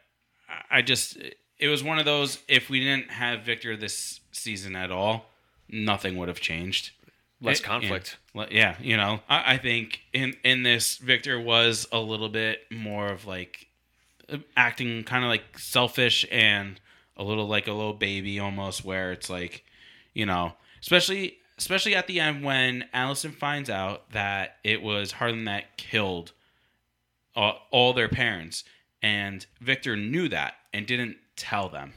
I 0.70 0.82
just, 0.82 1.16
it 1.59 1.68
was 1.68 1.82
one 1.82 1.99
of 1.99 2.05
those, 2.05 2.38
if 2.49 2.68
we 2.70 2.80
didn't 2.80 3.11
have 3.11 3.42
Victor 3.42 3.76
this 3.76 4.20
season 4.32 4.76
at 4.76 4.90
all, 4.90 5.26
nothing 5.68 6.16
would 6.16 6.28
have 6.28 6.40
changed. 6.40 6.90
Less 7.40 7.61
It- 7.61 7.64
conflict. 7.64 8.16
Yeah, 8.34 8.47
yeah, 8.51 8.76
you 8.80 8.97
know, 8.97 9.20
I, 9.28 9.55
I 9.55 9.59
think 9.59 10.01
in, 10.12 10.36
in 10.44 10.62
this, 10.62 10.97
Victor 10.99 11.40
was 11.40 11.86
a 11.92 11.99
little 11.99 12.28
bit 12.28 12.61
more 12.70 13.09
of 13.09 13.26
like 13.26 13.66
acting 14.57 15.05
kind 15.05 15.24
of 15.24 15.28
like 15.28 15.59
selfish 15.59 16.26
and 16.30 16.80
a 17.16 17.22
little 17.24 17.47
like 17.47 17.66
a 17.66 17.72
little 17.72 17.92
baby 17.92 18.38
almost 18.38 18.84
where 18.84 19.12
it's 19.12 19.30
like 19.30 19.64
you 20.14 20.26
know 20.26 20.53
especially 20.80 21.36
especially 21.59 21.95
at 21.95 22.07
the 22.07 22.21
end 22.21 22.45
when 22.45 22.85
allison 22.93 23.33
finds 23.33 23.71
out 23.71 24.11
that 24.13 24.57
it 24.65 24.83
was 24.83 25.13
harlan 25.13 25.45
that 25.45 25.77
killed 25.77 26.33
all, 27.35 27.59
all 27.71 27.93
their 27.93 28.09
parents 28.09 28.65
and 29.03 29.47
victor 29.61 29.97
knew 29.97 30.29
that 30.29 30.55
and 30.73 30.87
didn't 30.87 31.17
tell 31.37 31.69
them 31.69 31.93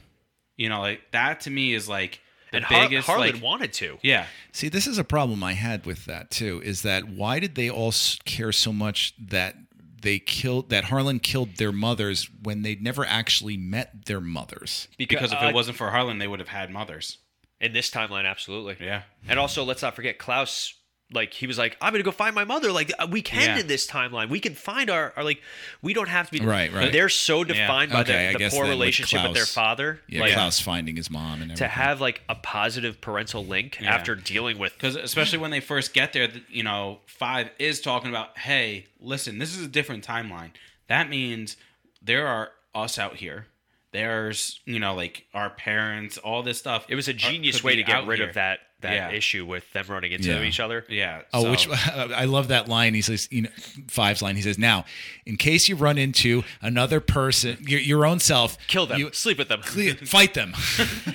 you 0.56 0.68
know 0.68 0.80
like 0.80 1.00
that 1.12 1.40
to 1.40 1.50
me 1.50 1.72
is 1.74 1.88
like 1.88 2.20
the 2.50 2.56
and 2.58 2.64
Har- 2.66 2.82
biggest 2.82 3.06
harlan 3.06 3.32
like, 3.32 3.42
wanted 3.42 3.72
to 3.74 3.98
yeah 4.02 4.26
See, 4.52 4.68
this 4.68 4.86
is 4.88 4.98
a 4.98 5.04
problem 5.04 5.44
I 5.44 5.52
had 5.52 5.86
with 5.86 6.06
that 6.06 6.30
too. 6.30 6.60
Is 6.64 6.82
that 6.82 7.08
why 7.08 7.38
did 7.38 7.54
they 7.54 7.70
all 7.70 7.94
care 8.24 8.50
so 8.50 8.72
much 8.72 9.14
that 9.18 9.54
they 10.02 10.18
killed 10.18 10.70
that 10.70 10.84
Harlan 10.84 11.20
killed 11.20 11.56
their 11.56 11.72
mothers 11.72 12.28
when 12.42 12.62
they'd 12.62 12.82
never 12.82 13.04
actually 13.04 13.56
met 13.56 14.06
their 14.06 14.20
mothers? 14.20 14.88
because 14.98 15.32
if 15.32 15.40
uh, 15.40 15.46
it 15.46 15.54
wasn't 15.54 15.76
for 15.76 15.90
harlan 15.90 16.18
they 16.18 16.26
would 16.26 16.40
have 16.40 16.48
had 16.48 16.70
mothers 16.70 17.18
in 17.60 17.72
this 17.72 17.90
timeline 17.90 18.24
absolutely 18.24 18.76
yeah 18.84 19.02
And 19.28 19.38
also, 19.38 19.64
let's 19.64 19.82
not 19.82 19.94
forget 19.96 20.18
Klaus. 20.18 20.74
Like 21.12 21.32
he 21.34 21.48
was 21.48 21.58
like, 21.58 21.76
I'm 21.80 21.92
gonna 21.92 22.04
go 22.04 22.12
find 22.12 22.36
my 22.36 22.44
mother. 22.44 22.70
Like 22.70 22.92
uh, 22.96 23.08
we 23.10 23.20
can 23.20 23.42
Yeah. 23.56 23.58
in 23.58 23.66
this 23.66 23.84
timeline. 23.84 24.28
We 24.28 24.38
can 24.38 24.54
find 24.54 24.88
our, 24.90 25.12
our 25.16 25.24
like. 25.24 25.42
We 25.82 25.92
don't 25.92 26.08
have 26.08 26.30
to 26.30 26.38
be 26.38 26.44
Right, 26.46 26.72
right. 26.72 26.92
They're 26.92 27.08
so 27.08 27.42
defined 27.42 27.90
by 27.90 28.02
Okay, 28.02 28.32
the, 28.32 28.38
the 28.44 28.50
poor 28.50 28.60
then 28.60 28.62
with 28.62 28.70
relationship 28.70 29.24
with 29.24 29.34
their 29.34 29.44
father. 29.44 30.00
Yeah, 30.06 30.20
like, 30.20 30.34
Klaus 30.34 30.60
finding 30.60 30.94
his 30.94 31.10
mom 31.10 31.42
and 31.42 31.50
everything. 31.50 31.56
to 31.56 31.66
have 31.68 32.00
like 32.00 32.22
a 32.28 32.36
positive 32.36 33.00
parental 33.00 33.44
link 33.44 33.78
Yeah. 33.80 33.92
after 33.92 34.14
dealing 34.14 34.56
with. 34.56 34.72
Because 34.74 34.94
especially 34.94 35.38
when 35.38 35.50
they 35.50 35.58
first 35.58 35.92
get 35.94 36.12
there, 36.12 36.28
you 36.48 36.62
know, 36.62 37.00
five 37.06 37.50
is 37.58 37.80
talking 37.80 38.08
about, 38.08 38.38
hey, 38.38 38.86
listen, 39.00 39.38
this 39.38 39.56
is 39.56 39.64
a 39.64 39.68
different 39.68 40.06
timeline. 40.06 40.50
That 40.86 41.10
means 41.10 41.56
there 42.00 42.28
are 42.28 42.52
us 42.72 43.00
out 43.00 43.16
here. 43.16 43.46
There's, 43.92 44.60
you 44.64 44.78
know, 44.78 44.94
like 44.94 45.26
our 45.34 45.50
parents, 45.50 46.18
all 46.18 46.42
this 46.42 46.58
stuff. 46.58 46.86
It 46.88 46.94
was 46.94 47.08
a 47.08 47.12
genius 47.12 47.64
way 47.64 47.76
to 47.76 47.82
get 47.82 48.06
rid 48.06 48.20
here. 48.20 48.28
of 48.28 48.34
that 48.34 48.60
that 48.80 48.92
Yeah. 48.94 49.10
issue 49.10 49.44
with 49.46 49.70
them 49.72 49.86
running 49.88 50.12
into 50.12 50.28
Yeah. 50.28 50.42
each 50.42 50.60
other. 50.60 50.84
Yeah. 50.88 51.22
Oh, 51.32 51.42
so- 51.42 51.50
which 51.50 51.68
I 51.94 52.24
love 52.24 52.48
that 52.48 52.68
line. 52.68 52.94
He 52.94 53.02
says, 53.02 53.28
you 53.30 53.42
know, 53.42 53.50
Five's 53.88 54.22
line. 54.22 54.36
He 54.36 54.42
says, 54.42 54.58
"Now, 54.58 54.84
in 55.26 55.36
case 55.36 55.68
you 55.68 55.76
run 55.76 55.98
into 55.98 56.42
another 56.62 57.00
person, 57.00 57.58
your, 57.60 57.80
your 57.80 58.06
own 58.06 58.20
self, 58.20 58.56
Kill 58.66 58.86
them. 58.86 58.98
you 58.98 59.10
sleep 59.12 59.38
with 59.38 59.48
them. 59.48 59.62
cle- 59.62 59.94
fight 60.06 60.34
them." 60.34 60.54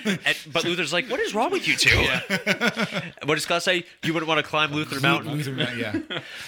And, 0.05 0.38
but 0.51 0.63
Luther's 0.63 0.93
like, 0.93 1.09
what 1.09 1.20
is 1.20 1.34
wrong 1.34 1.51
with 1.51 1.68
you 1.68 1.76
two? 1.76 1.89
what 3.26 3.36
does 3.36 3.45
Klaus 3.45 3.63
say? 3.63 3.84
You 4.03 4.13
wouldn't 4.13 4.28
want 4.28 4.38
to 4.43 4.49
climb 4.49 4.72
Luther 4.72 4.99
Mountain. 4.99 5.32
Luther, 5.34 5.51
yeah. 5.76 5.99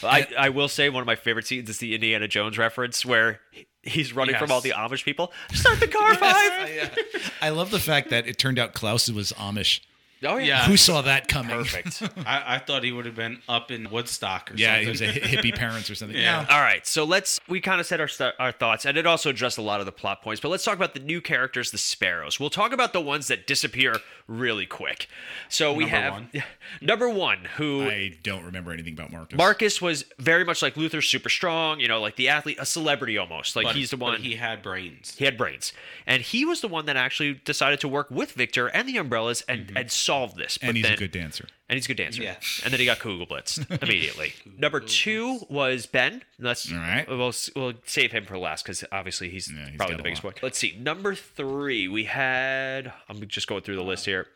I, 0.03 0.28
I 0.38 0.49
will 0.49 0.68
say 0.68 0.89
one 0.89 1.01
of 1.01 1.07
my 1.07 1.15
favorite 1.15 1.47
scenes 1.47 1.70
is 1.70 1.80
the 1.80 1.95
Indiana 1.95 2.28
Jones 2.28 2.57
reference 2.57 3.05
where 3.05 3.39
he's 3.84 4.13
running 4.13 4.36
from 4.36 4.51
all 4.51 4.61
the 4.61 4.72
Amish 4.72 5.03
people. 5.03 5.32
Start 5.53 5.80
the 5.80 5.88
car 5.88 6.15
five. 6.15 6.97
I 7.41 7.49
love 7.49 7.72
the 7.72 7.80
fact 7.80 8.09
that 8.11 8.28
it 8.28 8.38
turned 8.38 8.59
out 8.59 8.74
Klaus 8.74 9.09
was 9.09 9.32
Amish. 9.34 9.82
Oh 10.24 10.38
yeah. 10.38 10.45
Yeah. 10.45 10.63
Who 10.65 10.78
saw 10.78 11.01
that 11.03 11.28
coming? 11.28 11.51
Perfect. 11.57 12.01
I, 12.26 12.55
I 12.55 12.59
thought 12.59 12.84
he 12.84 12.91
would 12.91 13.05
have 13.05 13.15
been 13.15 13.41
up 13.47 13.70
in 13.72 13.89
Woodstock 13.89 14.51
or 14.51 14.55
Yeah, 14.55 14.76
something. 14.76 14.84
he 14.86 14.89
was 14.89 15.01
a 15.01 15.07
hippie 15.11 15.55
parents 15.55 15.89
or 15.89 15.95
something. 15.95 16.18
Yeah. 16.18 16.45
No. 16.49 16.55
All 16.55 16.61
right, 16.61 16.86
so 16.88 17.03
let's 17.03 17.39
we 17.47 17.61
kind 17.61 17.80
of 17.80 17.86
set 17.86 17.99
our 18.01 18.09
our 18.39 18.51
thoughts, 18.51 18.86
and 18.86 18.97
it 18.97 19.05
also 19.05 19.30
addressed 19.30 19.57
a 19.57 19.61
lot 19.61 19.80
of 19.80 19.86
the 19.86 19.91
plot 19.91 20.22
points. 20.22 20.41
But 20.41 20.49
let's 20.49 20.63
talk 20.63 20.76
about 20.76 20.93
the 20.93 20.99
new 20.99 21.22
characters, 21.22 21.72
the 21.72 21.78
Sparrows. 21.78 22.39
We'll 22.39 22.49
talk 22.49 22.72
about 22.72 22.93
the 22.93 23.01
ones 23.01 23.28
that 23.28 23.45
disappear 23.47 23.97
really 24.28 24.65
quick. 24.65 25.07
So 25.49 25.72
we 25.74 25.86
Number 25.86 25.97
have 25.97 26.13
one. 26.13 26.30
number 26.82 27.09
one, 27.09 27.39
who 27.57 27.84
I 27.84 28.15
don't 28.24 28.43
remember 28.43 28.72
anything 28.72 28.93
about 28.93 29.11
Marcus. 29.11 29.38
Marcus 29.38 29.82
was 29.82 30.05
very 30.18 30.43
much 30.43 30.61
like 30.61 30.76
Luther, 30.78 31.01
super 31.01 31.30
strong, 31.30 31.80
you 31.80 31.88
know, 31.88 32.01
like 32.01 32.15
the 32.15 32.30
athlete, 32.30 32.57
a 32.59 32.65
celebrity 32.65 33.18
almost. 33.18 33.55
Like 33.55 33.65
But- 33.65 33.76
he's 33.76 33.91
the 33.91 33.97
but 33.97 34.05
one. 34.05 34.22
he 34.22 34.36
had 34.36 34.61
brains. 34.61 35.15
He 35.18 35.26
had 35.26 35.38
brains, 35.38 35.74
and 36.05 36.22
he 36.24 36.43
was 36.45 36.61
the 36.61 36.68
one 36.68 36.86
that 36.88 36.95
actually 36.97 37.36
decided 37.45 37.80
to 37.82 37.88
work 37.88 38.09
with 38.09 38.32
Victor 38.34 38.68
and 38.68 38.88
the 38.88 38.97
Umbrellas 38.97 39.43
and, 39.47 39.68
mm-hmm. 39.68 39.78
and 39.78 39.91
solve 40.08 40.36
this. 40.36 40.58
But 40.58 40.70
and 40.70 40.78
he's 40.78 40.86
then, 40.86 40.93
a 40.93 40.97
good 40.97 41.12
dancer. 41.12 41.45
and 41.70 41.76
he's 41.78 41.86
a 41.86 41.88
good 41.89 41.97
dancer. 41.97 42.24
Yeah. 42.24 42.36
And 42.64 42.72
then 42.74 42.80
he 42.80 42.86
got 42.86 42.99
Kugelblitzed 42.99 43.82
immediately. 43.84 44.34
Number 44.58 44.80
two 44.80 45.39
was 45.49 45.86
Ben. 45.86 46.24
Let's 46.39 46.72
All 46.72 46.78
right. 46.80 47.05
We'll 47.08 47.34
we'll 47.55 47.74
save 47.86 48.12
him 48.12 48.26
for 48.26 48.38
last 48.38 48.64
because 48.64 48.84
obviously 48.91 49.30
he's, 49.30 49.51
Yeah, 49.51 49.68
he's 49.70 49.78
probably 49.78 49.95
the 49.95 50.01
a 50.01 50.03
biggest 50.03 50.24
one. 50.24 50.34
Let's 50.41 50.58
see. 50.58 50.76
Number 50.80 51.14
three, 51.16 51.88
we 51.88 52.05
had. 52.05 52.91
I'm 53.10 53.26
just 53.28 53.47
going 53.47 53.62
through 53.62 53.76
the 53.76 53.84
uh, 53.84 53.86
list 53.86 54.05
here. 54.05 54.28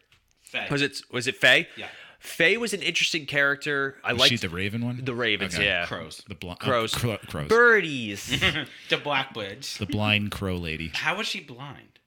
Fei. 0.43 0.67
Was 0.69 0.81
it 0.81 1.01
was 1.11 1.27
it 1.27 1.35
Fei? 1.37 1.67
Yeah. 1.77 1.87
Fei 2.19 2.57
was 2.57 2.73
an 2.73 2.81
interesting 2.83 3.25
character. 3.25 3.97
I 4.03 4.11
like 4.11 4.19
liked 4.19 4.29
she 4.29 4.37
the 4.37 4.49
Raven 4.49 4.85
one? 4.85 5.01
the 5.03 5.15
Ravens. 5.15 5.55
Okay. 5.55 5.65
Yeah. 5.65 5.85
Crows. 5.87 6.21
The 6.27 6.35
bl- 6.35 6.51
uh, 6.51 6.55
Crows. 6.55 6.93
Oh, 6.95 6.99
cro- 6.99 7.17
crows. 7.17 7.47
Birdies. 7.49 8.29
The 8.89 8.97
Black 8.97 9.35
Witch. 9.35 9.77
the 9.79 9.87
blind 9.87 10.29
crow 10.31 10.55
lady. 10.57 10.91
How 10.93 11.17
was 11.17 11.25
she 11.27 11.39
blind? 11.39 11.99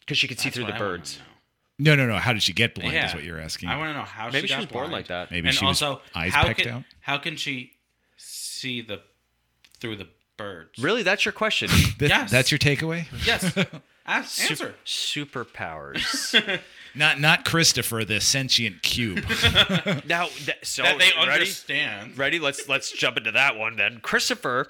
Because 0.00 0.18
she 0.18 0.26
could 0.26 0.40
see 0.40 0.50
through 0.50 0.64
the 0.64 0.74
I 0.74 0.78
wanna 0.80 0.96
birds. 0.96 1.20
Know. 1.82 1.94
No, 1.96 2.06
no, 2.06 2.12
no. 2.12 2.18
How 2.18 2.32
did 2.32 2.42
she 2.42 2.52
get 2.52 2.74
blind? 2.74 2.92
Yeah. 2.92 3.08
Is 3.08 3.14
what 3.14 3.24
you're 3.24 3.40
asking. 3.40 3.68
I 3.68 3.76
want 3.76 3.90
to 3.90 3.94
know 3.94 4.04
how 4.04 4.26
Maybe 4.26 4.42
she, 4.42 4.46
she 4.48 4.54
got 4.54 4.58
was 4.60 4.66
born 4.66 4.90
like 4.90 5.08
that. 5.08 5.30
Maybe 5.30 5.48
and 5.48 5.56
she 5.56 5.64
was 5.64 5.82
also, 5.82 6.02
eyes 6.14 6.32
how 6.32 6.44
pecked 6.44 6.60
can 6.60 6.68
out. 6.72 6.82
how 7.00 7.18
can 7.18 7.36
she 7.36 7.72
see 8.16 8.80
the 8.82 9.00
through 9.80 9.96
the 9.96 10.08
birds? 10.36 10.78
Really, 10.78 11.02
that's 11.02 11.24
your 11.24 11.32
question. 11.32 11.68
Th- 11.98 12.10
Yes. 12.10 12.30
That's 12.30 12.50
your 12.50 12.58
takeaway. 12.58 13.06
Yes. 13.26 13.56
Ask, 14.06 14.50
answer. 14.50 14.74
Super, 14.84 15.30
superpowers. 15.54 16.60
Not 16.96 17.20
not 17.20 17.44
Christopher, 17.44 18.04
the 18.04 18.20
sentient 18.20 18.82
cube. 18.82 19.18
now, 20.08 20.26
th- 20.26 20.58
so 20.64 20.82
that 20.82 20.98
they 20.98 21.10
ready? 21.16 21.30
understand. 21.30 22.18
Ready? 22.18 22.40
Let's 22.40 22.68
let's 22.68 22.90
jump 22.90 23.16
into 23.16 23.30
that 23.30 23.56
one 23.56 23.76
then. 23.76 24.00
Christopher, 24.00 24.66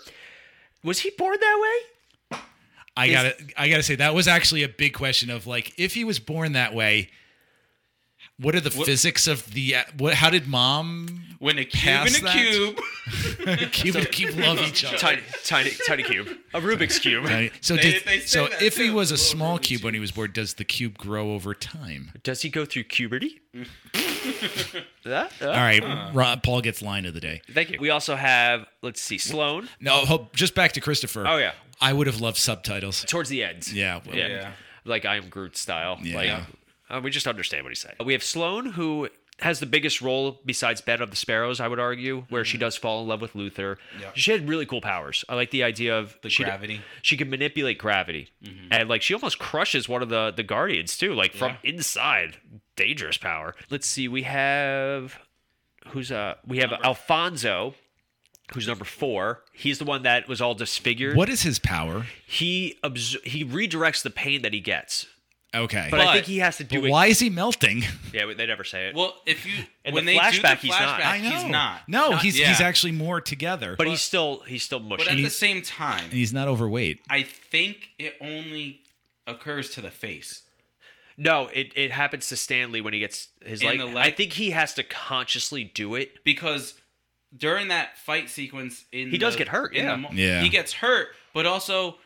was 0.85 0.99
he 1.01 1.11
born 1.17 1.39
that 1.41 1.59
way? 1.63 1.87
I 3.01 3.11
gotta 3.11 3.37
I 3.57 3.69
gotta 3.69 3.83
say 3.83 3.97
that 3.97 4.15
was 4.15 4.29
actually 4.29 4.63
a 4.63 4.69
big 4.69 4.95
question 4.95 5.31
of 5.31 5.47
like 5.47 5.73
if 5.79 5.95
he 5.95 6.05
was 6.05 6.19
born 6.19 6.53
that 6.53 6.75
way. 6.75 7.11
What 8.39 8.55
are 8.55 8.61
the 8.61 8.71
physics 8.71 9.27
of 9.27 9.51
the 9.53 9.77
what? 9.99 10.15
How 10.15 10.31
did 10.31 10.49
mom 10.49 11.23
When 11.41 11.59
a 11.59 11.65
cube 11.67 11.83
Past 11.85 12.19
and 12.21 12.27
a 12.27 12.31
that? 12.31 12.37
cube. 13.53 13.71
cube 13.73 13.97
and 13.97 14.11
cube 14.11 14.39
love 14.39 14.59
each 14.67 14.83
other? 14.83 14.97
Tiny, 14.97 15.21
tiny, 15.45 15.71
tiny 15.87 16.03
cube, 16.03 16.27
a 16.55 16.61
Rubik's 16.61 16.99
cube. 16.99 17.25
Right. 17.27 17.53
So 17.61 17.77
They- 17.77 17.83
did, 17.83 18.05
they 18.07 18.21
so 18.21 18.47
that 18.47 18.63
if 18.63 18.79
he 18.79 18.89
was 18.89 19.11
a 19.11 19.15
little 19.15 19.25
small 19.27 19.57
Rubik's 19.59 19.67
cube 19.69 19.83
when 19.85 19.93
he 19.95 20.01
was 20.01 20.11
born, 20.11 20.31
does 20.33 20.55
the 20.55 20.65
cube 20.65 20.97
grow 20.97 21.33
over 21.33 21.53
time? 21.55 22.13
Does 22.23 22.41
he 22.41 22.49
go 22.49 22.65
through 22.65 22.85
puberty? 22.85 23.41
That- 25.05 25.33
uh, 25.41 25.47
All 25.47 25.51
right, 25.53 26.15
Ro- 26.15 26.37
Paul 26.43 26.61
gets 26.61 26.83
line 26.83 27.05
of 27.07 27.15
the 27.15 27.21
day. 27.21 27.43
Thank 27.53 27.71
you. 27.71 27.79
We 27.81 27.91
also 27.91 28.17
have, 28.17 28.67
let's 28.83 29.01
see, 29.01 29.19
Sloan 29.19 29.69
No, 29.81 30.29
just 30.35 30.55
back 30.55 30.73
to 30.73 30.81
Christopher. 30.81 31.27
Oh, 31.27 31.37
yeah. 31.39 31.53
I 31.81 31.93
would 31.93 32.07
have 32.07 32.21
loved 32.21 32.37
subtitles. 32.37 33.05
towards 33.05 33.29
the 33.29 33.43
end. 33.43 33.73
Yeah, 33.73 34.01
well, 34.07 34.17
Yeah. 34.17 34.29
Yeah. 34.29 34.53
Like 34.85 35.05
I 35.05 35.17
am 35.17 35.29
Groot 35.29 35.57
style. 35.57 35.99
Yeah. 36.03 36.17
Like, 36.17 36.41
uh, 36.91 37.01
we 37.03 37.11
just 37.11 37.27
understand 37.27 37.65
what 37.65 37.71
he's 37.71 37.81
saying. 37.81 37.97
We 38.05 38.13
have 38.15 38.23
Sloan, 38.25 38.67
who 38.67 39.09
has 39.41 39.61
the 39.61 39.67
biggest 39.67 40.03
role 40.03 40.41
besides 40.45 40.81
Ben 40.81 41.01
of 41.01 41.09
the 41.11 41.17
Sparrows, 41.17 41.61
I 41.61 41.69
would 41.69 41.79
argue, 41.79 42.25
where 42.29 42.45
she 42.45 42.59
does 42.59 42.77
fall 42.77 43.01
in 43.03 43.09
love 43.09 43.21
with 43.23 43.35
Luther. 43.35 43.77
Mm-hmm. 43.95 44.03
Yeah. 44.03 44.11
She 44.15 44.33
had 44.33 44.49
really 44.49 44.67
cool 44.67 44.81
powers. 44.81 45.25
I 45.29 45.35
like 45.35 45.51
the 45.51 45.63
idea 45.63 45.99
of 45.99 46.19
The 46.23 46.29
she 46.29 46.45
gravity. 46.45 46.75
Mm-hmm. 46.75 46.85
she 47.03 47.17
can 47.17 47.31
manipulate 47.31 47.79
gravity, 47.79 48.31
and 48.71 48.89
like 48.89 49.03
she 49.03 49.15
almost 49.15 49.39
crushes 49.39 49.89
one 49.89 50.03
of 50.03 50.09
the 50.09 50.33
the 50.35 50.43
guardians 50.43 50.97
too, 50.97 51.15
like 51.15 51.33
from 51.33 51.57
inside. 51.63 52.37
Dangerous 52.77 53.19
power. 53.19 53.55
Let's 53.69 53.87
see. 53.87 54.09
We 54.09 54.23
have 54.23 55.19
who's 55.89 56.11
uh 56.11 56.35
we 56.47 56.59
have 56.59 56.73
Alfonso. 56.83 57.75
Who's 58.55 58.67
number 58.67 58.85
four? 58.85 59.43
He's 59.53 59.79
the 59.79 59.85
one 59.85 60.03
that 60.03 60.29
was 60.29 60.41
all 60.41 60.55
disfigured. 60.55 61.17
What 61.17 61.29
is 61.29 61.43
his 61.43 61.59
power? 61.59 62.07
he 62.27 62.79
abs- 62.83 63.17
he 63.25 63.45
redirects 63.45 64.03
the 64.03 64.11
pain 64.11 64.43
that 64.43 64.53
he 64.53 64.61
gets, 64.61 65.07
Okay. 65.55 65.89
but, 65.91 66.01
I 66.01 66.13
think 66.15 66.27
he 66.27 66.39
has 66.39 66.57
to 66.59 66.65
do 66.65 66.81
But 66.81 66.87
it. 66.89 66.91
why 66.91 67.07
is 67.07 67.19
he 67.21 67.31
melting? 67.31 67.85
Yeah, 68.13 68.27
they 68.37 68.47
never 68.47 68.65
say 68.65 68.89
it. 68.89 68.95
Well, 68.97 69.15
if 69.27 69.47
you 69.47 69.53
In 69.85 69.95
when 69.95 70.05
the 70.05 70.13
they 70.13 70.19
do 70.19 70.39
flashback, 70.41 70.59
he's 70.59 70.71
not. 70.71 71.01
flashback, 71.01 71.07
I 71.07 71.21
know. 71.21 71.31
he's 71.31 71.45
not. 71.45 71.89
No, 71.89 72.11
Not- 72.11 72.23
he's 72.23 72.39
yeah. 72.39 72.49
he's 72.49 72.61
actually 72.61 72.93
more 72.93 73.21
together. 73.21 73.77
but 73.79 73.87
he's 73.87 74.01
still 74.01 74.41
he's 74.47 74.63
still 74.65 74.81
But 74.81 74.99
mushy. 74.99 75.11
at 75.11 75.17
the 75.17 75.31
same 75.31 75.63
time, 75.63 76.05
and 76.05 76.13
he's 76.13 76.33
not 76.33 76.49
overweight. 76.49 77.01
I 77.09 77.23
think 77.23 77.91
it 77.99 78.17
only 78.21 78.81
occurs 79.29 79.71
to 79.71 79.81
the 79.81 79.91
face. 79.93 80.43
no, 81.17 81.49
it, 81.53 81.73
it 81.77 81.93
happens 81.93 82.29
to 82.31 82.37
Stanley 82.37 82.81
when 82.81 82.95
he 82.95 82.99
gets 83.01 83.29
his 83.45 83.63
leg. 83.63 83.79
leg- 83.81 83.97
I 83.97 84.11
think 84.11 84.33
he 84.33 84.51
has 84.51 84.75
to 84.75 84.83
consciously 84.83 85.63
do 85.65 85.95
it. 85.95 86.25
because 86.25 86.75
during 87.37 87.69
that 87.69 87.97
fight 87.99 88.29
sequence 88.31 88.85
in 88.93 89.11
He 89.11 89.19
does 89.19 89.35
the- 89.35 89.39
get 89.39 89.49
hurt, 89.49 89.73
yeah. 89.75 89.97
the 89.97 90.17
Yeah. 90.17 90.43
he 90.43 90.49
gets 90.49 90.73
hurt 90.73 91.09
but 91.33 91.47
also 91.47 91.99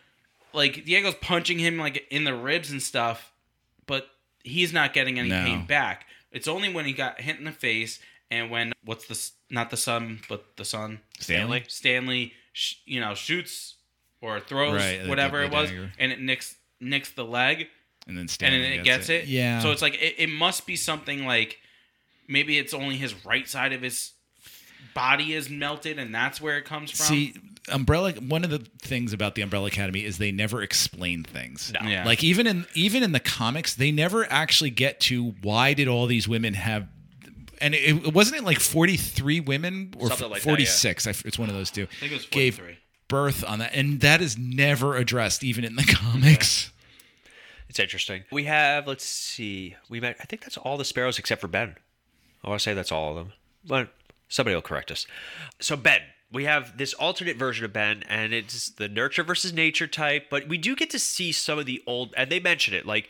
like 0.53 0.85
Diego's 0.85 1.15
punching 1.17 1.59
him 1.59 1.79
like 1.79 2.07
in 2.11 2.25
the 2.25 2.35
ribs 2.35 2.71
and 2.71 2.83
stuff 2.83 3.33
but 3.87 4.09
he's 4.43 4.73
not 4.73 4.93
getting 4.93 5.19
any 5.19 5.29
No. 5.31 5.45
pain 5.45 5.67
back 5.67 6.07
it's 6.31 6.47
only 6.49 6.73
when 6.73 6.85
he 6.85 6.93
got 6.93 7.21
hit 7.21 7.39
in 7.39 7.45
the 7.45 7.53
face 7.53 8.01
and 8.31 8.51
when 8.51 8.73
what's 8.85 9.07
the 9.07 9.31
not 9.55 9.71
the 9.71 9.77
son 9.77 10.21
but 10.29 10.57
the 10.57 10.65
son 10.65 11.01
Stanley? 11.21 11.65
Stanley 11.69 12.35
sh- 12.53 12.75
you 12.85 13.01
know 13.01 13.15
shoots 13.15 13.75
or 14.21 14.41
throws 14.41 14.75
Right, 14.81 15.03
the- 15.03 15.09
whatever 15.09 15.39
the 15.41 15.45
it 15.47 15.53
was 15.53 15.71
dagger. 15.71 15.93
and 15.99 16.13
it 16.13 16.21
nicks 16.21 16.57
nicks 16.81 17.11
the 17.13 17.25
leg 17.25 17.69
And 18.07 18.17
then 18.19 18.27
and 18.41 18.55
then 18.63 18.73
it 18.73 18.85
gets 18.85 19.09
it. 19.09 19.27
Yeah. 19.27 19.61
So 19.63 19.71
it's 19.71 19.81
like 19.81 19.95
it, 19.95 20.17
it 20.19 20.29
must 20.29 20.67
be 20.67 20.77
something 20.77 21.25
like 21.25 21.59
maybe 22.29 22.59
it's 22.59 22.75
only 22.75 22.97
his 22.97 23.15
right 23.25 23.49
side 23.49 23.73
of 23.73 23.81
his 23.83 24.13
body 24.95 25.35
is 25.35 25.51
melted 25.51 25.99
and 25.99 26.15
that's 26.15 26.41
where 26.41 26.57
it 26.57 26.65
comes 26.65 26.91
from. 26.91 27.07
See, 27.07 27.35
Umbrella. 27.69 28.13
One 28.13 28.45
of 28.45 28.51
the 28.51 28.59
things 28.81 29.13
about 29.13 29.35
the 29.35 29.43
Umbrella 29.43 29.67
Academy 29.69 30.05
is 30.05 30.19
they 30.19 30.33
never 30.33 30.63
explain 30.63 31.23
things. 31.25 31.73
No. 31.81 31.89
Yeah. 31.89 32.05
Like 32.05 32.23
even 32.23 32.47
in 32.47 32.67
even 32.75 33.03
in 33.03 33.13
the 33.13 33.21
comics, 33.21 33.75
they 33.75 33.91
never 33.91 34.31
actually 34.31 34.71
get 34.71 35.01
to 35.01 35.35
why 35.43 35.75
did 35.75 35.89
all 35.89 36.07
these 36.07 36.29
women 36.29 36.55
have. 36.55 36.89
And 37.61 37.75
it, 37.75 38.07
it 38.07 38.15
wasn't 38.15 38.43
it 38.43 38.45
like 38.45 38.61
forty 38.61 38.97
three 38.97 39.41
women 39.41 39.95
or 39.99 40.09
Something 40.09 40.31
like 40.31 40.43
that, 40.43 40.47
yeah. 40.47 40.53
forty 40.53 40.65
six. 40.67 41.07
It's 41.07 41.39
one 41.39 41.49
of 41.49 41.55
those 41.55 41.71
two. 41.71 41.85
I 41.85 41.87
think 42.01 42.13
it 42.13 42.17
was 42.17 42.27
Gave 42.27 42.57
43. 42.57 42.79
birth 43.09 43.45
on 43.49 43.61
that, 43.61 43.75
and 43.75 44.01
that 44.01 44.21
is 44.21 44.37
never 44.37 44.97
addressed 44.97 45.43
even 45.43 45.65
in 45.65 45.77
the 45.77 45.85
comics. 45.89 46.71
It's 47.69 47.79
interesting. 47.79 48.25
We 48.31 48.45
have 48.45 48.87
let's 48.87 49.05
see. 49.05 49.77
We 49.89 50.01
met. 50.01 50.17
I 50.21 50.25
think 50.25 50.43
that's 50.43 50.59
all 50.59 50.77
the 50.77 50.85
sparrows 50.85 51.19
except 51.19 51.41
for 51.41 51.49
Ben. 51.49 51.77
I 52.45 52.49
want 52.51 52.61
to 52.61 52.63
say 52.63 52.75
that's 52.75 52.93
all 52.93 53.11
of 53.11 53.17
them, 53.17 53.33
but 53.65 53.89
somebody 54.35 54.55
will 54.55 54.63
correct 54.63 54.91
us. 54.91 55.07
So 55.61 55.77
Ben, 55.77 56.01
we 56.33 56.45
have 56.45 56.77
this 56.77 56.93
alternate 56.95 57.37
version 57.37 57.65
of 57.65 57.73
Ben, 57.73 58.03
and 58.09 58.35
it's 58.35 58.71
the 58.71 58.89
nurture 58.89 59.23
versus 59.23 59.53
nature 59.53 59.87
type. 59.87 60.27
But 60.29 60.49
we 60.49 60.59
do 60.59 60.75
get 60.75 60.91
to 60.91 60.99
see 60.99 61.31
some 61.31 61.59
of 61.59 61.67
the 61.67 61.81
old, 61.87 62.13
and 62.17 62.31
they 62.31 62.41
mention 62.41 62.75
it. 62.75 62.85
Like, 62.85 63.09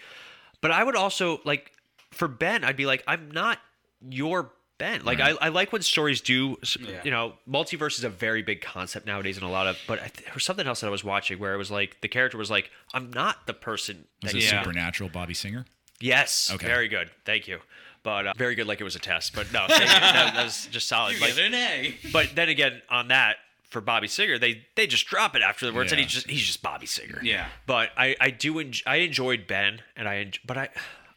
but 0.61 0.70
I 0.70 0.85
would 0.85 0.97
also 0.97 1.41
like 1.45 1.72
for 2.11 2.29
Ben, 2.29 2.62
I'd 2.62 2.77
be 2.77 2.85
like, 2.85 3.03
I'm 3.09 3.31
not 3.31 3.59
your 4.07 4.53
Ben. 4.77 5.03
Like, 5.05 5.20
I, 5.20 5.31
I 5.41 5.49
like 5.49 5.72
when 5.72 5.81
stories 5.81 6.20
do. 6.20 6.59
Yeah. 6.79 7.01
You 7.05 7.11
know, 7.11 7.35
multiverse 7.49 7.97
is 7.97 8.05
a 8.05 8.11
very 8.11 8.43
big 8.43 8.61
concept 8.61 9.07
nowadays, 9.07 9.39
and 9.39 9.47
a 9.47 9.49
lot 9.49 9.66
of. 9.66 9.79
But 9.89 10.01
I 10.01 10.09
th- 10.09 10.25
there 10.27 10.35
was 10.35 10.45
something 10.45 10.66
else 10.66 10.83
that 10.83 10.89
I 10.89 10.91
was 10.91 11.03
watching 11.05 11.39
where 11.39 11.55
it 11.55 11.59
was 11.59 11.70
like 11.70 12.03
the 12.03 12.09
character 12.09 12.37
was 12.37 12.51
like, 12.51 12.70
I'm 12.93 13.11
not 13.11 13.47
the 13.47 13.55
person 13.55 14.05
Was 14.22 14.33
that 14.33 14.39
it 14.39 14.45
Yeah. 14.45 14.62
Supernatural 14.62 15.09
Bobby 15.09 15.33
Singer? 15.33 15.64
Yes. 16.01 16.51
Okay. 16.53 16.66
Very 16.66 16.89
good. 16.89 17.11
Thank 17.25 17.49
you. 17.49 17.61
But 18.05 18.26
uh, 18.28 18.32
very 18.36 18.55
good, 18.55 18.68
like 18.68 18.80
it 18.80 18.84
was 18.84 18.94
a 18.94 19.00
test. 19.00 19.34
But 19.34 19.52
no, 19.52 19.64
thank 19.66 19.80
you. 19.80 19.86
that, 19.88 20.32
that 20.34 20.44
was 20.44 20.66
just 20.70 20.86
solid. 20.88 21.14
You 21.14 21.20
Like, 21.20 21.34
get 21.34 21.46
an 21.46 21.55
A. 21.55 21.94
but 22.12 22.30
then 22.36 22.48
again, 22.48 22.80
on 22.88 23.09
that 23.09 23.36
for 23.70 23.80
Bobby 23.80 24.07
Singer, 24.07 24.38
they 24.38 24.62
they 24.76 24.86
just 24.86 25.07
drop 25.07 25.34
it 25.34 25.42
afterwards, 25.42 25.90
and 25.90 25.98
Yeah. 25.98 26.05
And 26.05 26.11
he's 26.11 26.12
just 26.14 26.30
he's 26.30 26.46
just 26.46 26.62
Bobby 26.62 26.86
Singer. 26.86 27.18
Yeah. 27.24 27.46
But 27.66 27.90
I 27.96 28.14
I 28.20 28.30
do 28.30 28.55
enj- 28.55 28.82
I 28.86 28.96
enjoyed 28.96 29.46
Ben, 29.48 29.80
and 29.96 30.07
I 30.09 30.24
enj- 30.24 30.38
but 30.46 30.57
I 30.57 30.68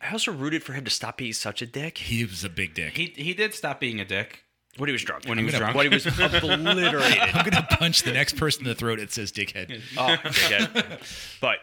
I 0.01 0.11
also 0.11 0.31
rooted 0.31 0.63
for 0.63 0.73
him 0.73 0.83
to 0.85 0.89
stop 0.91 1.17
being 1.17 1.33
such 1.33 1.61
a 1.61 1.65
dick 1.67 1.97
He 1.97 2.23
was 2.23 2.43
a 2.43 2.49
big 2.49 2.73
dick. 2.73 2.95
He 2.97 3.13
he 3.15 3.33
did 3.33 3.53
stop 3.53 3.79
being 3.79 3.99
a 3.99 4.05
dick. 4.05 4.43
when 4.77 4.87
he 4.87 4.93
was 4.93 5.03
drunk. 5.03 5.25
When 5.25 5.37
he 5.37 5.43
was 5.43 5.55
I'm 5.55 5.59
gonna- 5.59 5.73
drunk. 5.73 5.91
When 5.91 5.91
he 5.91 5.93
was 5.93 6.05
obliterated. 6.43 7.35
I'm 7.35 7.43
gonna 7.49 7.67
punch 7.69 8.03
the 8.03 8.13
next 8.13 8.37
person 8.37 8.61
in 8.63 8.69
the 8.69 8.75
throat. 8.75 8.99
that 8.99 9.11
says 9.11 9.31
dickhead. 9.31 9.81
Oh, 9.97 10.15
dickhead. 10.23 11.01
But 11.41 11.57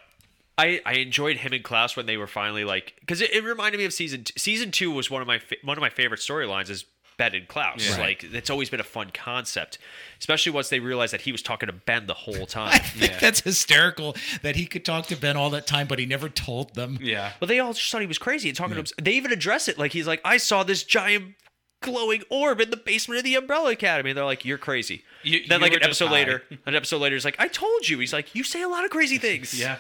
I, 0.56 0.80
I 0.86 0.94
enjoyed 0.94 1.38
him 1.38 1.52
in 1.52 1.62
Klaus 1.62 1.96
when 1.96 2.06
they 2.06 2.16
were 2.16 2.26
finally 2.28 2.64
like 2.64 2.94
because 3.00 3.20
it, 3.20 3.32
it 3.32 3.42
reminded 3.44 3.78
me 3.78 3.84
of 3.84 3.92
season 3.92 4.24
two. 4.24 4.34
season 4.38 4.70
two 4.70 4.90
was 4.90 5.10
one 5.10 5.20
of 5.20 5.26
my 5.28 5.38
fa- 5.40 5.56
one 5.64 5.76
of 5.76 5.80
my 5.80 5.90
favorite 5.90 6.20
storylines 6.20 6.70
is 6.70 6.84
Ben 7.16 7.34
and 7.34 7.46
Klaus. 7.48 7.90
Right. 7.90 8.00
Like 8.00 8.24
it's 8.24 8.50
always 8.50 8.70
been 8.70 8.80
a 8.80 8.84
fun 8.84 9.10
concept, 9.12 9.78
especially 10.20 10.52
once 10.52 10.68
they 10.68 10.80
realized 10.80 11.12
that 11.12 11.22
he 11.22 11.32
was 11.32 11.42
talking 11.42 11.66
to 11.68 11.72
Ben 11.72 12.06
the 12.06 12.14
whole 12.14 12.46
time 12.46 12.68
I 12.68 12.78
time. 12.78 12.80
think 13.00 13.18
that's 13.20 13.40
hysterical 13.40 14.14
that 14.42 14.54
he 14.56 14.66
could 14.66 14.84
talk 14.84 15.06
to 15.06 15.16
Ben 15.16 15.36
all 15.36 15.50
that 15.50 15.66
time, 15.66 15.86
but 15.88 15.98
he 15.98 16.06
never 16.06 16.28
told 16.28 16.74
them. 16.74 16.98
Yeah. 17.02 17.32
But 17.40 17.48
they 17.48 17.58
all 17.58 17.72
just 17.72 17.90
thought 17.90 18.00
he 18.00 18.06
was 18.06 18.18
crazy 18.18 18.48
and 18.48 18.56
talking 18.56 18.74
to 18.74 18.80
him. 18.80 18.86
They 19.02 19.12
even 19.12 19.32
address 19.32 19.66
it 19.68 19.78
like 19.78 19.92
he's 19.92 20.06
like, 20.06 20.20
I 20.24 20.36
saw 20.36 20.62
this 20.62 20.82
giant 20.84 21.34
glowing 21.82 22.22
orb 22.30 22.60
in 22.60 22.70
the 22.70 22.76
basement 22.76 23.18
of 23.18 23.24
the 23.24 23.34
Umbrella 23.34 23.70
Academy. 23.72 24.10
And 24.10 24.16
they're 24.16 24.24
like, 24.24 24.44
You're 24.44 24.56
crazy. 24.58 25.02
You- 25.24 25.46
then 25.48 25.60
you 25.60 25.66
like 25.66 25.74
an 25.76 25.82
episode 25.82 26.06
high. 26.06 26.12
later, 26.14 26.42
an 26.64 26.74
episode 26.76 26.98
later, 26.98 27.14
he's 27.16 27.24
like, 27.24 27.36
I 27.40 27.48
told 27.48 27.88
you. 27.88 27.98
He's 27.98 28.12
like, 28.12 28.34
You 28.34 28.42
say 28.44 28.62
a 28.62 28.68
lot 28.68 28.84
of 28.84 28.90
crazy 28.90 29.18
things. 29.18 29.52
Yeah. 29.60 29.78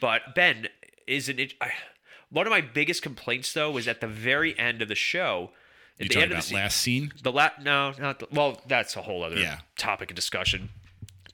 But 0.00 0.34
Ben 0.34 0.68
is 1.06 1.28
an. 1.28 1.38
I, 1.60 1.70
one 2.30 2.46
of 2.46 2.50
my 2.50 2.60
biggest 2.60 3.02
complaints 3.02 3.52
though 3.52 3.70
was 3.70 3.88
at 3.88 4.00
the 4.00 4.06
very 4.06 4.58
end 4.58 4.82
of 4.82 4.88
the 4.88 4.94
show. 4.94 5.50
At 5.98 6.04
You 6.04 6.08
the 6.08 6.14
talking 6.14 6.22
end 6.22 6.32
of 6.32 6.36
about 6.36 6.42
the 6.44 6.48
se- 6.50 6.54
last 6.54 6.76
scene? 6.76 7.12
the 7.22 7.32
last 7.32 7.60
no, 7.62 7.92
not 7.98 8.18
the, 8.20 8.28
well. 8.30 8.60
That's 8.66 8.94
a 8.96 9.02
whole 9.02 9.24
other 9.24 9.36
Yeah. 9.36 9.60
topic 9.76 10.10
of 10.10 10.14
discussion. 10.14 10.68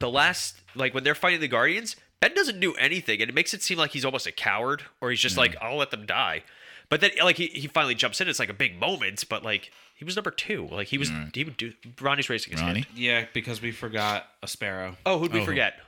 The 0.00 0.10
last, 0.10 0.60
like 0.74 0.94
when 0.94 1.04
they're 1.04 1.14
fighting 1.14 1.40
the 1.40 1.48
Guardians, 1.48 1.96
Ben 2.20 2.34
doesn't 2.34 2.60
do 2.60 2.74
anything, 2.74 3.20
and 3.20 3.28
it 3.28 3.34
makes 3.34 3.52
it 3.54 3.62
seem 3.62 3.78
like 3.78 3.90
he's 3.92 4.04
almost 4.04 4.26
a 4.26 4.32
coward, 4.32 4.82
or 5.00 5.10
he's 5.10 5.20
just 5.20 5.34
mm. 5.36 5.38
like, 5.40 5.56
"I'll 5.60 5.76
let 5.76 5.90
them 5.90 6.06
die." 6.06 6.42
But 6.88 7.00
then, 7.00 7.10
like 7.22 7.36
he, 7.36 7.46
he 7.48 7.66
finally 7.66 7.94
jumps 7.94 8.20
in. 8.20 8.28
It's 8.28 8.38
like 8.38 8.48
a 8.50 8.54
big 8.54 8.78
moment, 8.78 9.24
but 9.28 9.42
like 9.42 9.70
he 9.94 10.04
was 10.04 10.16
number 10.16 10.30
two. 10.30 10.66
Like 10.70 10.88
he 10.88 10.98
was, 10.98 11.10
he 11.34 11.44
would 11.44 11.56
do. 11.56 11.72
Ronnie's 12.00 12.28
racing 12.30 12.52
his 12.52 12.60
Ronnie? 12.62 12.82
hand. 12.82 12.86
Yeah, 12.98 13.26
because 13.32 13.60
we 13.62 13.70
forgot 13.72 14.26
a 14.42 14.48
sparrow. 14.48 14.96
Oh, 15.06 15.18
who'd 15.18 15.32
we 15.32 15.40
Oh. 15.40 15.44
forget? 15.44 15.80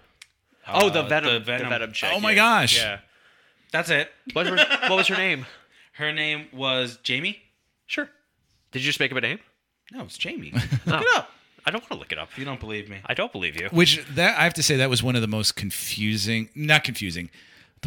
Oh, 0.68 0.90
the 0.90 1.00
Uh, 1.04 1.08
Venom, 1.08 1.32
the 1.34 1.38
the 1.38 1.44
Venom. 1.44 1.68
Venom, 1.68 1.92
chick. 1.92 2.10
Oh 2.12 2.20
my 2.20 2.30
yeah. 2.30 2.36
gosh. 2.36 2.76
Yeah. 2.78 2.98
That's 3.72 3.90
it. 3.90 4.10
What 4.32 4.50
was, 4.50 4.60
her, 4.60 4.66
what 4.88 4.96
was 4.96 5.08
her 5.08 5.16
name? 5.16 5.46
Her 5.92 6.12
name 6.12 6.46
was 6.52 6.98
Jayme. 7.02 7.36
Sure. 7.86 8.08
Did 8.72 8.80
you 8.82 8.86
just 8.86 9.00
make 9.00 9.10
up 9.12 9.18
a 9.18 9.20
name? 9.20 9.38
No, 9.92 10.02
it's 10.04 10.18
Jayme. 10.18 10.52
Oh. 10.86 10.90
Look 10.90 11.02
it 11.02 11.16
up. 11.16 11.30
I 11.64 11.70
don't 11.72 11.80
want 11.82 11.90
to 11.92 11.98
look 11.98 12.12
it 12.12 12.18
up. 12.18 12.28
If 12.30 12.38
you 12.38 12.44
don't 12.44 12.60
believe 12.60 12.88
me. 12.88 12.98
I 13.06 13.14
don't 13.14 13.32
believe 13.32 13.60
you. 13.60 13.68
Which 13.72 14.04
that 14.14 14.38
I 14.38 14.44
have 14.44 14.54
to 14.54 14.62
say 14.62 14.76
that 14.76 14.88
was 14.90 15.02
one 15.02 15.16
of 15.16 15.20
the 15.22 15.26
most 15.28 15.56
confusing, 15.56 16.48
not 16.54 16.84
confusing, 16.84 17.28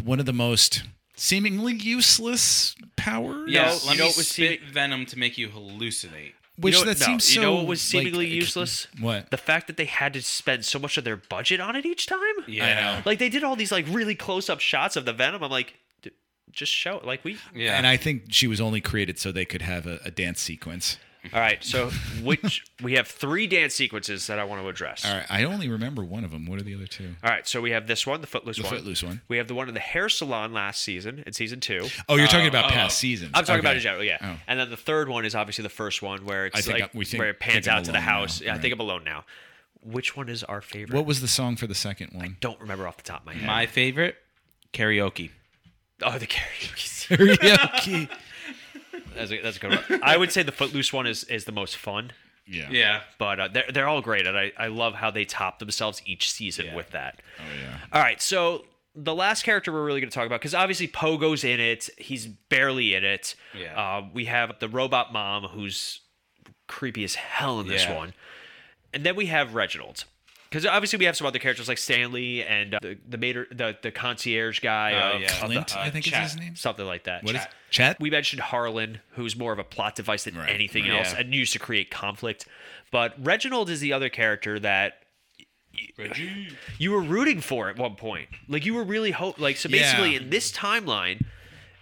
one 0.04 0.20
of 0.20 0.26
the 0.26 0.34
most 0.34 0.82
seemingly 1.16 1.74
useless 1.74 2.74
powers. 2.96 3.50
Yes. 3.50 3.84
you 3.84 3.90
let 3.90 3.98
know 3.98 4.04
me 4.04 4.08
what 4.10 4.16
was 4.18 4.28
spit 4.28 4.62
venom 4.64 5.06
to 5.06 5.18
make 5.18 5.38
you 5.38 5.48
hallucinate. 5.48 6.32
Which 6.60 6.74
you 6.74 6.84
know, 6.84 6.92
that 6.92 7.00
no, 7.00 7.06
seems 7.06 7.24
so. 7.24 7.40
You 7.40 7.46
know 7.46 7.54
what 7.54 7.66
was 7.66 7.80
seemingly 7.80 8.26
like, 8.26 8.34
useless? 8.34 8.86
What? 9.00 9.30
The 9.30 9.36
fact 9.36 9.66
that 9.68 9.76
they 9.76 9.86
had 9.86 10.12
to 10.12 10.22
spend 10.22 10.64
so 10.64 10.78
much 10.78 10.98
of 10.98 11.04
their 11.04 11.16
budget 11.16 11.60
on 11.60 11.74
it 11.74 11.86
each 11.86 12.06
time. 12.06 12.20
Yeah. 12.46 13.02
Like 13.04 13.18
they 13.18 13.28
did 13.28 13.44
all 13.44 13.56
these 13.56 13.72
like 13.72 13.86
really 13.88 14.14
close 14.14 14.50
up 14.50 14.60
shots 14.60 14.96
of 14.96 15.04
the 15.04 15.12
Venom. 15.12 15.42
I'm 15.42 15.50
like, 15.50 15.74
"D- 16.02 16.10
just 16.50 16.72
show 16.72 16.98
it. 16.98 17.04
Like 17.04 17.24
we. 17.24 17.38
Yeah. 17.54 17.76
And 17.76 17.86
I 17.86 17.96
think 17.96 18.24
she 18.28 18.46
was 18.46 18.60
only 18.60 18.80
created 18.80 19.18
so 19.18 19.32
they 19.32 19.44
could 19.46 19.62
have 19.62 19.86
a, 19.86 20.00
a 20.04 20.10
dance 20.10 20.40
sequence. 20.40 20.98
All 21.32 21.40
right. 21.40 21.62
So 21.62 21.90
which 22.22 22.64
we 22.82 22.94
have 22.94 23.06
three 23.06 23.46
dance 23.46 23.74
sequences 23.74 24.26
that 24.26 24.38
I 24.38 24.44
want 24.44 24.62
to 24.62 24.68
address. 24.68 25.04
All 25.04 25.14
right, 25.14 25.26
I 25.28 25.44
only 25.44 25.68
remember 25.68 26.02
one 26.02 26.24
of 26.24 26.30
them. 26.30 26.46
What 26.46 26.58
are 26.58 26.62
the 26.62 26.74
other 26.74 26.86
two? 26.86 27.14
All 27.22 27.30
right. 27.30 27.46
So 27.46 27.60
we 27.60 27.72
have 27.72 27.86
this 27.86 28.06
one, 28.06 28.20
the 28.20 28.26
Footloose 28.26 28.56
The 28.56 28.62
one. 28.64 28.72
Footloose 28.72 29.02
one. 29.02 29.20
We 29.28 29.36
have 29.36 29.48
the 29.48 29.54
one 29.54 29.68
in 29.68 29.74
the 29.74 29.80
hair 29.80 30.08
salon 30.08 30.52
last 30.52 30.80
season 30.82 31.22
in 31.26 31.32
season 31.32 31.60
two. 31.60 31.86
Oh, 32.08 32.16
you're 32.16 32.26
talking 32.26 32.48
about 32.48 32.66
oh. 32.66 32.68
past 32.74 32.98
oh. 32.98 33.00
seasons. 33.00 33.32
I'm 33.34 33.44
talking 33.44 33.60
about 33.60 33.76
in 33.76 33.82
general, 33.82 34.04
yeah. 34.04 34.18
Oh. 34.22 34.36
And 34.46 34.58
then 34.58 34.70
the 34.70 34.76
third 34.76 35.08
one 35.08 35.24
is 35.24 35.34
obviously 35.34 35.62
the 35.62 35.68
first 35.68 36.02
one 36.02 36.24
where 36.24 36.46
it's 36.46 36.56
I 36.56 36.60
think 36.62 36.80
like 36.80 36.94
I- 36.94 36.98
we 36.98 37.04
think- 37.04 37.20
where 37.20 37.30
it 37.30 37.40
pans 37.40 37.66
think 37.66 37.68
I'm 37.68 37.78
out 37.78 37.84
to 37.84 37.92
the 37.92 37.98
alone 37.98 38.04
house. 38.04 38.40
now, 38.40 38.44
Yeah, 38.46 38.52
I 38.52 38.54
right. 38.54 38.62
think 38.62 38.74
I'm 38.74 38.80
alone 38.80 39.04
now. 39.04 39.24
Which 39.82 40.16
one 40.16 40.28
is 40.28 40.44
our 40.44 40.60
favorite? 40.60 40.94
What 40.96 41.06
was 41.06 41.20
the 41.20 41.28
song 41.28 41.56
for 41.56 41.66
the 41.66 41.74
second 41.74 42.12
one? 42.12 42.36
Don't 42.40 42.60
remember 42.60 42.86
off 42.86 42.98
the 42.98 43.02
top 43.02 43.20
of 43.20 43.26
my 43.26 43.34
head. 43.34 43.46
My 43.46 43.66
favorite, 43.66 44.16
karaoke. 44.72 45.30
oh, 46.02 46.18
the 46.18 46.26
karaoke. 46.26 47.08
Karaoke. 47.10 48.08
That's 49.14 49.30
a, 49.32 49.40
that's 49.42 49.56
a 49.56 49.60
good 49.60 49.70
one. 49.90 50.00
I 50.02 50.16
would 50.16 50.32
say 50.32 50.42
the 50.42 50.52
Footloose 50.52 50.92
one 50.92 51.06
is, 51.06 51.24
is 51.24 51.44
the 51.44 51.52
most 51.52 51.76
fun, 51.76 52.12
yeah. 52.46 52.68
Yeah. 52.70 53.00
but 53.18 53.40
uh, 53.40 53.48
they're, 53.48 53.64
they're 53.72 53.88
all 53.88 54.00
great. 54.02 54.26
And 54.26 54.36
I, 54.38 54.52
I 54.58 54.66
love 54.68 54.94
how 54.94 55.10
they 55.10 55.24
top 55.24 55.58
themselves 55.58 56.02
each 56.06 56.30
season 56.30 56.66
Yeah. 56.66 56.74
with 56.76 56.90
that. 56.90 57.20
Oh 57.38 57.42
yeah. 57.60 57.76
All 57.92 58.02
right, 58.02 58.20
so 58.20 58.64
the 58.94 59.14
last 59.14 59.44
character 59.44 59.72
we're 59.72 59.84
really 59.84 60.00
going 60.00 60.10
to 60.10 60.14
talk 60.14 60.26
about, 60.26 60.40
because 60.40 60.54
obviously 60.54 60.88
Pogo's 60.88 61.44
in 61.44 61.60
it, 61.60 61.88
he's 61.96 62.26
barely 62.26 62.94
in 62.94 63.04
it. 63.04 63.34
Yeah. 63.56 63.78
Uh, 63.78 64.08
we 64.12 64.24
have 64.26 64.58
the 64.58 64.68
robot 64.68 65.12
mom, 65.12 65.44
who's 65.44 66.00
creepy 66.66 67.04
as 67.04 67.14
hell 67.14 67.60
in 67.60 67.68
this 67.68 67.84
Yeah. 67.84 67.96
one, 67.96 68.14
and 68.92 69.04
then 69.04 69.14
we 69.16 69.26
have 69.26 69.54
Reginald. 69.54 70.04
Because 70.50 70.66
obviously 70.66 70.98
we 70.98 71.04
have 71.04 71.16
some 71.16 71.28
other 71.28 71.38
characters 71.38 71.68
like 71.68 71.78
Stanley 71.78 72.42
and 72.44 72.74
uh, 72.74 72.78
the 72.82 72.98
the, 73.08 73.18
mater, 73.18 73.46
the 73.52 73.76
the 73.82 73.92
concierge 73.92 74.58
guy, 74.60 74.92
Oh, 75.12 75.16
of, 75.16 75.20
yeah. 75.22 75.26
of 75.28 75.40
the- 75.40 75.46
Clint, 75.46 75.76
I 75.76 75.90
think 75.90 76.04
Chat. 76.06 76.24
is 76.26 76.32
his 76.32 76.40
name. 76.40 76.56
something 76.56 76.84
like 76.86 77.04
that. 77.04 77.22
What 77.22 77.36
is 77.36 77.40
Chat. 77.42 77.54
Chat? 77.70 78.00
We 78.00 78.10
mentioned 78.10 78.42
Harlan, 78.42 79.00
who's 79.10 79.36
more 79.36 79.52
of 79.52 79.60
a 79.60 79.64
plot 79.64 79.94
device 79.94 80.24
than 80.24 80.36
Right, 80.36 80.50
anything 80.50 80.88
right. 80.88 80.98
else, 80.98 81.12
Yeah. 81.12 81.20
and 81.20 81.32
used 81.34 81.52
to 81.52 81.60
create 81.60 81.90
conflict. 81.90 82.46
But 82.90 83.14
Reginald 83.24 83.70
is 83.70 83.78
the 83.80 83.92
other 83.92 84.08
character 84.08 84.58
that 84.58 85.02
Reggie. 85.96 86.48
you 86.78 86.90
were 86.90 87.00
rooting 87.00 87.40
for 87.40 87.68
at 87.70 87.76
one 87.76 87.94
point. 87.94 88.28
Like 88.48 88.66
you 88.66 88.74
were 88.74 88.82
really 88.84 89.12
hope. 89.12 89.38
Like 89.38 89.56
so, 89.56 89.68
basically, 89.68 90.12
Yeah. 90.14 90.20
in 90.20 90.30
this 90.30 90.50
timeline, 90.50 91.24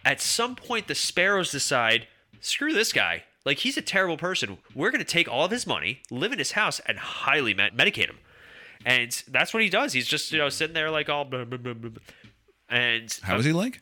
at 0.05 0.21
some 0.21 0.55
point, 0.57 0.89
the 0.89 0.95
Sparrows 0.95 1.51
decide, 1.51 2.07
screw 2.41 2.75
this 2.75 2.93
guy. 2.93 3.25
Like 3.47 3.59
he's 3.61 3.79
a 3.79 3.83
terrible 3.83 4.19
person. 4.19 4.59
We're 4.75 4.91
going 4.91 4.99
to 5.05 5.11
take 5.11 5.27
all 5.27 5.47
of 5.47 5.51
his 5.51 5.67
money, 5.67 6.03
live 6.11 6.33
in 6.33 6.39
his 6.39 6.53
house, 6.53 6.81
and 6.85 6.99
highly 6.99 7.55
med- 7.55 7.75
medicate 7.75 8.07
him. 8.09 8.19
And 8.85 9.11
that's 9.29 9.53
what 9.53 9.63
he 9.63 9.69
does. 9.69 9.93
He's 9.93 10.07
just 10.07 10.33
you 10.33 10.39
know 10.39 10.49
sitting 10.49 10.75
there 10.75 10.91
like 10.91 11.09
all. 11.09 11.25
blah, 11.25 11.45
blah, 11.45 11.59
blah, 11.59 11.75
blah, 11.75 11.91
blah. 11.91 12.03
And 12.71 13.19
How 13.23 13.37
was 13.37 13.47
he 13.47 13.53
like? 13.55 13.81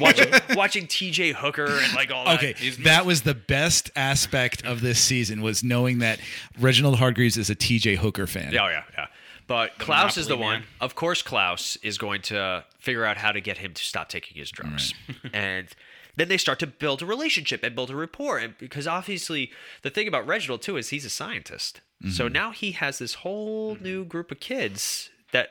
watching, 0.00 0.32
watching 0.54 0.86
T.J. 0.86 1.32
Hooker 1.32 1.66
and 1.66 1.94
like 1.94 2.12
all 2.12 2.24
that. 2.24 2.38
Okay, 2.38 2.70
that 2.84 3.04
was 3.04 3.22
the 3.22 3.34
best 3.34 3.90
aspect 3.96 4.64
of 4.64 4.82
this 4.82 5.00
season 5.00 5.42
was 5.42 5.64
knowing 5.64 5.98
that 5.98 6.20
Reginald 6.60 6.98
Hargreeves 6.98 7.36
is 7.36 7.50
a 7.50 7.56
T.J. 7.56 7.96
Hooker 7.96 8.28
fan. 8.28 8.52
Yeah, 8.52 8.64
oh, 8.64 8.68
yeah, 8.68 8.82
yeah. 8.96 9.06
But 9.48 9.78
Klaus 9.78 10.16
is 10.16 10.28
the 10.28 10.36
Monopoly 10.36 10.58
one. 10.58 10.66
Of 10.80 10.94
course, 10.94 11.22
Klaus 11.22 11.74
is 11.82 11.98
going 11.98 12.22
to 12.22 12.64
figure 12.78 13.04
out 13.04 13.16
how 13.16 13.32
to 13.32 13.40
get 13.40 13.58
him 13.58 13.74
to 13.74 13.82
stop 13.82 14.08
taking 14.08 14.36
his 14.36 14.48
drugs, 14.52 14.94
and 15.32 15.66
then 16.14 16.28
they 16.28 16.36
start 16.36 16.60
to 16.60 16.68
build 16.68 17.02
a 17.02 17.06
relationship 17.06 17.64
and 17.64 17.74
build 17.74 17.90
a 17.90 17.96
rapport. 17.96 18.38
And 18.38 18.56
because 18.58 18.86
obviously, 18.86 19.50
the 19.82 19.90
thing 19.90 20.06
about 20.06 20.24
Reginald 20.24 20.62
too 20.62 20.76
is 20.76 20.90
he's 20.90 21.04
a 21.04 21.10
scientist, 21.10 21.80
so 22.08 22.24
mm-hmm. 22.24 22.32
now 22.32 22.50
he 22.50 22.72
has 22.72 22.98
this 22.98 23.14
whole 23.14 23.74
mm-hmm. 23.74 23.84
new 23.84 24.04
group 24.04 24.30
of 24.30 24.40
kids 24.40 25.10
that. 25.32 25.50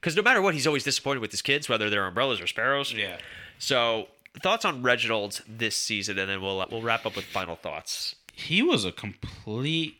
Because 0.00 0.16
no 0.16 0.22
matter 0.22 0.40
what, 0.40 0.54
he's 0.54 0.66
always 0.66 0.84
disappointed 0.84 1.20
with 1.20 1.30
his 1.30 1.42
kids, 1.42 1.68
whether 1.68 1.90
they're 1.90 2.06
umbrellas 2.06 2.40
or 2.40 2.46
sparrows. 2.46 2.90
Yeah. 2.90 3.18
So, 3.58 4.06
thoughts 4.42 4.64
on 4.64 4.82
Reginald 4.82 5.42
this 5.46 5.76
season, 5.76 6.18
and 6.18 6.30
then 6.30 6.40
we'll 6.40 6.64
we'll 6.70 6.80
wrap 6.80 7.04
up 7.04 7.16
with 7.16 7.26
final 7.26 7.56
thoughts. 7.56 8.14
He 8.32 8.62
was 8.62 8.86
a 8.86 8.92
complete 8.92 9.96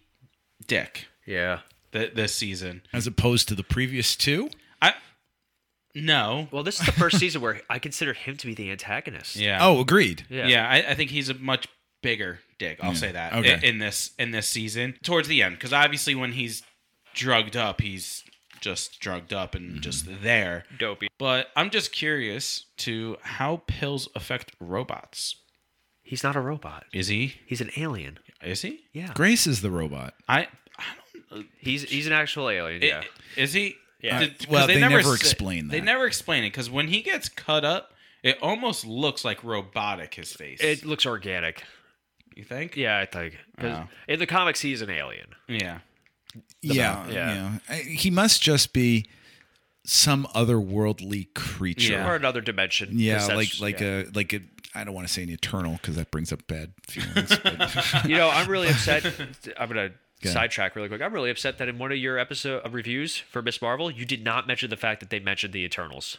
dick 0.66 1.08
Yeah. 1.26 1.60
th- 1.92 2.14
this 2.14 2.34
season. 2.34 2.82
As 2.92 3.06
opposed 3.06 3.48
to 3.48 3.54
the 3.54 3.62
previous 3.62 4.16
two. 4.16 4.50
I 4.80 4.94
no. 5.94 6.48
Well, 6.50 6.62
this 6.62 6.80
is 6.80 6.86
the 6.86 6.92
first 6.92 7.18
season 7.18 7.42
where 7.42 7.60
I 7.68 7.78
consider 7.78 8.12
him 8.14 8.36
to 8.38 8.46
be 8.46 8.54
the 8.54 8.70
antagonist. 8.70 9.36
Yeah. 9.36 9.58
Oh, 9.60 9.80
agreed. 9.80 10.24
Yeah. 10.30 10.46
Yeah, 10.46 10.68
I, 10.68 10.90
I 10.90 10.94
think 10.94 11.10
he's 11.10 11.28
a 11.28 11.34
much 11.34 11.68
bigger 12.02 12.40
dick. 12.60 12.78
I'll 12.80 12.94
say 12.94 13.10
that 13.10 13.32
Okay. 13.32 13.54
in, 13.54 13.64
in 13.64 13.78
this 13.78 14.12
in 14.18 14.30
this 14.30 14.46
season 14.46 14.94
towards 15.02 15.26
the 15.26 15.42
end, 15.42 15.56
because 15.56 15.72
obviously 15.72 16.14
when 16.14 16.32
he's 16.32 16.62
drugged 17.14 17.56
up, 17.56 17.80
he's 17.80 18.22
just 18.60 19.00
drugged 19.00 19.32
up 19.32 19.54
and 19.56 19.70
mm-hmm. 19.70 19.80
just 19.80 20.06
there. 20.22 20.64
Dopey. 20.78 21.08
But 21.18 21.48
I'm 21.56 21.70
just 21.70 21.90
curious 21.92 22.66
to 22.78 23.16
how 23.22 23.62
pills 23.66 24.08
affect 24.14 24.52
robots. 24.60 25.34
He's 26.02 26.22
not 26.22 26.36
a 26.36 26.40
robot. 26.40 26.84
Is 26.92 27.08
he? 27.08 27.34
He's 27.46 27.60
an 27.60 27.70
alien. 27.76 28.18
Is 28.42 28.62
he? 28.62 28.80
Yeah. 28.92 29.12
Grace 29.14 29.46
is 29.46 29.62
the 29.62 29.70
robot. 29.70 30.14
I. 30.28 30.48
I 30.78 30.84
don't. 31.30 31.46
He's 31.58 31.82
he's 31.84 32.06
an 32.06 32.12
actual 32.12 32.48
alien. 32.48 32.82
Yeah. 32.82 33.02
Is 33.36 33.52
he? 33.52 33.76
Yeah. 34.00 34.20
Did- 34.20 34.38
'cause 34.38 34.48
Well, 34.48 34.66
they 34.66 34.80
never 34.80 35.02
sa- 35.02 35.12
explain 35.12 35.68
They 35.68 35.80
never 35.80 36.06
explain 36.06 36.44
it 36.44 36.50
because 36.50 36.70
when 36.70 36.88
he 36.88 37.02
gets 37.02 37.28
cut 37.28 37.64
up, 37.64 37.92
it 38.22 38.38
almost 38.42 38.86
looks 38.86 39.24
like 39.24 39.42
robotic. 39.44 40.14
His 40.14 40.32
face. 40.32 40.60
it 40.60 40.84
looks 40.84 41.06
organic. 41.06 41.64
You 42.34 42.44
think? 42.44 42.76
Yeah, 42.76 42.98
I 42.98 43.06
think. 43.06 43.36
'Cause 43.58 43.76
Oh. 43.84 43.88
In 44.08 44.18
the 44.18 44.26
comics, 44.26 44.60
he's 44.60 44.82
an 44.82 44.90
alien. 44.90 45.26
Yeah. 45.48 45.78
yeah, 46.62 47.06
yeah. 47.08 47.34
yeah. 47.34 47.58
I- 47.68 47.74
He 47.82 48.10
must 48.10 48.42
just 48.42 48.72
be 48.72 49.06
some 49.84 50.26
otherworldly 50.34 51.32
creature. 51.34 51.92
Yeah. 51.94 52.08
Or 52.08 52.14
another 52.14 52.40
dimension. 52.40 52.90
Yeah, 52.92 53.18
'cause 53.18 53.28
like 53.28 53.36
that's- 53.48 53.60
like 53.60 53.80
yeah. 53.80 54.02
a 54.02 54.04
like 54.14 54.32
a. 54.32 54.40
I 54.74 54.84
don't 54.84 54.94
want 54.94 55.08
to 55.08 55.12
say 55.12 55.24
an 55.24 55.30
eternal 55.30 55.72
because 55.72 55.96
that 55.96 56.10
brings 56.12 56.32
up 56.32 56.46
bad 56.46 56.72
feelings. 56.86 57.36
but- 57.42 58.04
You 58.08 58.16
know, 58.16 58.30
I'm 58.30 58.48
really 58.48 58.68
upset. 58.68 59.04
I'm 59.58 59.68
gonna 59.68 59.80
ahead. 60.22 60.32
sidetrack 60.32 60.76
really 60.76 60.88
quick. 60.88 61.02
I'm 61.02 61.12
really 61.12 61.30
upset 61.30 61.58
that 61.58 61.68
in 61.68 61.78
one 61.78 61.90
of 61.90 61.98
your 61.98 62.18
episode 62.18 62.62
of 62.64 62.74
reviews 62.74 63.16
for 63.16 63.42
Ms. 63.42 63.60
Marvel, 63.60 63.90
you 63.90 64.04
did 64.04 64.22
not 64.22 64.46
mention 64.46 64.70
the 64.70 64.76
fact 64.76 65.00
that 65.00 65.10
they 65.10 65.18
mentioned 65.18 65.52
the 65.52 65.64
Eternals. 65.64 66.18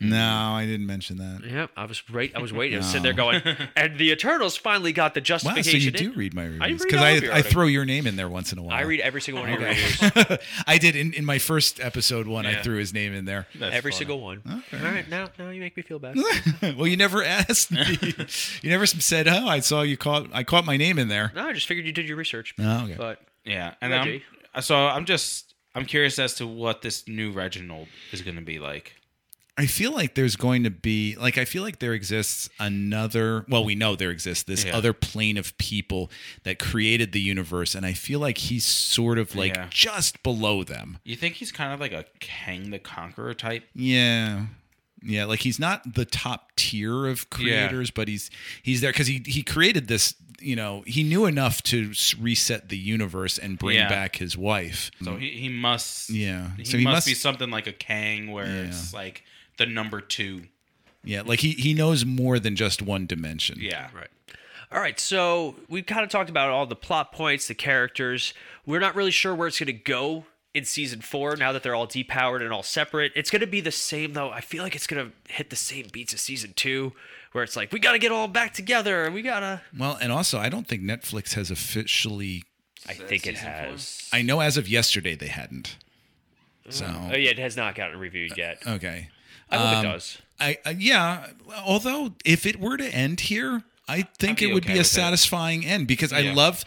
No, 0.00 0.16
mm-hmm. 0.16 0.54
I 0.54 0.64
didn't 0.64 0.86
mention 0.86 1.16
that. 1.16 1.42
Yep, 1.44 1.70
I 1.76 1.84
was 1.86 2.08
right. 2.08 2.30
I 2.32 2.38
was 2.38 2.52
waiting. 2.52 2.76
I 2.76 2.78
was 2.78 2.86
sitting 2.86 3.02
there 3.02 3.12
going, 3.12 3.42
and 3.76 3.98
the 3.98 4.12
Eternals 4.12 4.56
finally 4.56 4.92
got 4.92 5.14
the 5.14 5.20
Wow, 5.20 5.24
justification. 5.24 5.72
so 5.72 5.76
you 5.76 5.88
in. 5.88 5.94
do 5.94 6.12
read 6.16 6.34
my 6.34 6.44
reviews 6.44 6.60
read 6.60 6.78
because 6.78 6.98
all 7.00 7.04
I, 7.04 7.10
of 7.10 7.22
your 7.24 7.32
I, 7.32 7.34
articles. 7.36 7.52
throw 7.52 7.66
your 7.66 7.84
name 7.84 8.06
in 8.06 8.14
there 8.14 8.28
once 8.28 8.52
in 8.52 8.58
a 8.58 8.62
while. 8.62 8.76
I 8.76 8.82
read 8.82 9.00
every 9.00 9.20
single 9.20 9.42
one 9.42 9.52
of 9.52 9.58
your 9.60 9.68
reviews. 9.68 10.38
I 10.68 10.78
did 10.78 10.94
in, 10.94 11.14
in 11.14 11.24
my 11.24 11.38
first 11.38 11.80
episode 11.80 12.28
one. 12.28 12.46
I 12.46 12.52
Yeah. 12.52 12.62
through 12.62 12.76
his 12.78 12.94
name 12.94 13.12
in 13.12 13.24
there. 13.24 13.48
That's 13.56 13.74
every 13.74 13.90
funny. 13.90 13.98
single 13.98 14.20
one. 14.20 14.42
All 14.48 14.78
right, 14.80 15.08
now 15.08 15.30
now 15.36 15.50
you 15.50 15.60
make 15.60 15.76
me 15.76 15.82
feel 15.82 15.98
bad. 15.98 16.16
well, 16.62 16.86
you 16.86 16.96
never 16.96 17.24
asked 17.24 17.72
me. 17.72 17.84
you 18.62 18.70
never 18.70 18.86
said, 18.86 19.26
"Oh, 19.26 19.48
I 19.48 19.58
saw 19.58 19.82
you 19.82 19.96
caught. 19.96 20.28
I 20.32 20.44
caught 20.44 20.64
my 20.64 20.76
name 20.76 21.00
in 21.00 21.08
there." 21.08 21.32
no, 21.34 21.48
I 21.48 21.52
just 21.52 21.66
figured 21.66 21.86
you 21.86 21.92
did 21.92 22.06
your 22.06 22.16
research. 22.16 22.54
Oh, 22.60 22.84
okay. 22.84 22.94
But 22.96 23.20
Yeah, 23.44 23.74
and 23.80 23.90
Reggie. 23.92 24.22
I'm, 24.54 24.62
so 24.62 24.76
I'm 24.76 25.06
just 25.06 25.54
I'm 25.74 25.86
curious 25.86 26.20
as 26.20 26.34
to 26.34 26.46
what 26.46 26.82
this 26.82 27.08
new 27.08 27.32
Reginald 27.32 27.88
is 28.12 28.22
going 28.22 28.36
to 28.36 28.42
be 28.42 28.60
like. 28.60 28.94
I 29.60 29.66
feel 29.66 29.92
like 29.92 30.14
there's 30.14 30.36
going 30.36 30.62
to 30.62 30.70
be 30.70 31.16
like 31.16 31.36
I 31.36 31.44
feel 31.44 31.64
like 31.64 31.80
there 31.80 31.92
exists 31.92 32.48
another 32.60 33.44
well 33.48 33.64
we 33.64 33.74
know 33.74 33.96
there 33.96 34.12
exists 34.12 34.44
this 34.44 34.64
Yeah. 34.64 34.76
other 34.76 34.92
plane 34.92 35.36
of 35.36 35.58
people 35.58 36.10
that 36.44 36.60
created 36.60 37.10
the 37.12 37.20
universe 37.20 37.74
and 37.74 37.84
I 37.84 37.92
feel 37.92 38.20
like 38.20 38.38
he's 38.38 38.64
sort 38.64 39.18
of 39.18 39.34
like 39.34 39.56
Yeah. 39.56 39.66
just 39.70 40.22
below 40.22 40.62
them. 40.62 40.98
You 41.04 41.16
think 41.16 41.34
he's 41.34 41.50
kind 41.50 41.72
of 41.74 41.80
like 41.80 41.92
a 41.92 42.04
Kang 42.20 42.70
the 42.70 42.78
Conqueror 42.78 43.34
type? 43.34 43.64
Yeah. 43.74 44.46
Yeah, 45.02 45.24
like 45.26 45.40
he's 45.40 45.58
not 45.60 45.94
the 45.94 46.04
top 46.04 46.52
tier 46.56 47.06
of 47.06 47.28
creators, 47.30 47.90
but 47.90 48.06
he's 48.08 48.30
he's 48.62 48.80
there 48.80 48.92
cuz 48.92 49.06
he 49.08 49.22
he 49.26 49.42
created 49.42 49.86
this, 49.88 50.14
you 50.40 50.54
know, 50.56 50.82
he 50.86 51.02
knew 51.02 51.24
enough 51.26 51.62
to 51.64 51.92
reset 52.18 52.68
the 52.68 52.78
universe 52.78 53.38
and 53.38 53.58
bring 53.58 53.76
Yeah. 53.76 53.88
back 53.88 54.16
his 54.16 54.36
wife. 54.36 54.90
So 55.02 55.16
he, 55.16 55.30
he 55.30 55.48
must 55.48 56.10
Yeah. 56.10 56.50
he, 56.56 56.64
So 56.64 56.78
he 56.78 56.84
must, 56.84 56.94
must- 56.94 57.06
be 57.08 57.14
something 57.14 57.50
like 57.50 57.66
a 57.66 57.72
Kang 57.72 58.30
where 58.32 58.46
Yeah. 58.46 58.68
it's 58.68 58.92
like 58.92 59.24
the 59.58 59.66
number 59.66 60.00
two. 60.00 60.42
yeah, 61.04 61.22
like 61.22 61.40
he 61.40 61.52
he 61.52 61.74
knows 61.74 62.04
more 62.04 62.38
than 62.38 62.56
just 62.56 62.80
one 62.82 63.06
dimension. 63.06 63.58
Yeah, 63.60 63.88
Right. 63.94 64.08
All 64.70 64.80
right, 64.80 65.00
so 65.00 65.54
we've 65.68 65.86
kind 65.86 66.04
of 66.04 66.10
talked 66.10 66.28
about 66.28 66.50
all 66.50 66.66
the 66.66 66.76
plot 66.76 67.10
points, 67.12 67.48
the 67.48 67.54
characters. 67.54 68.34
We're 68.66 68.80
not 68.80 68.94
really 68.94 69.10
sure 69.10 69.34
where 69.34 69.48
it's 69.48 69.58
going 69.58 69.68
to 69.68 69.72
go 69.72 70.26
in 70.52 70.66
season 70.66 71.00
four 71.00 71.36
now 71.36 71.52
that 71.52 71.62
they're 71.62 71.74
all 71.74 71.86
depowered 71.86 72.42
and 72.42 72.52
all 72.52 72.62
separate. 72.62 73.12
It's 73.16 73.30
going 73.30 73.40
to 73.40 73.46
be 73.46 73.62
the 73.62 73.70
same, 73.70 74.12
though. 74.12 74.28
I 74.28 74.42
feel 74.42 74.62
like 74.62 74.76
it's 74.76 74.86
going 74.86 75.06
to 75.06 75.32
hit 75.32 75.48
the 75.48 75.56
same 75.56 75.86
beats 75.90 76.12
as 76.12 76.20
season 76.20 76.52
two, 76.54 76.92
where 77.32 77.42
it's 77.42 77.56
like, 77.56 77.72
we 77.72 77.78
got 77.78 77.92
to 77.92 77.98
get 77.98 78.12
all 78.12 78.28
back 78.28 78.52
together 78.52 79.04
and 79.04 79.14
we 79.14 79.22
got 79.22 79.40
to. 79.40 79.62
Well, 79.74 79.96
and 80.02 80.12
also 80.12 80.38
I 80.38 80.50
don't 80.50 80.68
think 80.68 80.82
Netflix 80.82 81.32
has 81.32 81.50
officially 81.50 82.44
I 82.86 82.92
think 82.92 83.26
it 83.26 83.36
season 83.36 83.52
four? 83.52 83.70
has. 83.70 84.10
I 84.12 84.20
know 84.20 84.40
as 84.40 84.58
of 84.58 84.68
yesterday 84.68 85.14
they 85.14 85.28
hadn't. 85.28 85.76
So 86.68 86.84
Oh, 86.84 87.16
yeah, 87.16 87.30
it 87.30 87.38
has 87.38 87.56
not 87.56 87.74
gotten 87.74 87.98
reviewed 87.98 88.36
yet. 88.36 88.62
Uh, 88.66 88.72
okay, 88.72 89.08
I 89.50 89.56
hope 89.56 89.76
um, 89.78 89.84
it 89.86 89.88
does. 89.88 90.18
I 90.40 90.58
uh, 90.64 90.74
yeah. 90.76 91.28
Although 91.64 92.14
if 92.24 92.46
it 92.46 92.60
were 92.60 92.76
to 92.76 92.86
end 92.94 93.20
here, 93.20 93.62
I 93.88 94.02
think 94.18 94.42
it 94.42 94.52
would 94.52 94.64
okay 94.64 94.74
be 94.74 94.78
a 94.78 94.82
with 94.82 94.86
it. 94.86 94.90
satisfying 94.90 95.64
end 95.64 95.86
because 95.86 96.12
I 96.12 96.20
Yeah. 96.20 96.34
love 96.34 96.64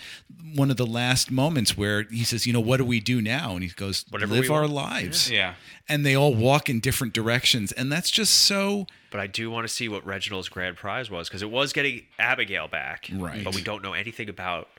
one 0.55 0.69
of 0.71 0.75
the 0.77 0.85
last 0.87 1.31
moments 1.31 1.77
where 1.77 2.03
he 2.03 2.23
says, 2.23 2.45
"You 2.47 2.51
know, 2.53 2.59
what 2.59 2.77
do 2.77 2.85
we 2.85 2.99
do 2.99 3.21
now?" 3.21 3.53
And 3.53 3.63
he 3.63 3.69
goes, 3.69 4.03
Whatever 4.09 4.35
"Live 4.35 4.51
our 4.51 4.61
want." 4.61 4.73
lives." 4.73 5.29
yeah. 5.31 5.53
And 5.87 6.05
they 6.05 6.15
all 6.15 6.33
walk 6.33 6.69
in 6.69 6.79
different 6.79 7.13
directions, 7.13 7.71
and 7.71 7.91
that's 7.91 8.09
just 8.11 8.33
so. 8.33 8.87
But 9.11 9.19
I 9.21 9.27
do 9.27 9.49
want 9.51 9.67
to 9.67 9.73
see 9.73 9.87
what 9.87 10.05
Reginald's 10.05 10.49
grand 10.49 10.77
prize 10.77 11.09
was 11.09 11.27
because 11.29 11.41
it 11.41 11.49
was 11.51 11.71
getting 11.73 12.03
Abigail 12.19 12.67
back. 12.67 13.09
Right. 13.13 13.43
But 13.43 13.55
we 13.55 13.61
don't 13.61 13.83
know 13.83 13.93
anything 13.93 14.27
about 14.29 14.69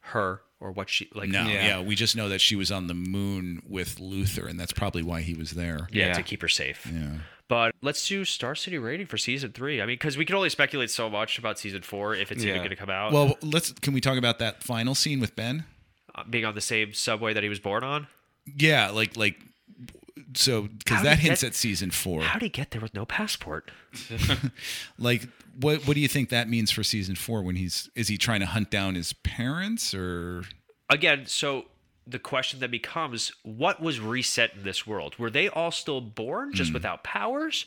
her 0.00 0.40
or 0.60 0.72
what 0.72 0.88
she 0.90 1.08
like. 1.14 1.28
No, 1.28 1.46
Yeah. 1.46 1.66
yeah. 1.66 1.80
we 1.80 1.94
just 1.94 2.16
know 2.16 2.28
that 2.28 2.40
she 2.40 2.56
was 2.56 2.70
on 2.72 2.86
the 2.86 2.94
moon 2.94 3.62
with 3.66 4.00
Luther, 4.00 4.46
and 4.46 4.58
that's 4.58 4.72
probably 4.72 5.02
why 5.02 5.20
he 5.22 5.34
was 5.34 5.52
there. 5.52 5.88
Yeah, 5.92 6.06
Yeah. 6.08 6.12
to 6.14 6.22
keep 6.22 6.42
her 6.42 6.48
safe. 6.48 6.86
Yeah. 6.92 7.18
But 7.48 7.74
let's 7.80 8.06
do 8.08 8.24
Star 8.24 8.54
City 8.54 8.78
rating 8.78 9.06
for 9.06 9.16
season 9.16 9.52
three. 9.52 9.80
I 9.80 9.86
mean, 9.86 9.94
because 9.94 10.16
we 10.16 10.24
can 10.24 10.34
only 10.34 10.50
speculate 10.50 10.90
so 10.90 11.08
much 11.08 11.38
about 11.38 11.58
season 11.58 11.82
four 11.82 12.14
if 12.14 12.32
it's 12.32 12.42
even 12.42 12.58
going 12.58 12.70
to 12.70 12.76
come 12.76 12.90
out. 12.90 13.12
Well, 13.12 13.36
let's. 13.42 13.72
Can 13.72 13.92
we 13.94 14.00
talk 14.00 14.18
about 14.18 14.38
that 14.40 14.62
final 14.64 14.94
scene 14.94 15.20
with 15.20 15.36
Ben? 15.36 15.64
Uh, 16.14 16.24
being 16.28 16.44
on 16.44 16.54
the 16.54 16.60
same 16.60 16.92
subway 16.92 17.32
that 17.34 17.42
he 17.42 17.48
was 17.48 17.60
born 17.60 17.84
on. 17.84 18.08
Yeah, 18.56 18.90
like 18.90 19.16
like. 19.16 19.36
So, 20.34 20.62
because 20.62 21.02
that 21.02 21.18
hints 21.18 21.42
that- 21.42 21.48
at 21.48 21.54
season 21.54 21.90
four. 21.90 22.22
How 22.22 22.38
did 22.38 22.46
he 22.46 22.48
get 22.50 22.72
there 22.72 22.80
with 22.80 22.94
no 22.94 23.06
passport? 23.06 23.70
like 24.98 25.28
what 25.60 25.86
what 25.86 25.94
do 25.94 26.00
you 26.00 26.08
think 26.08 26.28
that 26.30 26.48
means 26.48 26.70
for 26.70 26.82
season 26.82 27.14
four 27.14 27.42
when 27.42 27.56
he's 27.56 27.88
is 27.94 28.08
he 28.08 28.18
trying 28.18 28.40
to 28.40 28.46
hunt 28.46 28.70
down 28.70 28.94
his 28.94 29.12
parents 29.12 29.94
or 29.94 30.44
Again, 30.88 31.26
so 31.26 31.64
the 32.06 32.18
question 32.18 32.60
then 32.60 32.70
becomes 32.70 33.32
what 33.42 33.80
was 33.80 34.00
reset 34.00 34.54
in 34.54 34.62
this 34.62 34.86
world? 34.86 35.18
Were 35.18 35.30
they 35.30 35.48
all 35.48 35.70
still 35.70 36.00
born 36.00 36.52
just 36.52 36.72
without 36.72 37.02
powers? 37.02 37.66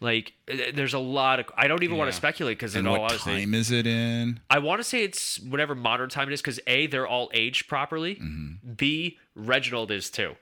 Like, 0.00 0.32
uh, 0.50 0.56
there's 0.74 0.94
a 0.94 0.98
lot 0.98 1.40
of. 1.40 1.46
I 1.56 1.68
don't 1.68 1.82
even 1.82 1.98
want 1.98 2.10
to 2.10 2.16
speculate 2.16 2.58
because 2.58 2.74
in 2.74 2.86
all 2.86 3.02
honesty, 3.02 3.40
time 3.42 3.54
is 3.54 3.70
it 3.70 3.86
in 3.86 4.40
I 4.48 4.58
want 4.58 4.80
to 4.80 4.84
say 4.84 5.04
it's 5.04 5.38
whatever 5.40 5.74
modern 5.74 6.08
time 6.08 6.28
it 6.28 6.32
is 6.32 6.40
because 6.40 6.58
A, 6.66 6.86
they're 6.86 7.06
all 7.06 7.30
aged 7.34 7.68
properly. 7.68 8.16
Mm-hmm. 8.16 8.72
B, 8.74 9.18
Reginald 9.34 9.90
is 9.90 10.08
too. 10.08 10.36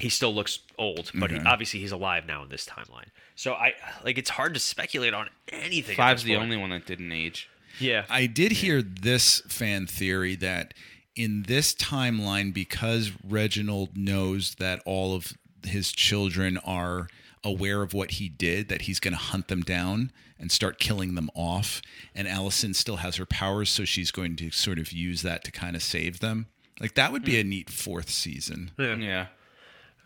He 0.00 0.08
still 0.10 0.34
looks 0.34 0.58
old, 0.78 1.10
but 1.14 1.30
he, 1.30 1.38
obviously 1.38 1.80
he's 1.80 1.92
alive 1.92 2.26
now 2.26 2.42
in 2.42 2.50
this 2.50 2.66
timeline. 2.66 3.08
So 3.34 3.54
I 3.54 3.74
like 4.04 4.18
it's 4.18 4.30
hard 4.30 4.52
to 4.54 4.60
speculate 4.60 5.14
on 5.14 5.30
anything. 5.48 5.96
Five's 5.96 6.24
the 6.24 6.36
only 6.36 6.56
one 6.56 6.70
that 6.70 6.86
didn't 6.86 7.12
age. 7.12 7.48
Yeah. 7.78 8.04
i 8.08 8.24
did 8.24 8.52
hear 8.52 8.80
this 8.80 9.40
fan 9.48 9.86
theory 9.86 10.34
that 10.36 10.72
in 11.16 11.44
this 11.44 11.74
timeline 11.74 12.52
because 12.52 13.12
reginald 13.26 13.96
knows 13.96 14.54
that 14.56 14.80
all 14.84 15.14
of 15.14 15.32
his 15.64 15.90
children 15.90 16.58
are 16.58 17.08
aware 17.42 17.82
of 17.82 17.94
what 17.94 18.12
he 18.12 18.28
did 18.28 18.68
that 18.68 18.82
he's 18.82 19.00
going 19.00 19.14
to 19.14 19.18
hunt 19.18 19.48
them 19.48 19.62
down 19.62 20.10
and 20.38 20.52
start 20.52 20.78
killing 20.78 21.14
them 21.14 21.30
off 21.34 21.80
and 22.14 22.28
allison 22.28 22.74
still 22.74 22.96
has 22.96 23.16
her 23.16 23.26
powers 23.26 23.70
so 23.70 23.84
she's 23.84 24.10
going 24.10 24.36
to 24.36 24.50
sort 24.50 24.78
of 24.78 24.92
use 24.92 25.22
that 25.22 25.42
to 25.44 25.50
kind 25.50 25.74
of 25.74 25.82
save 25.82 26.20
them 26.20 26.46
like 26.80 26.94
that 26.94 27.12
would 27.12 27.24
be 27.24 27.34
hmm. 27.34 27.40
a 27.40 27.44
neat 27.44 27.70
fourth 27.70 28.10
season 28.10 28.70
Yeah. 29.00 29.26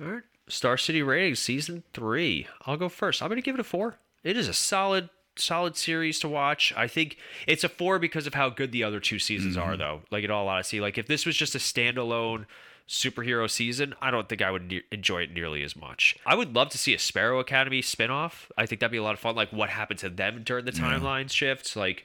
All 0.01 0.07
right. 0.07 0.23
Star 0.49 0.77
City 0.77 1.03
Ratings 1.03 1.39
season 1.39 1.85
three. 1.93 2.47
I'll 2.67 2.77
go 2.77 2.89
first. 2.89 3.23
I'm 3.23 3.29
going 3.29 3.41
to 3.41 3.45
give 3.45 3.55
it 3.55 3.61
a 3.61 3.65
four. 3.65 3.97
It 4.25 4.37
is 4.37 4.49
a 4.49 4.53
solid, 4.53 5.11
solid 5.41 5.77
series 5.77 6.19
to 6.21 6.29
watch. 6.29 6.73
I 6.77 6.87
think 6.87 7.17
it's 7.47 7.65
a 7.65 7.69
four 7.69 7.99
because 7.99 8.27
of 8.27 8.35
how 8.35 8.49
good 8.51 8.73
the 8.73 8.85
other 8.85 9.01
two 9.01 9.19
seasons 9.19 9.57
are, 9.57 9.71
mm-hmm. 9.73 9.79
though. 9.79 10.01
Like 10.11 10.25
in 10.25 10.31
all 10.31 10.49
honesty, 10.49 10.81
like 10.81 10.99
if 10.99 11.07
this 11.07 11.27
was 11.27 11.37
just 11.37 11.55
a 11.55 11.59
standalone 11.59 12.47
superhero 12.89 13.49
season, 13.49 13.95
I 14.03 14.11
don't 14.11 14.29
think 14.29 14.43
I 14.43 14.51
would 14.51 14.69
ne- 14.71 14.83
enjoy 14.91 15.23
it 15.23 15.33
nearly 15.33 15.63
as 15.63 15.77
much. 15.77 16.17
I 16.27 16.35
would 16.35 16.55
love 16.55 16.71
to 16.71 16.79
see 16.79 16.93
a 16.95 16.99
Sparrow 16.99 17.39
Academy 17.39 17.83
spinoff. 17.83 18.51
I 18.59 18.67
think 18.67 18.81
that'd 18.81 18.91
be 18.91 18.99
a 18.99 19.03
lot 19.03 19.15
of 19.15 19.21
fun. 19.21 19.37
Like 19.37 19.53
what 19.53 19.71
happened 19.71 20.01
to 20.01 20.11
them 20.11 20.43
during 20.45 20.65
the 20.65 20.73
timeline 20.73 21.31
shifts, 21.31 21.77
like 21.77 22.05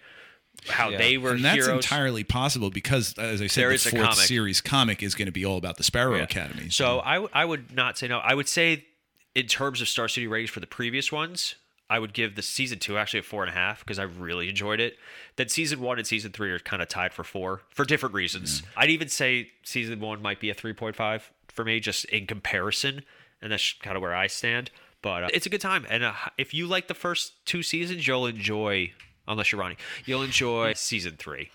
how 0.68 0.90
Yeah. 0.90 0.98
they 1.00 1.18
were 1.18 1.32
and 1.32 1.44
that's 1.44 1.56
heroes. 1.66 1.84
entirely 1.84 2.24
possible 2.24 2.70
because, 2.70 3.18
as 3.18 3.42
I 3.42 3.48
said, 3.48 3.62
There 3.62 3.70
the 3.70 3.76
is 3.76 3.84
fourth 3.88 4.04
comic. 4.04 4.16
series 4.28 4.62
comic 4.62 5.02
is 5.04 5.16
going 5.16 5.26
to 5.26 5.32
be 5.32 5.44
all 5.44 5.58
about 5.58 5.78
the 5.78 5.84
Sparrow 5.84 6.18
Yeah. 6.18 6.24
Academy. 6.24 6.70
So 6.70 7.02
I, 7.04 7.16
w- 7.16 7.30
I 7.34 7.46
would 7.46 7.74
not 7.76 7.98
say 7.98 8.08
no. 8.08 8.20
I 8.20 8.36
would 8.36 8.48
say, 8.48 8.86
in 9.34 9.48
terms 9.48 9.82
of 9.82 9.90
Star 9.90 10.08
City 10.08 10.28
ratings 10.28 10.52
for 10.52 10.60
the 10.62 10.68
previous 10.68 11.12
ones, 11.12 11.56
I 11.90 12.00
would 12.00 12.14
give 12.14 12.36
the 12.36 12.42
season 12.42 12.80
two 12.80 12.98
actually 12.98 13.20
a 13.20 13.24
four 13.24 13.44
and 13.44 13.50
a 13.50 13.54
half 13.54 13.80
because 13.80 14.00
I 14.00 14.04
really 14.04 14.50
enjoyed 14.50 14.80
it. 14.80 14.98
Then 15.36 15.50
season 15.50 15.80
one 15.80 16.00
and 16.00 16.08
season 16.08 16.32
three 16.32 16.52
are 16.52 16.60
kind 16.60 16.82
of 16.82 16.88
tied 16.88 17.14
for 17.14 17.24
four 17.24 17.62
for 17.70 17.86
different 17.86 18.16
reasons. 18.16 18.64
I'd 18.76 18.90
even 18.90 19.08
say 19.08 19.52
season 19.64 20.00
one 20.00 20.22
might 20.22 20.40
be 20.40 20.50
a 20.50 20.56
3.5 20.56 21.22
for 21.50 21.64
me, 21.64 21.80
just 21.80 22.06
in 22.06 22.26
comparison. 22.26 23.04
And 23.42 23.52
that's 23.52 23.74
kind 23.74 23.96
of 23.96 24.02
where 24.02 24.16
I 24.16 24.28
stand. 24.28 24.72
But 25.02 25.26
uh, 25.26 25.30
it's 25.34 25.46
a 25.46 25.50
good 25.50 25.62
time. 25.62 25.86
And 25.90 26.04
uh, 26.04 26.14
if 26.38 26.54
you 26.54 26.66
like 26.66 26.88
the 26.88 26.96
first 26.96 27.34
two 27.46 27.62
seasons, 27.62 28.08
you'll 28.08 28.26
enjoy, 28.26 28.92
unless 29.28 29.52
you're 29.52 29.62
Ronnie, 29.62 29.78
you'll 30.06 30.24
enjoy 30.24 30.74
season 30.74 31.16
three. 31.18 31.52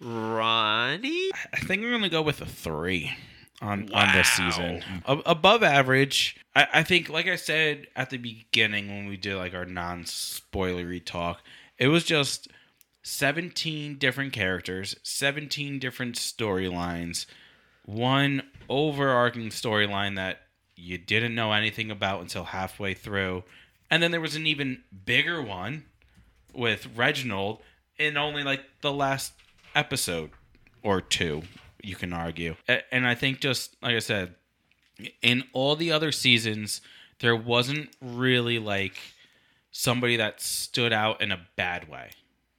Ronnie? 0.00 1.30
I 1.52 1.58
think 1.58 1.84
I'm 1.84 1.90
gonna 1.90 2.08
go 2.08 2.22
with 2.22 2.40
a 2.40 2.46
three 2.46 3.12
on 3.60 3.92
on 3.92 4.16
this 4.16 4.28
season. 4.28 4.82
A- 5.06 5.22
above 5.26 5.62
average. 5.62 6.36
I, 6.54 6.66
I 6.74 6.82
think, 6.82 7.08
like 7.08 7.26
I 7.26 7.36
said 7.36 7.86
at 7.94 8.10
the 8.10 8.18
beginning 8.18 8.88
when 8.88 9.06
we 9.06 9.16
did 9.16 9.36
like 9.36 9.54
our 9.54 9.64
non-spoilery 9.64 11.04
talk, 11.04 11.42
it 11.78 11.88
was 11.88 12.04
just 12.04 12.48
17 13.02 13.96
different 13.98 14.32
characters, 14.32 14.96
17 15.02 15.78
different 15.78 16.16
storylines, 16.16 17.26
one 17.84 18.42
overarching 18.68 19.48
storyline 19.48 20.16
that 20.16 20.40
you 20.76 20.98
didn't 20.98 21.34
know 21.34 21.52
anything 21.52 21.90
about 21.90 22.20
until 22.20 22.44
halfway 22.44 22.94
through, 22.94 23.44
and 23.90 24.02
then 24.02 24.10
there 24.10 24.20
was 24.20 24.36
an 24.36 24.46
even 24.46 24.82
bigger 25.04 25.42
one 25.42 25.84
with 26.54 26.88
Reginald 26.96 27.60
in 27.98 28.16
only 28.16 28.42
like 28.42 28.62
the 28.80 28.92
last 28.92 29.32
episode 29.74 30.30
or 30.82 31.00
two, 31.00 31.42
you 31.82 31.96
can 31.96 32.12
argue. 32.12 32.56
And 32.90 33.06
I 33.06 33.14
think 33.14 33.40
just 33.40 33.76
like 33.82 33.94
I 33.96 34.00
said, 34.00 34.34
in 35.22 35.44
all 35.52 35.76
the 35.76 35.92
other 35.92 36.12
seasons, 36.12 36.80
there 37.20 37.36
wasn't 37.36 37.90
really 38.00 38.58
like 38.58 38.96
somebody 39.70 40.16
that 40.16 40.40
stood 40.40 40.92
out 40.92 41.20
in 41.20 41.30
a 41.32 41.40
bad 41.56 41.88
way, 41.88 42.10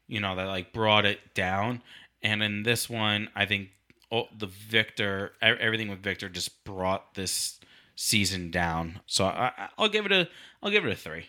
you 0.07 0.19
know, 0.19 0.35
that 0.35 0.45
like 0.47 0.73
brought 0.73 1.05
it 1.05 1.33
down. 1.33 1.81
And 2.23 2.41
in 2.43 2.63
this 2.63 2.89
one, 2.89 3.29
I 3.35 3.45
think 3.45 3.69
all, 4.09 4.29
the 4.37 4.47
Victor, 4.47 5.33
e- 5.43 5.47
everything 5.47 5.89
with 5.89 5.99
Victor 6.03 6.29
just 6.29 6.63
brought 6.63 7.15
this 7.15 7.59
season 7.95 8.49
down. 8.51 9.01
So 9.07 9.25
I, 9.25 9.51
I- 9.57 9.69
I'll 9.77 9.89
give 9.89 10.05
it 10.05 10.11
a, 10.11 10.27
I'll 10.63 10.71
give 10.71 10.85
it 10.85 10.91
a 10.91 10.95
three. 10.95 11.25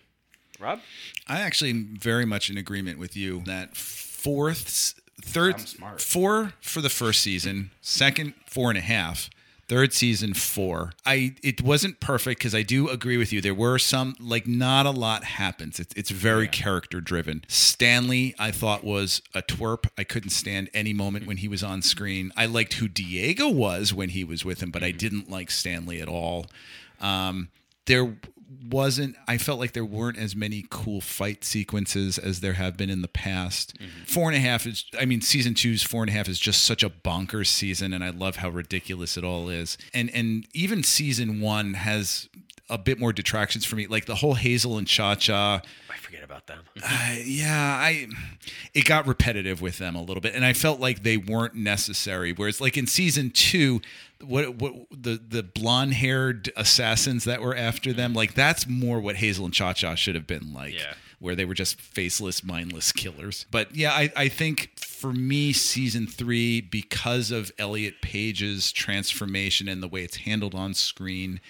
Rob? 0.60 0.80
I 1.26 1.40
actually 1.40 1.70
am 1.70 1.96
very 1.98 2.24
much 2.24 2.48
in 2.48 2.56
agreement 2.56 2.98
with 2.98 3.16
you 3.16 3.42
that 3.46 3.76
fourth, 3.76 4.94
third, 5.22 5.60
four 5.98 6.52
for 6.60 6.80
the 6.80 6.90
first 6.90 7.20
season, 7.20 7.70
second 7.80 8.34
four 8.46 8.70
and 8.70 8.78
a 8.78 8.82
half, 8.82 9.30
third 9.68 9.92
season 9.92 10.34
four. 10.34 10.92
I 11.06 11.34
it 11.42 11.62
wasn't 11.62 12.00
perfect 12.00 12.40
because 12.40 12.54
I 12.54 12.62
do 12.62 12.88
agree 12.88 13.16
with 13.16 13.32
you. 13.32 13.40
There 13.40 13.54
were 13.54 13.78
some 13.78 14.14
like 14.20 14.46
not 14.46 14.86
a 14.86 14.90
lot 14.90 15.24
happens. 15.24 15.80
It's 15.80 15.94
it's 15.94 16.10
very 16.10 16.48
character 16.48 17.00
driven. 17.00 17.44
Stanley 17.48 18.34
I 18.38 18.50
thought 18.50 18.84
was 18.84 19.22
a 19.34 19.42
twerp. 19.42 19.88
I 19.96 20.04
couldn't 20.04 20.30
stand 20.30 20.68
any 20.74 20.92
moment 20.92 21.26
when 21.26 21.38
he 21.38 21.48
was 21.48 21.62
on 21.62 21.82
screen. 21.82 22.32
I 22.36 22.46
liked 22.46 22.74
who 22.74 22.88
Diego 22.88 23.48
was 23.48 23.94
when 23.94 24.10
he 24.10 24.24
was 24.24 24.44
with 24.44 24.62
him, 24.62 24.70
but 24.70 24.82
I 24.82 24.90
didn't 24.90 25.30
like 25.30 25.50
Stanley 25.50 26.00
at 26.00 26.08
all. 26.08 26.46
Um, 27.00 27.48
there 27.86 28.16
wasn't 28.68 29.14
i 29.28 29.36
felt 29.38 29.58
like 29.58 29.72
there 29.72 29.84
weren't 29.84 30.18
as 30.18 30.34
many 30.36 30.64
cool 30.70 31.00
fight 31.00 31.44
sequences 31.44 32.18
as 32.18 32.40
there 32.40 32.54
have 32.54 32.76
been 32.76 32.90
in 32.90 33.02
the 33.02 33.08
past 33.08 33.74
four 34.06 34.28
and 34.28 34.36
a 34.36 34.40
half 34.40 34.66
is 34.66 34.84
i 35.00 35.04
mean 35.04 35.20
season 35.20 35.54
two's 35.54 35.82
four 35.82 36.02
and 36.02 36.10
a 36.10 36.12
half 36.12 36.28
is 36.28 36.38
just 36.38 36.64
such 36.64 36.82
a 36.82 36.90
bonkers 36.90 37.46
season 37.46 37.92
and 37.92 38.02
i 38.04 38.10
love 38.10 38.36
how 38.36 38.48
ridiculous 38.48 39.16
it 39.16 39.24
all 39.24 39.48
is 39.48 39.78
and 39.94 40.10
and 40.14 40.46
even 40.52 40.82
season 40.82 41.40
one 41.40 41.74
has 41.74 42.28
a 42.70 42.78
bit 42.78 42.98
more 42.98 43.12
detractions 43.12 43.64
for 43.64 43.76
me 43.76 43.86
like 43.86 44.06
the 44.06 44.16
whole 44.16 44.34
hazel 44.34 44.78
and 44.78 44.86
cha-cha 44.86 45.60
I 45.90 45.96
forget 45.96 46.24
about 46.24 46.46
them. 46.46 46.60
uh, 46.82 47.14
yeah, 47.24 47.76
I 47.78 48.06
it 48.74 48.84
got 48.86 49.06
repetitive 49.06 49.60
with 49.60 49.78
them 49.78 49.94
a 49.94 50.00
little 50.02 50.20
bit, 50.20 50.34
and 50.34 50.44
I 50.44 50.52
felt 50.52 50.80
like 50.80 51.02
they 51.02 51.16
weren't 51.16 51.54
necessary. 51.54 52.32
Whereas, 52.32 52.60
like 52.60 52.76
in 52.76 52.86
season 52.86 53.30
two, 53.30 53.80
what 54.22 54.56
what 54.56 54.74
the 54.90 55.20
the 55.26 55.42
blonde 55.42 55.94
haired 55.94 56.50
assassins 56.56 57.24
that 57.24 57.40
were 57.40 57.56
after 57.56 57.92
them, 57.92 58.10
mm-hmm. 58.10 58.18
like 58.18 58.34
that's 58.34 58.66
more 58.66 59.00
what 59.00 59.16
Hazel 59.16 59.44
and 59.44 59.54
Cha 59.54 59.72
Cha 59.72 59.94
should 59.94 60.14
have 60.14 60.26
been 60.26 60.52
like. 60.52 60.74
Yeah. 60.74 60.94
Where 61.18 61.36
they 61.36 61.44
were 61.44 61.54
just 61.54 61.80
faceless, 61.80 62.42
mindless 62.42 62.90
killers. 62.90 63.46
But 63.48 63.76
yeah, 63.76 63.92
I, 63.92 64.12
I 64.16 64.26
think 64.26 64.72
for 64.80 65.12
me, 65.12 65.52
season 65.52 66.08
three, 66.08 66.60
because 66.60 67.30
of 67.30 67.52
Elliot 67.60 68.02
Page's 68.02 68.72
transformation 68.72 69.68
and 69.68 69.80
the 69.80 69.86
way 69.86 70.02
it's 70.02 70.16
handled 70.16 70.56
on 70.56 70.74
screen, 70.74 71.40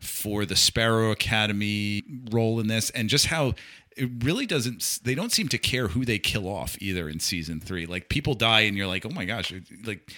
for 0.00 0.44
the 0.46 0.56
Sparrow 0.56 1.10
Academy 1.10 2.02
role 2.30 2.58
in 2.58 2.66
this, 2.66 2.90
and 2.90 3.08
just 3.08 3.26
how 3.26 3.54
it 3.96 4.08
really 4.24 4.46
doesn't. 4.46 5.00
They 5.04 5.14
don't 5.14 5.30
seem 5.30 5.48
to 5.48 5.58
care 5.58 5.88
who 5.88 6.04
they 6.04 6.18
kill 6.18 6.48
off 6.48 6.76
either 6.80 7.08
in 7.08 7.20
season 7.20 7.60
three. 7.60 7.86
Like 7.86 8.08
people 8.08 8.34
die, 8.34 8.60
and 8.60 8.76
you're 8.76 8.86
like, 8.86 9.04
oh 9.04 9.10
my 9.10 9.26
gosh, 9.26 9.52
like 9.84 10.10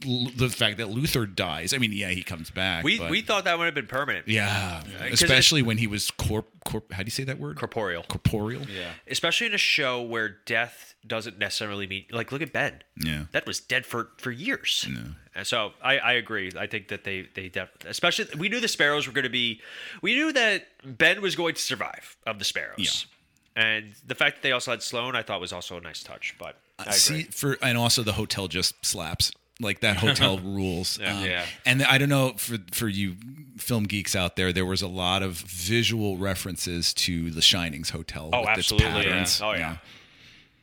the 0.00 0.48
fact 0.48 0.78
that 0.78 0.88
Luther 0.90 1.26
dies. 1.26 1.74
I 1.74 1.78
mean, 1.78 1.92
yeah, 1.92 2.08
he 2.08 2.22
comes 2.22 2.50
back. 2.50 2.84
We 2.84 2.98
but- 2.98 3.10
we 3.10 3.22
thought 3.22 3.44
that 3.44 3.58
would 3.58 3.64
have 3.66 3.74
been 3.74 3.86
permanent. 3.86 4.28
Yeah, 4.28 4.82
especially 5.10 5.62
when 5.62 5.78
he 5.78 5.86
was 5.86 6.10
corp 6.10 6.48
corp. 6.64 6.92
How 6.92 7.02
do 7.02 7.06
you 7.06 7.10
say 7.10 7.24
that 7.24 7.38
word? 7.38 7.56
Corporeal. 7.58 8.02
Corporeal. 8.04 8.62
Yeah. 8.62 8.90
Especially 9.06 9.46
in 9.46 9.54
a 9.54 9.58
show 9.58 10.02
where 10.02 10.28
death 10.46 10.94
doesn't 11.06 11.38
necessarily 11.38 11.86
mean 11.86 12.04
like 12.10 12.32
look 12.32 12.42
at 12.42 12.52
Ben. 12.52 12.82
Yeah. 13.02 13.24
That 13.32 13.46
was 13.46 13.60
dead 13.60 13.86
for 13.86 14.10
for 14.18 14.30
years. 14.30 14.88
And 15.34 15.46
so 15.46 15.72
I, 15.82 15.98
I 15.98 16.12
agree. 16.14 16.50
I 16.58 16.66
think 16.66 16.88
that 16.88 17.04
they 17.04 17.28
they 17.34 17.48
def- 17.48 17.70
especially 17.86 18.26
we 18.38 18.48
knew 18.48 18.60
the 18.60 18.68
sparrows 18.68 19.06
were 19.06 19.12
going 19.12 19.24
to 19.24 19.30
be 19.30 19.60
we 20.02 20.14
knew 20.14 20.32
that 20.32 20.66
Ben 20.84 21.20
was 21.22 21.36
going 21.36 21.54
to 21.54 21.60
survive 21.60 22.16
of 22.26 22.38
the 22.38 22.44
sparrows. 22.44 23.06
And 23.56 23.94
the 24.06 24.14
fact 24.14 24.36
that 24.36 24.42
they 24.42 24.52
also 24.52 24.70
had 24.70 24.82
Sloan 24.82 25.16
I 25.16 25.22
thought 25.22 25.40
was 25.40 25.52
also 25.52 25.76
a 25.76 25.80
nice 25.80 26.02
touch, 26.02 26.36
but 26.38 26.56
I 26.78 26.82
agree. 26.84 26.94
See, 26.94 27.22
for 27.24 27.58
and 27.62 27.76
also 27.76 28.02
the 28.02 28.12
hotel 28.12 28.48
just 28.48 28.84
slaps. 28.84 29.32
Like 29.60 29.80
that 29.80 29.98
hotel 29.98 30.38
rules. 30.44 30.98
Um, 30.98 31.24
Yeah. 31.24 31.44
And 31.66 31.82
I 31.82 31.98
don't 31.98 32.08
know 32.08 32.32
for 32.36 32.58
for 32.72 32.88
you 32.88 33.16
film 33.58 33.84
geeks 33.84 34.16
out 34.16 34.36
there, 34.36 34.52
there 34.52 34.64
was 34.66 34.82
a 34.82 34.88
lot 34.88 35.22
of 35.22 35.32
visual 35.34 36.16
references 36.16 36.94
to 36.94 37.30
the 37.30 37.42
Shining's 37.42 37.90
hotel. 37.90 38.30
Oh, 38.32 38.46
absolutely. 38.46 39.04
Yeah. 39.06 39.26
Oh, 39.42 39.52
yeah. 39.52 39.76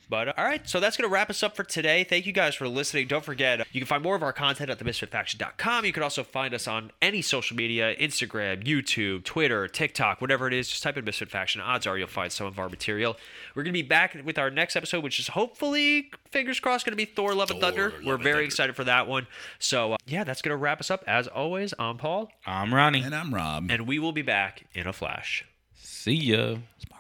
But 0.10 0.30
uh, 0.30 0.34
all 0.38 0.45
right, 0.45 0.68
so 0.68 0.80
that's 0.80 0.95
going 0.95 1.10
to 1.10 1.14
wrap 1.14 1.30
us 1.30 1.43
up 1.43 1.55
for 1.55 1.64
today. 1.64 2.03
Thank 2.05 2.26
you 2.26 2.32
guys 2.32 2.55
for 2.55 2.68
listening. 2.68 3.08
Don't 3.08 3.26
forget, 3.26 3.68
you 3.74 3.82
can 3.82 3.88
find 3.88 4.01
more 4.01 4.16
of 4.16 4.24
our 4.24 4.32
content 4.32 4.70
at 4.70 4.80
themisfitfaction.com. 4.80 5.84
You 5.86 5.91
can 5.91 6.01
also 6.03 6.24
find 6.24 6.53
us 6.53 6.68
on 6.68 6.91
any 7.01 7.22
social 7.22 7.58
media 7.58 7.95
Instagram, 7.97 8.64
YouTube, 8.64 9.24
Twitter, 9.26 9.68
TikTok, 9.68 10.22
whatever 10.22 10.47
it 10.47 10.53
is. 10.53 10.70
Just 10.70 10.84
type 10.84 10.97
in 10.97 11.03
Misfit 11.03 11.30
Faction. 11.30 11.60
Odds 11.60 11.86
are 11.86 11.97
you'll 11.97 12.08
find 12.08 12.32
some 12.32 12.47
of 12.47 12.58
our 12.58 12.70
material. 12.70 13.18
We're 13.53 13.64
going 13.64 13.74
to 13.74 13.84
be 13.84 13.88
back 13.88 14.16
with 14.24 14.38
our 14.38 14.49
next 14.49 14.76
episode, 14.76 15.03
which 15.03 15.20
is 15.20 15.28
hopefully, 15.30 16.10
fingers 16.32 16.60
crossed, 16.60 16.86
going 16.86 16.93
to 16.93 16.97
be 16.97 17.05
Thor 17.05 17.34
Love 17.34 17.51
and 17.51 17.60
Thunder. 17.60 17.93
We're 18.05 18.18
very 18.18 18.45
excited 18.45 18.76
for 18.76 18.86
that 18.86 19.08
one. 19.08 19.28
So, 19.60 19.93
uh, 19.93 19.97
yeah, 20.05 20.24
that's 20.24 20.41
going 20.41 20.53
to 20.53 20.58
wrap 20.58 20.80
us 20.80 20.89
up. 20.89 21.03
As 21.05 21.28
always, 21.28 21.74
I'm 21.78 21.97
Paul, 21.97 22.30
I'm 22.45 22.74
Ronnie. 22.74 23.01
And 23.03 23.14
I'm 23.16 23.34
Rob. 23.34 23.70
and 23.70 23.86
we 23.88 23.99
will 23.99 24.14
be 24.14 24.22
back 24.22 24.64
in 24.74 24.88
a 24.88 24.93
flash. 24.93 25.43
See 25.76 26.14
ya. 26.14 26.55
Bye. 26.89 26.97